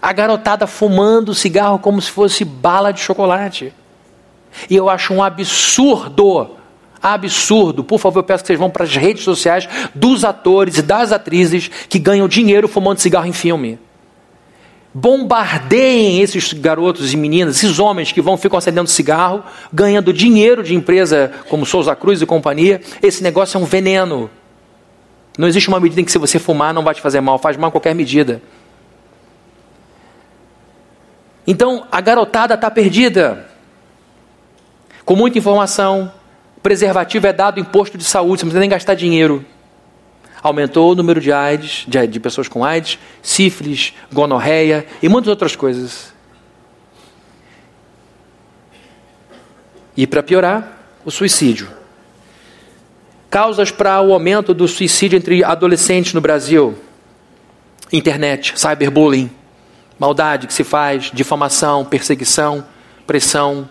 A 0.00 0.12
garotada 0.12 0.66
fumando 0.66 1.34
cigarro 1.34 1.78
como 1.78 2.00
se 2.00 2.10
fosse 2.10 2.44
bala 2.44 2.92
de 2.92 3.00
chocolate. 3.00 3.72
E 4.70 4.76
eu 4.76 4.88
acho 4.88 5.12
um 5.12 5.22
absurdo, 5.22 6.50
absurdo. 7.02 7.84
Por 7.84 7.98
favor, 7.98 8.20
eu 8.20 8.24
peço 8.24 8.42
que 8.42 8.48
vocês 8.48 8.58
vão 8.58 8.70
para 8.70 8.84
as 8.84 8.96
redes 8.96 9.22
sociais 9.22 9.68
dos 9.94 10.24
atores 10.24 10.78
e 10.78 10.82
das 10.82 11.12
atrizes 11.12 11.68
que 11.88 11.98
ganham 11.98 12.28
dinheiro 12.28 12.68
fumando 12.68 12.98
cigarro 12.98 13.26
em 13.26 13.32
filme. 13.32 13.78
Bombardeiem 14.92 16.22
esses 16.22 16.54
garotos 16.54 17.12
e 17.12 17.16
meninas, 17.18 17.56
esses 17.56 17.78
homens 17.78 18.12
que 18.12 18.22
vão 18.22 18.38
ficam 18.38 18.56
acendendo 18.56 18.88
cigarro, 18.88 19.44
ganhando 19.70 20.10
dinheiro 20.10 20.62
de 20.62 20.74
empresa 20.74 21.32
como 21.50 21.66
Souza 21.66 21.94
Cruz 21.94 22.22
e 22.22 22.26
companhia. 22.26 22.80
Esse 23.02 23.22
negócio 23.22 23.58
é 23.58 23.60
um 23.60 23.66
veneno. 23.66 24.30
Não 25.36 25.46
existe 25.46 25.68
uma 25.68 25.78
medida 25.78 26.00
em 26.00 26.04
que 26.04 26.10
se 26.10 26.16
você 26.16 26.38
fumar 26.38 26.72
não 26.72 26.82
vai 26.82 26.94
te 26.94 27.02
fazer 27.02 27.20
mal, 27.20 27.38
faz 27.38 27.58
mal 27.58 27.70
qualquer 27.70 27.94
medida. 27.94 28.40
Então 31.46 31.86
a 31.92 32.00
garotada 32.00 32.54
está 32.54 32.70
perdida. 32.70 33.48
Com 35.04 35.14
muita 35.14 35.38
informação, 35.38 36.12
preservativo 36.62 37.26
é 37.26 37.32
dado 37.32 37.60
imposto 37.60 37.96
de 37.96 38.04
saúde, 38.04 38.40
você 38.40 38.44
não 38.44 38.50
precisa 38.50 38.60
nem 38.60 38.68
gastar 38.68 38.94
dinheiro. 38.94 39.44
Aumentou 40.42 40.92
o 40.92 40.94
número 40.94 41.20
de 41.20 41.32
AIDS, 41.32 41.84
de, 41.86 42.06
de 42.06 42.20
pessoas 42.20 42.48
com 42.48 42.64
AIDS, 42.64 42.98
sífilis, 43.22 43.94
gonorreia 44.12 44.84
e 45.00 45.08
muitas 45.08 45.28
outras 45.28 45.54
coisas. 45.54 46.12
E 49.96 50.06
para 50.06 50.22
piorar, 50.22 50.76
o 51.04 51.10
suicídio. 51.10 51.68
Causas 53.30 53.70
para 53.70 54.00
o 54.00 54.12
aumento 54.12 54.52
do 54.52 54.66
suicídio 54.66 55.16
entre 55.16 55.42
adolescentes 55.44 56.12
no 56.12 56.20
Brasil: 56.20 56.76
internet, 57.92 58.58
cyberbullying 58.58 59.30
maldade 59.98 60.46
que 60.46 60.54
se 60.54 60.64
faz, 60.64 61.10
difamação, 61.12 61.84
perseguição, 61.84 62.64
pressão. 63.06 63.68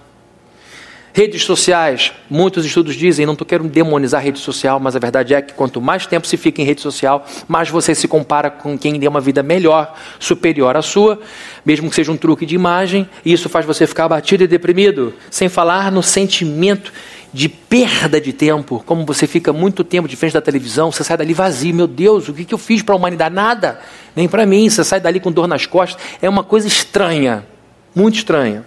Redes 1.14 1.46
sociais, 1.46 2.12
muitos 2.30 2.66
estudos 2.66 2.94
dizem, 2.94 3.26
não 3.26 3.38
querendo 3.38 3.70
demonizar 3.70 4.22
rede 4.22 4.38
social, 4.38 4.82
mas 4.82 4.98
a 4.98 5.00
verdade 5.00 5.34
é 5.34 5.42
que 5.42 5.54
quanto 5.54 5.80
mais 5.80 6.06
tempo 6.06 6.28
se 6.28 6.36
fica 6.36 6.62
em 6.62 6.66
rede 6.66 6.82
social, 6.82 7.26
mais 7.48 7.70
você 7.70 7.96
se 7.96 8.06
compara 8.06 8.50
com 8.50 8.78
quem 8.78 9.00
tem 9.00 9.08
uma 9.08 9.22
vida 9.22 9.42
melhor, 9.42 9.98
superior 10.20 10.76
à 10.76 10.82
sua, 10.82 11.18
mesmo 11.66 11.90
que 11.90 11.96
seja 11.96 12.12
um 12.12 12.18
truque 12.18 12.46
de 12.46 12.54
imagem, 12.54 13.10
e 13.24 13.32
isso 13.32 13.48
faz 13.48 13.66
você 13.66 13.88
ficar 13.88 14.04
abatido 14.04 14.44
e 14.44 14.48
deprimido, 14.48 15.14
sem 15.32 15.48
falar 15.48 15.90
no 15.90 16.04
sentimento 16.04 16.92
de 17.36 17.50
perda 17.50 18.22
de 18.22 18.32
tempo, 18.32 18.82
como 18.86 19.06
você 19.06 19.28
fica 19.28 19.52
muito 19.52 19.84
tempo 19.84 20.08
de 20.08 20.16
frente 20.16 20.32
da 20.32 20.42
televisão, 20.42 20.90
você 20.90 21.04
sai 21.04 21.18
dali 21.18 21.34
vazio, 21.34 21.76
meu 21.76 21.86
Deus, 21.86 22.30
o 22.30 22.34
que, 22.34 22.46
que 22.46 22.54
eu 22.54 22.58
fiz 22.58 22.82
para 22.82 22.96
a 22.96 22.98
humanidade? 22.98 23.36
Nada, 23.36 23.82
nem 24.16 24.26
para 24.26 24.46
mim, 24.46 24.70
você 24.70 24.86
sai 24.86 25.02
dali 25.02 25.20
com 25.20 25.30
dor 25.30 25.46
nas 25.46 25.66
costas, 25.66 26.02
é 26.22 26.30
uma 26.30 26.46
coisa 26.46 26.66
estranha, 26.66 27.46
muito 27.94 28.16
estranha. 28.16 28.66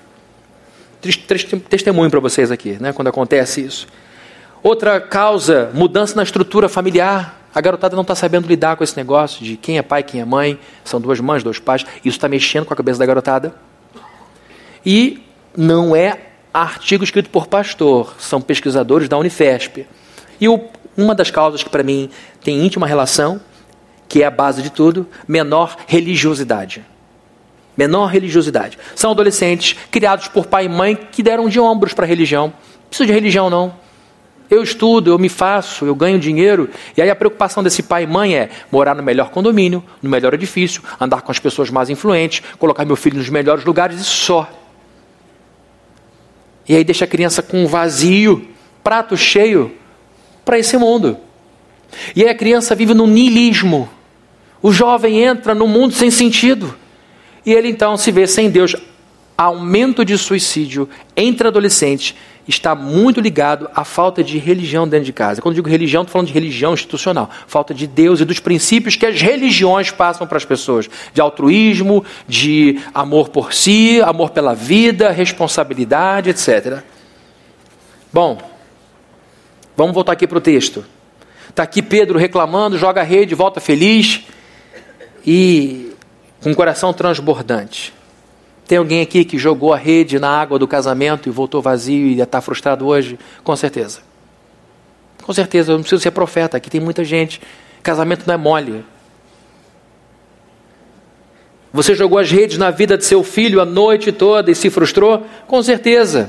Testemunho 1.70 2.10
para 2.10 2.20
vocês 2.20 2.50
aqui, 2.50 2.76
né, 2.78 2.92
quando 2.92 3.08
acontece 3.08 3.64
isso. 3.64 3.86
Outra 4.62 5.00
causa, 5.00 5.70
mudança 5.72 6.14
na 6.14 6.22
estrutura 6.22 6.68
familiar. 6.68 7.48
A 7.54 7.62
garotada 7.62 7.96
não 7.96 8.02
está 8.02 8.14
sabendo 8.14 8.46
lidar 8.46 8.76
com 8.76 8.84
esse 8.84 8.94
negócio 8.98 9.42
de 9.42 9.56
quem 9.56 9.78
é 9.78 9.82
pai, 9.82 10.02
quem 10.02 10.20
é 10.20 10.26
mãe, 10.26 10.60
são 10.84 11.00
duas 11.00 11.18
mães, 11.20 11.42
dois 11.42 11.58
pais. 11.58 11.86
Isso 12.04 12.18
está 12.18 12.28
mexendo 12.28 12.66
com 12.66 12.74
a 12.74 12.76
cabeça 12.76 12.98
da 12.98 13.06
garotada. 13.06 13.54
E 14.84 15.22
não 15.56 15.96
é 15.96 16.27
artigo 16.52 17.04
escrito 17.04 17.30
por 17.30 17.46
pastor, 17.46 18.14
são 18.18 18.40
pesquisadores 18.40 19.08
da 19.08 19.16
Unifesp. 19.18 19.86
E 20.40 20.48
o, 20.48 20.60
uma 20.96 21.14
das 21.14 21.30
causas 21.30 21.62
que 21.62 21.70
para 21.70 21.82
mim 21.82 22.10
tem 22.42 22.64
íntima 22.64 22.86
relação, 22.86 23.40
que 24.08 24.22
é 24.22 24.26
a 24.26 24.30
base 24.30 24.62
de 24.62 24.70
tudo, 24.70 25.06
menor 25.26 25.76
religiosidade. 25.86 26.84
Menor 27.76 28.06
religiosidade. 28.06 28.78
São 28.96 29.10
adolescentes 29.12 29.76
criados 29.90 30.28
por 30.28 30.46
pai 30.46 30.64
e 30.64 30.68
mãe 30.68 30.96
que 30.96 31.22
deram 31.22 31.48
de 31.48 31.60
ombros 31.60 31.92
para 31.92 32.04
a 32.04 32.08
religião. 32.08 32.46
Não 32.46 32.88
precisa 32.88 33.06
de 33.06 33.12
religião, 33.12 33.48
não. 33.48 33.72
Eu 34.50 34.62
estudo, 34.62 35.10
eu 35.10 35.18
me 35.18 35.28
faço, 35.28 35.84
eu 35.84 35.94
ganho 35.94 36.18
dinheiro. 36.18 36.70
E 36.96 37.02
aí 37.02 37.10
a 37.10 37.14
preocupação 37.14 37.62
desse 37.62 37.82
pai 37.82 38.04
e 38.04 38.06
mãe 38.06 38.34
é 38.34 38.48
morar 38.72 38.94
no 38.94 39.02
melhor 39.02 39.30
condomínio, 39.30 39.84
no 40.02 40.08
melhor 40.08 40.32
edifício, 40.32 40.82
andar 40.98 41.20
com 41.20 41.30
as 41.30 41.38
pessoas 41.38 41.70
mais 41.70 41.90
influentes, 41.90 42.42
colocar 42.58 42.84
meu 42.84 42.96
filho 42.96 43.18
nos 43.18 43.28
melhores 43.28 43.64
lugares 43.64 44.00
e 44.00 44.04
só. 44.04 44.50
E 46.68 46.76
aí 46.76 46.84
deixa 46.84 47.04
a 47.04 47.08
criança 47.08 47.42
com 47.42 47.64
um 47.64 47.66
vazio, 47.66 48.48
prato 48.84 49.16
cheio 49.16 49.74
para 50.44 50.58
esse 50.58 50.76
mundo. 50.76 51.16
E 52.14 52.22
aí 52.22 52.28
a 52.28 52.34
criança 52.34 52.74
vive 52.74 52.94
no 52.94 53.06
niilismo. 53.06 53.88
O 54.60 54.72
jovem 54.72 55.22
entra 55.22 55.54
no 55.54 55.66
mundo 55.66 55.94
sem 55.94 56.10
sentido. 56.10 56.74
E 57.46 57.52
ele 57.52 57.68
então 57.68 57.96
se 57.96 58.10
vê 58.10 58.26
sem 58.26 58.50
Deus. 58.50 58.76
Aumento 59.36 60.04
de 60.04 60.18
suicídio 60.18 60.88
entre 61.16 61.48
adolescentes 61.48 62.14
está 62.48 62.74
muito 62.74 63.20
ligado 63.20 63.70
à 63.74 63.84
falta 63.84 64.24
de 64.24 64.38
religião 64.38 64.88
dentro 64.88 65.04
de 65.04 65.12
casa. 65.12 65.42
Quando 65.42 65.54
digo 65.54 65.68
religião, 65.68 66.02
estou 66.02 66.12
falando 66.12 66.28
de 66.28 66.32
religião 66.32 66.72
institucional. 66.72 67.28
Falta 67.46 67.74
de 67.74 67.86
Deus 67.86 68.20
e 68.20 68.24
dos 68.24 68.40
princípios 68.40 68.96
que 68.96 69.04
as 69.04 69.20
religiões 69.20 69.90
passam 69.90 70.26
para 70.26 70.38
as 70.38 70.44
pessoas: 70.46 70.88
de 71.12 71.20
altruísmo, 71.20 72.04
de 72.26 72.80
amor 72.94 73.28
por 73.28 73.52
si, 73.52 74.00
amor 74.00 74.30
pela 74.30 74.54
vida, 74.54 75.10
responsabilidade, 75.10 76.30
etc. 76.30 76.82
Bom, 78.10 78.38
vamos 79.76 79.94
voltar 79.94 80.12
aqui 80.12 80.26
para 80.26 80.38
o 80.38 80.40
texto. 80.40 80.84
Está 81.50 81.64
aqui 81.64 81.82
Pedro 81.82 82.18
reclamando, 82.18 82.78
joga 82.78 83.02
a 83.02 83.04
rede, 83.04 83.34
volta 83.34 83.60
feliz 83.60 84.22
e 85.26 85.92
com 86.40 86.52
o 86.52 86.54
coração 86.54 86.92
transbordante. 86.94 87.97
Tem 88.68 88.76
alguém 88.76 89.00
aqui 89.00 89.24
que 89.24 89.38
jogou 89.38 89.72
a 89.72 89.78
rede 89.78 90.18
na 90.18 90.28
água 90.28 90.58
do 90.58 90.68
casamento 90.68 91.26
e 91.26 91.32
voltou 91.32 91.62
vazio 91.62 92.06
e 92.06 92.20
está 92.20 92.38
frustrado 92.42 92.86
hoje? 92.86 93.18
Com 93.42 93.56
certeza. 93.56 94.00
Com 95.22 95.32
certeza, 95.32 95.72
eu 95.72 95.76
não 95.76 95.80
preciso 95.80 96.02
ser 96.02 96.10
profeta, 96.10 96.58
aqui 96.58 96.68
tem 96.68 96.78
muita 96.78 97.02
gente. 97.02 97.40
Casamento 97.82 98.24
não 98.26 98.34
é 98.34 98.36
mole. 98.36 98.84
Você 101.72 101.94
jogou 101.94 102.18
as 102.18 102.30
redes 102.30 102.58
na 102.58 102.70
vida 102.70 102.98
de 102.98 103.06
seu 103.06 103.24
filho 103.24 103.58
a 103.58 103.64
noite 103.64 104.12
toda 104.12 104.50
e 104.50 104.54
se 104.54 104.68
frustrou? 104.68 105.26
Com 105.46 105.62
certeza. 105.62 106.28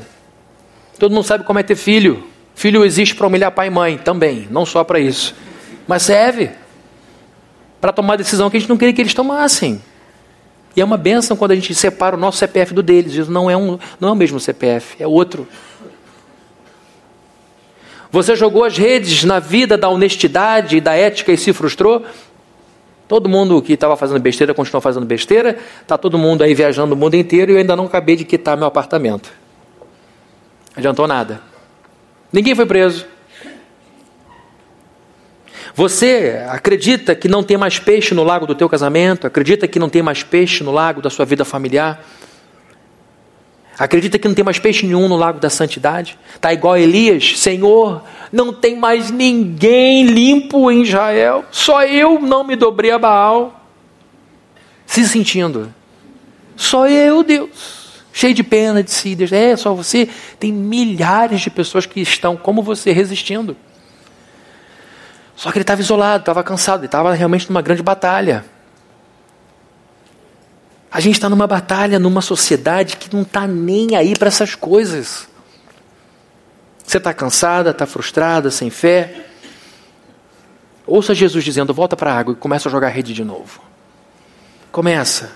Todo 0.98 1.14
mundo 1.14 1.26
sabe 1.26 1.44
como 1.44 1.60
é 1.60 1.64
ter 1.64 1.76
filho. 1.76 2.24
Filho 2.56 2.86
existe 2.86 3.16
para 3.16 3.28
humilhar 3.28 3.52
pai 3.52 3.68
e 3.68 3.70
mãe 3.70 3.98
também, 3.98 4.48
não 4.50 4.66
só 4.66 4.86
para 4.86 4.98
isso. 4.98 5.36
Mas 5.86 6.04
serve 6.04 6.52
para 7.82 7.92
tomar 7.92 8.16
decisão 8.16 8.50
que 8.50 8.56
a 8.56 8.60
gente 8.62 8.70
não 8.70 8.78
queria 8.78 8.94
que 8.94 9.02
eles 9.02 9.14
tomassem. 9.14 9.82
E 10.80 10.82
é 10.82 10.86
uma 10.86 10.96
benção 10.96 11.36
quando 11.36 11.52
a 11.52 11.56
gente 11.56 11.76
separa 11.76 12.16
o 12.16 12.20
nosso 12.20 12.38
CPF 12.38 12.74
do 12.74 12.82
deles. 12.82 13.14
Isso 13.14 13.30
não 13.30 13.52
é, 13.52 13.58
um, 13.58 13.78
não 14.00 14.08
é 14.08 14.12
o 14.14 14.16
mesmo 14.16 14.40
CPF, 14.40 14.96
é 14.98 15.06
outro. 15.06 15.46
Você 18.10 18.34
jogou 18.34 18.64
as 18.64 18.78
redes 18.78 19.26
na 19.26 19.40
vida 19.40 19.78
da 19.78 19.90
honestidade 19.90 20.78
e 20.78 20.82
da 20.82 20.96
ética 20.96 21.34
e 21.34 21.38
se 21.38 21.52
frustrou? 21.52 22.06
Todo 23.10 23.28
mundo 23.28 23.62
que 23.62 23.74
estava 23.74 23.98
fazendo 23.98 24.22
besteira 24.22 24.54
continuou 24.54 24.80
fazendo 24.80 25.06
besteira. 25.06 25.58
Está 25.82 25.98
todo 25.98 26.18
mundo 26.18 26.44
aí 26.44 26.54
viajando 26.54 26.96
o 26.96 26.98
mundo 26.98 27.16
inteiro 27.16 27.52
e 27.52 27.56
eu 27.56 27.58
ainda 27.58 27.76
não 27.76 27.88
acabei 27.88 28.16
de 28.16 28.24
quitar 28.24 28.56
meu 28.56 28.66
apartamento. 28.66 29.30
Adiantou 30.78 31.06
nada. 31.10 31.42
Ninguém 32.32 32.56
foi 32.56 32.66
preso. 32.66 33.06
Você 35.80 36.44
acredita 36.50 37.16
que 37.16 37.30
não 37.30 37.42
tem 37.42 37.56
mais 37.56 37.80
peixe 37.80 38.14
no 38.14 38.22
lago 38.22 38.46
do 38.46 38.54
teu 38.54 38.68
casamento? 38.68 39.26
Acredita 39.26 39.66
que 39.66 39.80
não 39.80 39.88
tem 39.88 40.02
mais 40.02 40.24
peixe 40.24 40.62
no 40.62 40.72
lago 40.72 41.02
da 41.02 41.10
sua 41.10 41.24
vida 41.24 41.46
familiar? 41.46 42.04
Acredita 43.78 44.20
que 44.20 44.28
não 44.28 44.36
tem 44.36 44.44
mais 44.44 44.60
peixe 44.60 44.86
nenhum 44.86 45.08
no 45.08 45.16
lago 45.16 45.40
da 45.40 45.50
santidade? 45.50 46.20
Está 46.36 46.52
igual 46.52 46.76
Elias, 46.76 47.40
Senhor, 47.40 48.04
não 48.30 48.52
tem 48.52 48.76
mais 48.76 49.10
ninguém 49.10 50.04
limpo 50.04 50.70
em 50.70 50.82
Israel, 50.82 51.46
só 51.50 51.82
eu 51.86 52.20
não 52.20 52.44
me 52.44 52.58
dobrei 52.58 52.92
a 52.92 53.00
Baal. 53.00 53.66
Se 54.86 55.08
sentindo, 55.08 55.74
só 56.58 56.90
eu, 56.90 57.24
Deus, 57.24 58.04
cheio 58.12 58.34
de 58.34 58.44
pena 58.44 58.84
de 58.84 58.92
si, 58.92 59.16
Deus, 59.16 59.32
é 59.32 59.56
só 59.56 59.74
você. 59.74 60.10
Tem 60.38 60.52
milhares 60.52 61.40
de 61.40 61.50
pessoas 61.50 61.86
que 61.86 62.02
estão 62.02 62.36
como 62.36 62.62
você 62.62 62.92
resistindo. 62.92 63.56
Só 65.40 65.54
que 65.54 65.58
ele 65.58 65.64
estava 65.64 65.80
isolado, 65.80 66.24
estava 66.24 66.44
cansado, 66.44 66.82
ele 66.82 66.88
estava 66.88 67.14
realmente 67.14 67.48
numa 67.48 67.62
grande 67.62 67.82
batalha. 67.82 68.44
A 70.92 71.00
gente 71.00 71.14
está 71.14 71.30
numa 71.30 71.48
batalha, 71.48 71.98
numa 71.98 72.20
sociedade 72.20 72.98
que 72.98 73.16
não 73.16 73.22
está 73.22 73.48
nem 73.48 73.96
aí 73.96 74.18
para 74.18 74.28
essas 74.28 74.54
coisas. 74.54 75.30
Você 76.84 76.98
está 76.98 77.14
cansada, 77.14 77.70
está 77.70 77.86
frustrada, 77.86 78.52
sem 78.52 78.70
fé. 78.70 79.28
Ouça 80.86 81.16
Jesus 81.16 81.42
dizendo: 81.42 81.74
volta 81.74 81.96
para 81.96 82.12
a 82.12 82.20
água 82.20 82.34
e 82.34 82.36
começa 82.36 82.68
a 82.68 82.72
jogar 82.72 82.90
rede 82.90 83.14
de 83.14 83.24
novo. 83.24 83.62
Começa. 84.74 85.32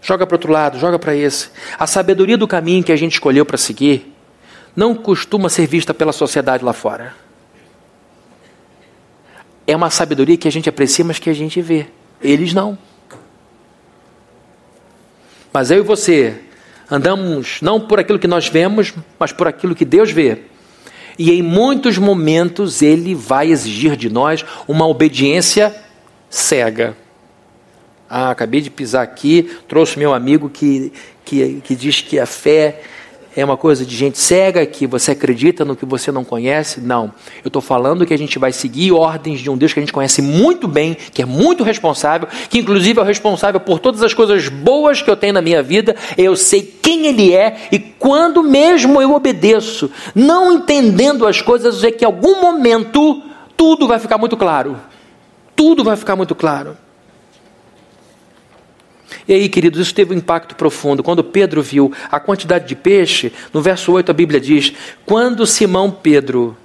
Joga 0.00 0.26
para 0.26 0.36
outro 0.36 0.50
lado, 0.50 0.78
joga 0.78 0.98
para 0.98 1.14
esse. 1.14 1.50
A 1.78 1.86
sabedoria 1.86 2.38
do 2.38 2.48
caminho 2.48 2.82
que 2.82 2.92
a 2.92 2.96
gente 2.96 3.12
escolheu 3.12 3.44
para 3.44 3.58
seguir 3.58 4.16
não 4.74 4.94
costuma 4.94 5.50
ser 5.50 5.66
vista 5.66 5.92
pela 5.92 6.14
sociedade 6.14 6.64
lá 6.64 6.72
fora 6.72 7.28
é 9.70 9.76
uma 9.76 9.90
sabedoria 9.90 10.36
que 10.36 10.48
a 10.48 10.52
gente 10.52 10.68
aprecia, 10.68 11.04
mas 11.04 11.18
que 11.18 11.30
a 11.30 11.34
gente 11.34 11.60
vê. 11.62 11.86
Eles 12.22 12.52
não. 12.52 12.76
Mas 15.52 15.70
eu 15.70 15.78
e 15.78 15.82
você 15.82 16.40
andamos 16.90 17.60
não 17.60 17.80
por 17.80 18.00
aquilo 18.00 18.18
que 18.18 18.26
nós 18.26 18.48
vemos, 18.48 18.92
mas 19.18 19.32
por 19.32 19.46
aquilo 19.46 19.74
que 19.74 19.84
Deus 19.84 20.10
vê. 20.10 20.38
E 21.18 21.30
em 21.30 21.42
muitos 21.42 21.98
momentos 21.98 22.82
ele 22.82 23.14
vai 23.14 23.50
exigir 23.50 23.96
de 23.96 24.08
nós 24.08 24.44
uma 24.66 24.86
obediência 24.86 25.74
cega. 26.28 26.96
Ah, 28.08 28.30
acabei 28.30 28.60
de 28.60 28.70
pisar 28.70 29.02
aqui, 29.02 29.50
trouxe 29.68 29.98
meu 29.98 30.12
amigo 30.12 30.48
que, 30.48 30.92
que, 31.24 31.60
que 31.62 31.76
diz 31.76 32.00
que 32.00 32.18
a 32.18 32.26
fé 32.26 32.82
é 33.36 33.44
uma 33.44 33.56
coisa 33.56 33.86
de 33.86 33.94
gente 33.94 34.18
cega 34.18 34.64
que 34.66 34.86
você 34.86 35.12
acredita 35.12 35.64
no 35.64 35.76
que 35.76 35.86
você 35.86 36.10
não 36.10 36.24
conhece. 36.24 36.80
Não. 36.80 37.12
Eu 37.44 37.48
estou 37.48 37.62
falando 37.62 38.04
que 38.04 38.12
a 38.12 38.18
gente 38.18 38.38
vai 38.38 38.52
seguir 38.52 38.92
ordens 38.92 39.40
de 39.40 39.48
um 39.48 39.56
Deus 39.56 39.72
que 39.72 39.78
a 39.78 39.82
gente 39.82 39.92
conhece 39.92 40.20
muito 40.20 40.66
bem, 40.66 40.96
que 41.12 41.22
é 41.22 41.24
muito 41.24 41.62
responsável, 41.62 42.28
que 42.48 42.58
inclusive 42.58 42.98
é 42.98 43.02
o 43.02 43.06
responsável 43.06 43.60
por 43.60 43.78
todas 43.78 44.02
as 44.02 44.12
coisas 44.12 44.48
boas 44.48 45.00
que 45.00 45.10
eu 45.10 45.16
tenho 45.16 45.32
na 45.32 45.42
minha 45.42 45.62
vida. 45.62 45.94
Eu 46.18 46.34
sei 46.34 46.62
quem 46.62 47.06
Ele 47.06 47.32
é 47.34 47.68
e 47.70 47.78
quando 47.78 48.42
mesmo 48.42 49.00
eu 49.00 49.12
obedeço, 49.14 49.90
não 50.14 50.52
entendendo 50.52 51.26
as 51.26 51.40
coisas, 51.40 51.84
é 51.84 51.90
que 51.90 52.04
em 52.04 52.06
algum 52.06 52.40
momento 52.40 53.22
tudo 53.56 53.86
vai 53.86 53.98
ficar 53.98 54.18
muito 54.18 54.36
claro. 54.36 54.76
Tudo 55.54 55.84
vai 55.84 55.96
ficar 55.96 56.16
muito 56.16 56.34
claro. 56.34 56.76
E 59.30 59.32
aí, 59.32 59.48
queridos, 59.48 59.78
isso 59.78 59.94
teve 59.94 60.12
um 60.12 60.18
impacto 60.18 60.56
profundo. 60.56 61.04
Quando 61.04 61.22
Pedro 61.22 61.62
viu 61.62 61.92
a 62.10 62.18
quantidade 62.18 62.66
de 62.66 62.74
peixe, 62.74 63.32
no 63.54 63.62
verso 63.62 63.92
8 63.92 64.10
a 64.10 64.12
Bíblia 64.12 64.40
diz: 64.40 64.72
Quando 65.06 65.46
Simão 65.46 65.88
Pedro 65.88 66.56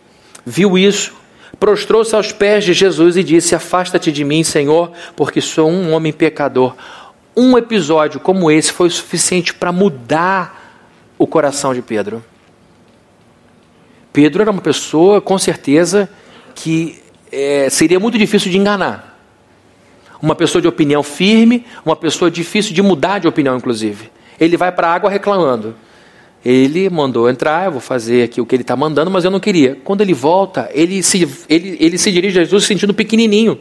viu 0.44 0.76
isso, 0.76 1.14
prostrou-se 1.60 2.16
aos 2.16 2.32
pés 2.32 2.64
de 2.64 2.74
Jesus 2.74 3.18
e 3.18 3.24
disse: 3.24 3.54
Afasta-te 3.54 4.12
de 4.12 4.24
mim, 4.24 4.44
Senhor, 4.44 4.92
porque 5.16 5.42
sou 5.42 5.70
um 5.70 5.94
homem 5.94 6.12
pecador. 6.12 6.76
Um 7.38 7.56
episódio 7.56 8.20
como 8.20 8.50
esse 8.50 8.72
foi 8.72 8.88
o 8.88 8.92
suficiente 8.92 9.54
para 9.54 9.72
mudar 9.72 10.82
o 11.20 11.28
coração 11.28 11.72
de 11.72 11.84
Pedro. 11.84 12.26
Pedro 14.12 14.42
era 14.42 14.50
uma 14.50 14.62
pessoa, 14.62 15.22
com 15.22 15.38
certeza, 15.38 16.10
que 16.56 17.00
é, 17.32 17.70
seria 17.70 18.00
muito 18.00 18.18
difícil 18.18 18.50
de 18.50 18.58
enganar 18.58 19.15
uma 20.22 20.36
pessoa 20.36 20.62
de 20.62 20.68
opinião 20.68 21.04
firme, 21.04 21.66
uma 21.86 21.96
pessoa 21.96 22.30
difícil 22.30 22.74
de 22.74 22.82
mudar 22.82 23.20
de 23.20 23.28
opinião, 23.28 23.56
inclusive. 23.56 24.12
Ele 24.40 24.58
vai 24.58 24.72
para 24.72 24.90
a 24.90 24.94
água 24.94 25.10
reclamando. 25.10 25.76
Ele 26.44 26.90
mandou 26.90 27.28
entrar, 27.30 27.66
eu 27.66 27.72
vou 27.72 27.82
fazer 27.82 28.24
aqui 28.24 28.40
o 28.40 28.46
que 28.46 28.56
ele 28.56 28.62
está 28.62 28.76
mandando, 28.76 29.10
mas 29.10 29.26
eu 29.26 29.32
não 29.32 29.40
queria. 29.40 29.80
Quando 29.84 30.02
ele 30.02 30.14
volta, 30.14 30.70
ele 30.74 31.02
se, 31.02 31.28
ele, 31.50 31.76
ele 31.80 31.98
se 31.98 32.12
dirige 32.12 32.40
a 32.40 32.44
Jesus 32.44 32.64
se 32.64 32.68
sentindo 32.68 32.94
pequenininho. 32.94 33.60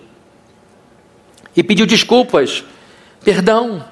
E 1.56 1.62
pediu 1.62 1.86
desculpas, 1.86 2.62
perdão, 3.24 3.82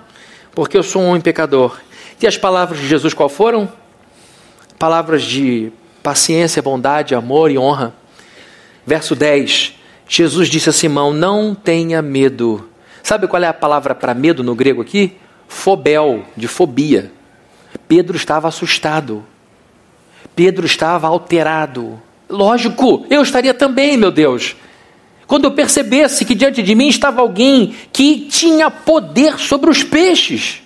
porque 0.54 0.76
eu 0.76 0.82
sou 0.82 1.02
um 1.02 1.20
pecador. 1.20 1.80
E 2.20 2.26
as 2.26 2.36
palavras 2.36 2.78
de 2.78 2.86
Jesus 2.86 3.14
qual 3.14 3.28
foram? 3.28 3.72
Palavras 4.78 5.22
de 5.22 5.72
paciência, 6.02 6.60
bondade, 6.60 7.14
amor 7.14 7.50
e 7.50 7.56
honra. 7.56 7.94
Verso 8.86 9.14
10: 9.14 9.74
Jesus 10.14 10.50
disse 10.50 10.68
a 10.68 10.72
Simão: 10.74 11.10
Não 11.10 11.54
tenha 11.54 12.02
medo. 12.02 12.68
Sabe 13.02 13.26
qual 13.26 13.42
é 13.42 13.46
a 13.46 13.54
palavra 13.54 13.94
para 13.94 14.12
medo 14.12 14.44
no 14.44 14.54
grego 14.54 14.82
aqui? 14.82 15.16
Fobel, 15.48 16.26
de 16.36 16.46
fobia. 16.46 17.10
Pedro 17.88 18.14
estava 18.14 18.46
assustado. 18.46 19.24
Pedro 20.36 20.66
estava 20.66 21.08
alterado. 21.08 21.98
Lógico, 22.28 23.06
eu 23.08 23.22
estaria 23.22 23.54
também, 23.54 23.96
meu 23.96 24.10
Deus. 24.10 24.54
Quando 25.26 25.44
eu 25.46 25.52
percebesse 25.52 26.26
que 26.26 26.34
diante 26.34 26.62
de 26.62 26.74
mim 26.74 26.88
estava 26.88 27.22
alguém 27.22 27.74
que 27.90 28.26
tinha 28.30 28.70
poder 28.70 29.38
sobre 29.38 29.70
os 29.70 29.82
peixes, 29.82 30.61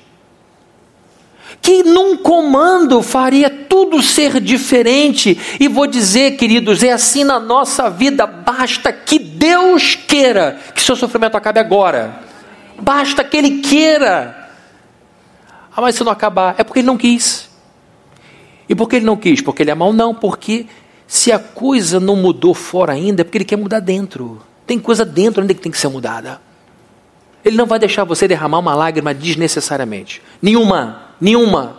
que 1.60 1.82
num 1.82 2.16
comando 2.16 3.02
faria 3.02 3.50
tudo 3.50 4.02
ser 4.02 4.40
diferente, 4.40 5.38
e 5.58 5.68
vou 5.68 5.86
dizer, 5.86 6.36
queridos, 6.36 6.82
é 6.82 6.92
assim 6.92 7.24
na 7.24 7.40
nossa 7.40 7.90
vida, 7.90 8.26
basta 8.26 8.92
que 8.92 9.18
Deus 9.18 9.94
queira 9.94 10.58
que 10.74 10.80
seu 10.80 10.94
sofrimento 10.94 11.36
acabe 11.36 11.58
agora, 11.58 12.20
basta 12.78 13.24
que 13.24 13.36
Ele 13.36 13.58
queira. 13.58 14.48
Ah, 15.76 15.80
mas 15.80 15.94
se 15.94 16.04
não 16.04 16.12
acabar, 16.12 16.54
é 16.56 16.64
porque 16.64 16.80
Ele 16.80 16.86
não 16.86 16.96
quis. 16.96 17.50
E 18.68 18.74
por 18.74 18.88
que 18.88 18.96
Ele 18.96 19.04
não 19.04 19.16
quis? 19.16 19.40
Porque 19.40 19.62
Ele 19.62 19.70
é 19.70 19.74
mau? 19.74 19.92
Não, 19.92 20.14
porque 20.14 20.66
se 21.06 21.30
a 21.30 21.38
coisa 21.38 22.00
não 22.00 22.16
mudou 22.16 22.54
fora 22.54 22.92
ainda, 22.92 23.20
é 23.20 23.24
porque 23.24 23.38
Ele 23.38 23.44
quer 23.44 23.56
mudar 23.56 23.80
dentro. 23.80 24.40
Tem 24.66 24.78
coisa 24.78 25.04
dentro 25.04 25.40
ainda 25.40 25.54
que 25.54 25.60
tem 25.60 25.70
que 25.70 25.78
ser 25.78 25.88
mudada. 25.88 26.40
Ele 27.44 27.56
não 27.56 27.66
vai 27.66 27.78
deixar 27.78 28.02
você 28.02 28.26
derramar 28.26 28.58
uma 28.58 28.74
lágrima 28.74 29.14
desnecessariamente. 29.14 30.20
Nenhuma, 30.42 31.05
nenhuma. 31.20 31.76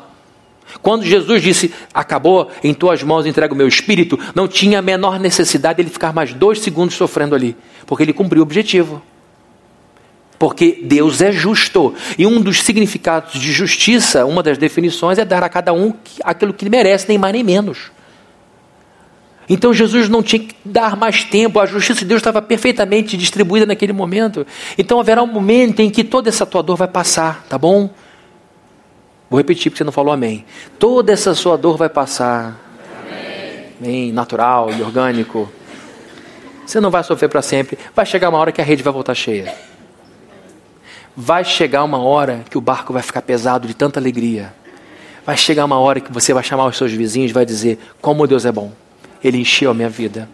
Quando 0.82 1.06
Jesus 1.06 1.42
disse, 1.42 1.74
acabou, 1.94 2.52
em 2.64 2.74
tuas 2.74 3.02
mãos 3.02 3.26
entrego 3.26 3.54
o 3.54 3.58
meu 3.58 3.68
espírito, 3.68 4.20
não 4.36 4.48
tinha 4.48 4.80
a 4.80 4.82
menor 4.82 5.20
necessidade 5.20 5.78
de 5.78 5.84
ele 5.84 5.90
ficar 5.90 6.14
mais 6.14 6.34
dois 6.34 6.60
segundos 6.60 6.96
sofrendo 6.96 7.34
ali, 7.34 7.56
porque 7.86 8.04
ele 8.04 8.14
cumpriu 8.14 8.42
o 8.42 8.44
objetivo. 8.44 9.02
Porque 10.38 10.82
Deus 10.84 11.22
é 11.22 11.32
justo. 11.32 11.96
E 12.18 12.28
um 12.28 12.40
dos 12.40 12.62
significados 12.62 13.40
de 13.42 13.52
justiça, 13.52 14.24
uma 14.26 14.44
das 14.44 14.58
definições, 14.58 15.18
é 15.18 15.26
dar 15.26 15.44
a 15.44 15.50
cada 15.50 15.74
um 15.74 15.94
aquilo 16.24 16.54
que 16.54 16.70
merece, 16.70 17.08
nem 17.08 17.18
mais 17.18 17.34
nem 17.34 17.44
menos. 17.44 17.92
Então 19.50 19.74
Jesus 19.74 20.10
não 20.10 20.22
tinha 20.22 20.42
que 20.42 20.54
dar 20.64 20.98
mais 20.98 21.24
tempo, 21.24 21.60
a 21.60 21.66
justiça 21.66 22.02
de 22.02 22.06
Deus 22.06 22.20
estava 22.20 22.42
perfeitamente 22.42 23.16
distribuída 23.16 23.66
naquele 23.66 23.94
momento. 23.94 24.46
Então 24.78 25.00
haverá 25.00 25.24
um 25.24 25.28
momento 25.28 25.80
em 25.80 25.90
que 25.90 26.04
toda 26.04 26.28
essa 26.28 26.46
tua 26.46 26.62
dor 26.62 26.76
vai 26.76 26.88
passar, 26.88 27.46
tá 27.48 27.58
bom? 27.58 27.90
Vou 29.30 29.38
repetir 29.38 29.70
porque 29.70 29.80
você 29.80 29.84
não 29.84 29.92
falou 29.92 30.14
amém. 30.14 30.46
Toda 30.80 31.12
essa 31.12 31.36
sua 31.36 31.58
dor 31.58 31.78
vai 31.78 31.90
passar. 31.90 32.60
Amém. 33.02 33.66
amém. 33.82 34.12
Natural 34.12 34.72
e 34.72 34.82
orgânico. 34.82 35.50
Você 36.66 36.80
não 36.80 36.90
vai 36.90 37.04
sofrer 37.04 37.30
para 37.30 37.42
sempre. 37.42 37.78
Vai 37.96 38.06
chegar 38.06 38.30
uma 38.30 38.38
hora 38.38 38.52
que 38.52 38.62
a 38.62 38.64
rede 38.64 38.84
vai 38.84 38.94
voltar 38.94 39.16
cheia. 39.16 39.54
Vai 41.16 41.44
chegar 41.44 41.84
uma 41.84 41.98
hora 41.98 42.46
que 42.50 42.58
o 42.58 42.62
barco 42.62 42.94
vai 42.94 43.02
ficar 43.02 43.22
pesado 43.22 43.68
de 43.68 43.74
tanta 43.74 44.00
alegria. 44.00 44.54
Vai 45.26 45.36
chegar 45.36 45.66
uma 45.66 45.80
hora 45.80 46.00
que 46.00 46.12
você 46.12 46.34
vai 46.34 46.44
chamar 46.44 46.68
os 46.68 46.78
seus 46.78 46.92
vizinhos 46.92 47.32
e 47.32 47.34
vai 47.34 47.46
dizer: 47.46 47.80
Como 48.00 48.28
Deus 48.28 48.46
é 48.46 48.52
bom. 48.52 48.72
Ele 49.24 49.40
encheu 49.40 49.72
a 49.72 49.74
minha 49.74 49.90
vida. 49.90 50.30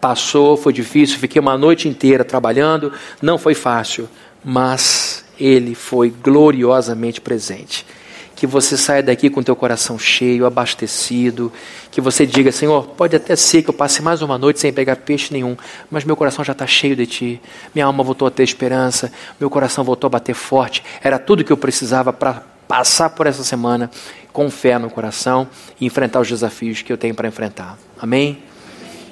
Passou, 0.00 0.56
foi 0.56 0.72
difícil, 0.72 1.18
fiquei 1.18 1.40
uma 1.40 1.58
noite 1.58 1.88
inteira 1.88 2.24
trabalhando, 2.24 2.92
não 3.20 3.38
foi 3.38 3.54
fácil, 3.54 4.08
mas 4.44 5.24
Ele 5.40 5.74
foi 5.74 6.10
gloriosamente 6.10 7.20
presente. 7.20 7.86
Que 8.34 8.46
você 8.46 8.76
saia 8.76 9.02
daqui 9.02 9.30
com 9.30 9.42
teu 9.42 9.54
coração 9.54 9.98
cheio, 9.98 10.44
abastecido, 10.44 11.52
que 11.90 12.00
você 12.00 12.26
diga, 12.26 12.50
Senhor, 12.50 12.88
pode 12.88 13.14
até 13.14 13.36
ser 13.36 13.62
que 13.62 13.70
eu 13.70 13.74
passe 13.74 14.02
mais 14.02 14.22
uma 14.22 14.36
noite 14.36 14.60
sem 14.60 14.72
pegar 14.72 14.96
peixe 14.96 15.32
nenhum, 15.32 15.56
mas 15.90 16.04
meu 16.04 16.16
coração 16.16 16.44
já 16.44 16.52
está 16.52 16.66
cheio 16.66 16.96
de 16.96 17.06
Ti, 17.06 17.40
minha 17.74 17.86
alma 17.86 18.02
voltou 18.02 18.26
a 18.26 18.30
ter 18.30 18.42
esperança, 18.42 19.12
meu 19.38 19.48
coração 19.48 19.84
voltou 19.84 20.08
a 20.08 20.10
bater 20.10 20.34
forte, 20.34 20.82
era 21.02 21.18
tudo 21.18 21.44
que 21.44 21.52
eu 21.52 21.56
precisava 21.56 22.12
para 22.12 22.42
passar 22.66 23.10
por 23.10 23.26
essa 23.26 23.44
semana 23.44 23.90
com 24.32 24.50
fé 24.50 24.78
no 24.78 24.90
coração 24.90 25.46
e 25.80 25.86
enfrentar 25.86 26.20
os 26.20 26.28
desafios 26.28 26.82
que 26.82 26.92
eu 26.92 26.98
tenho 26.98 27.14
para 27.14 27.28
enfrentar. 27.28 27.78
Amém? 28.00 28.42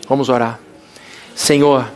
Vamos 0.09 0.29
orar. 0.29 0.59
Senhor, 1.35 1.89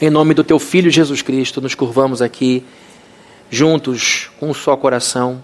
em 0.00 0.10
nome 0.10 0.34
do 0.34 0.44
Teu 0.44 0.58
Filho 0.58 0.90
Jesus 0.90 1.22
Cristo, 1.22 1.60
nos 1.60 1.74
curvamos 1.74 2.20
aqui, 2.20 2.64
juntos, 3.50 4.30
com 4.38 4.50
um 4.50 4.54
só 4.54 4.76
coração, 4.76 5.42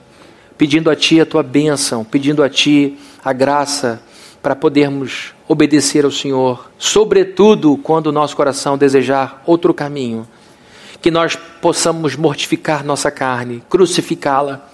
pedindo 0.57 0.91
a 0.91 0.97
Ti 0.97 1.21
a 1.21 1.27
Tua 1.27 1.43
bênção, 1.43 2.05
pedindo 2.05 2.43
a 2.43 2.49
Ti 2.49 2.99
a 3.25 3.33
graça 3.33 4.01
para 4.43 4.55
podermos 4.55 5.33
obedecer 5.49 6.05
ao 6.05 6.11
Senhor, 6.11 6.71
sobretudo 6.79 7.77
quando 7.77 8.09
o 8.09 8.13
nosso 8.13 8.37
coração 8.37 8.77
desejar 8.77 9.43
outro 9.47 9.73
caminho. 9.73 10.27
Que 11.01 11.11
nós 11.11 11.37
possamos 11.37 12.17
mortificar 12.17 12.85
nossa 12.85 13.11
carne, 13.11 13.63
crucificá-la 13.69 14.69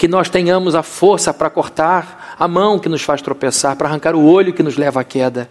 que 0.00 0.08
nós 0.08 0.30
tenhamos 0.30 0.74
a 0.74 0.82
força 0.82 1.34
para 1.34 1.50
cortar 1.50 2.34
a 2.38 2.48
mão 2.48 2.78
que 2.78 2.88
nos 2.88 3.02
faz 3.02 3.20
tropeçar, 3.20 3.76
para 3.76 3.86
arrancar 3.86 4.14
o 4.14 4.24
olho 4.24 4.50
que 4.50 4.62
nos 4.62 4.78
leva 4.78 5.02
à 5.02 5.04
queda. 5.04 5.46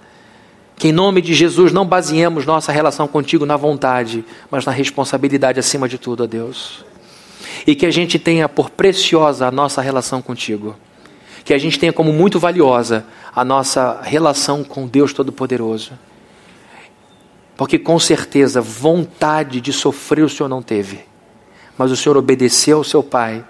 Que 0.75 0.87
em 0.87 0.91
nome 0.91 1.21
de 1.21 1.35
Jesus 1.35 1.71
não 1.71 1.85
baseemos 1.85 2.47
nossa 2.47 2.71
relação 2.71 3.07
contigo 3.07 3.45
na 3.45 3.55
vontade, 3.55 4.25
mas 4.49 4.65
na 4.65 4.71
responsabilidade 4.71 5.59
acima 5.59 5.87
de 5.87 5.99
tudo, 5.99 6.23
ó 6.23 6.25
Deus. 6.25 6.83
E 7.65 7.75
que 7.75 7.85
a 7.85 7.91
gente 7.91 8.17
tenha 8.17 8.47
por 8.47 8.69
preciosa 8.69 9.47
a 9.47 9.51
nossa 9.51 9.81
relação 9.81 10.21
contigo. 10.21 10.75
Que 11.43 11.53
a 11.53 11.57
gente 11.57 11.79
tenha 11.79 11.93
como 11.93 12.11
muito 12.13 12.39
valiosa 12.39 13.05
a 13.35 13.45
nossa 13.45 14.01
relação 14.01 14.63
com 14.63 14.87
Deus 14.87 15.13
Todo-Poderoso. 15.13 15.93
Porque 17.59 17.77
com 17.77 17.99
certeza 17.99 18.61
vontade 18.61 19.59
de 19.59 19.73
sofrer 19.73 20.23
o 20.23 20.29
Senhor 20.29 20.47
não 20.47 20.61
teve, 20.61 21.01
mas 21.77 21.91
o 21.91 21.95
Senhor 21.95 22.15
obedeceu 22.15 22.77
ao 22.77 22.83
seu 22.85 23.03
Pai 23.03 23.43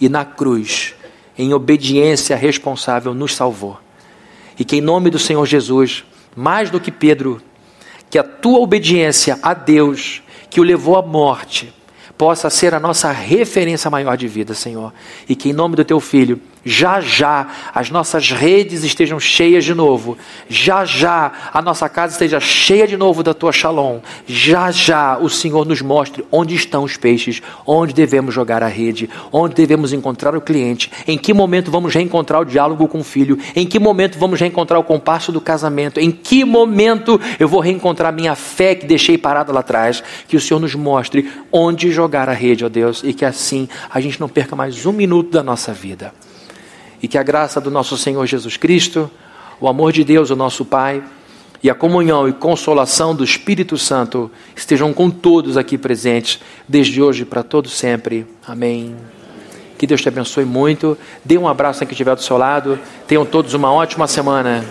e 0.00 0.08
na 0.08 0.24
cruz, 0.24 0.94
em 1.36 1.52
obediência 1.52 2.36
responsável, 2.36 3.12
nos 3.12 3.34
salvou. 3.34 3.78
E 4.58 4.64
que 4.64 4.76
em 4.76 4.80
nome 4.80 5.10
do 5.10 5.18
Senhor 5.18 5.44
Jesus, 5.44 6.04
mais 6.34 6.70
do 6.70 6.80
que 6.80 6.90
Pedro, 6.90 7.42
que 8.08 8.18
a 8.18 8.24
tua 8.24 8.60
obediência 8.60 9.38
a 9.42 9.52
Deus, 9.52 10.22
que 10.48 10.60
o 10.60 10.64
levou 10.64 10.96
à 10.96 11.02
morte, 11.02 11.72
possa 12.16 12.48
ser 12.50 12.74
a 12.74 12.80
nossa 12.80 13.10
referência 13.10 13.90
maior 13.90 14.16
de 14.16 14.28
vida, 14.28 14.54
Senhor. 14.54 14.92
E 15.28 15.34
que 15.34 15.50
em 15.50 15.52
nome 15.52 15.76
do 15.76 15.84
teu 15.84 16.00
filho, 16.00 16.40
já 16.64 17.00
já 17.00 17.46
as 17.74 17.90
nossas 17.90 18.30
redes 18.30 18.82
estejam 18.84 19.20
cheias 19.20 19.64
de 19.64 19.74
novo, 19.74 20.16
já 20.48 20.84
já 20.84 21.32
a 21.52 21.60
nossa 21.60 21.88
casa 21.88 22.14
esteja 22.14 22.40
cheia 22.40 22.86
de 22.86 22.96
novo 22.96 23.22
da 23.22 23.34
tua 23.34 23.52
shalom, 23.52 24.00
já 24.26 24.70
já 24.70 25.18
o 25.18 25.28
Senhor 25.28 25.66
nos 25.66 25.82
mostre 25.82 26.24
onde 26.32 26.54
estão 26.54 26.84
os 26.84 26.96
peixes, 26.96 27.42
onde 27.66 27.92
devemos 27.92 28.34
jogar 28.34 28.62
a 28.62 28.68
rede, 28.68 29.10
onde 29.32 29.54
devemos 29.54 29.92
encontrar 29.92 30.34
o 30.34 30.40
cliente, 30.40 30.90
em 31.06 31.18
que 31.18 31.34
momento 31.34 31.70
vamos 31.70 31.94
reencontrar 31.94 32.40
o 32.40 32.44
diálogo 32.44 32.88
com 32.88 33.00
o 33.00 33.04
filho, 33.04 33.38
em 33.54 33.66
que 33.66 33.78
momento 33.78 34.18
vamos 34.18 34.40
reencontrar 34.40 34.80
o 34.80 34.84
compasso 34.84 35.30
do 35.30 35.40
casamento, 35.40 36.00
em 36.00 36.10
que 36.10 36.44
momento 36.44 37.20
eu 37.38 37.48
vou 37.48 37.60
reencontrar 37.60 38.12
minha 38.12 38.34
fé 38.34 38.74
que 38.74 38.86
deixei 38.86 39.18
parada 39.18 39.52
lá 39.52 39.60
atrás, 39.60 40.02
que 40.26 40.36
o 40.36 40.40
Senhor 40.40 40.60
nos 40.60 40.74
mostre 40.74 41.30
onde 41.52 41.90
jogar 41.90 42.28
a 42.28 42.32
rede, 42.32 42.64
ó 42.64 42.68
Deus, 42.68 43.02
e 43.04 43.12
que 43.12 43.24
assim 43.24 43.68
a 43.90 44.00
gente 44.00 44.20
não 44.20 44.28
perca 44.28 44.56
mais 44.56 44.86
um 44.86 44.92
minuto 44.92 45.30
da 45.30 45.42
nossa 45.42 45.72
vida 45.72 46.12
e 47.04 47.08
que 47.08 47.18
a 47.18 47.22
graça 47.22 47.60
do 47.60 47.70
nosso 47.70 47.98
Senhor 47.98 48.24
Jesus 48.24 48.56
Cristo, 48.56 49.10
o 49.60 49.68
amor 49.68 49.92
de 49.92 50.02
Deus, 50.02 50.30
o 50.30 50.36
nosso 50.36 50.64
Pai, 50.64 51.02
e 51.62 51.68
a 51.68 51.74
comunhão 51.74 52.26
e 52.26 52.32
consolação 52.32 53.14
do 53.14 53.22
Espírito 53.22 53.76
Santo 53.76 54.30
estejam 54.56 54.90
com 54.94 55.10
todos 55.10 55.58
aqui 55.58 55.76
presentes, 55.76 56.40
desde 56.66 57.02
hoje 57.02 57.26
para 57.26 57.42
todo 57.42 57.68
sempre. 57.68 58.26
Amém. 58.46 58.96
Que 59.76 59.86
Deus 59.86 60.00
te 60.00 60.08
abençoe 60.08 60.46
muito. 60.46 60.96
Dê 61.22 61.36
um 61.36 61.46
abraço 61.46 61.82
a 61.82 61.86
quem 61.86 61.92
estiver 61.92 62.14
do 62.14 62.22
seu 62.22 62.38
lado. 62.38 62.78
Tenham 63.06 63.26
todos 63.26 63.52
uma 63.52 63.70
ótima 63.70 64.06
semana. 64.06 64.64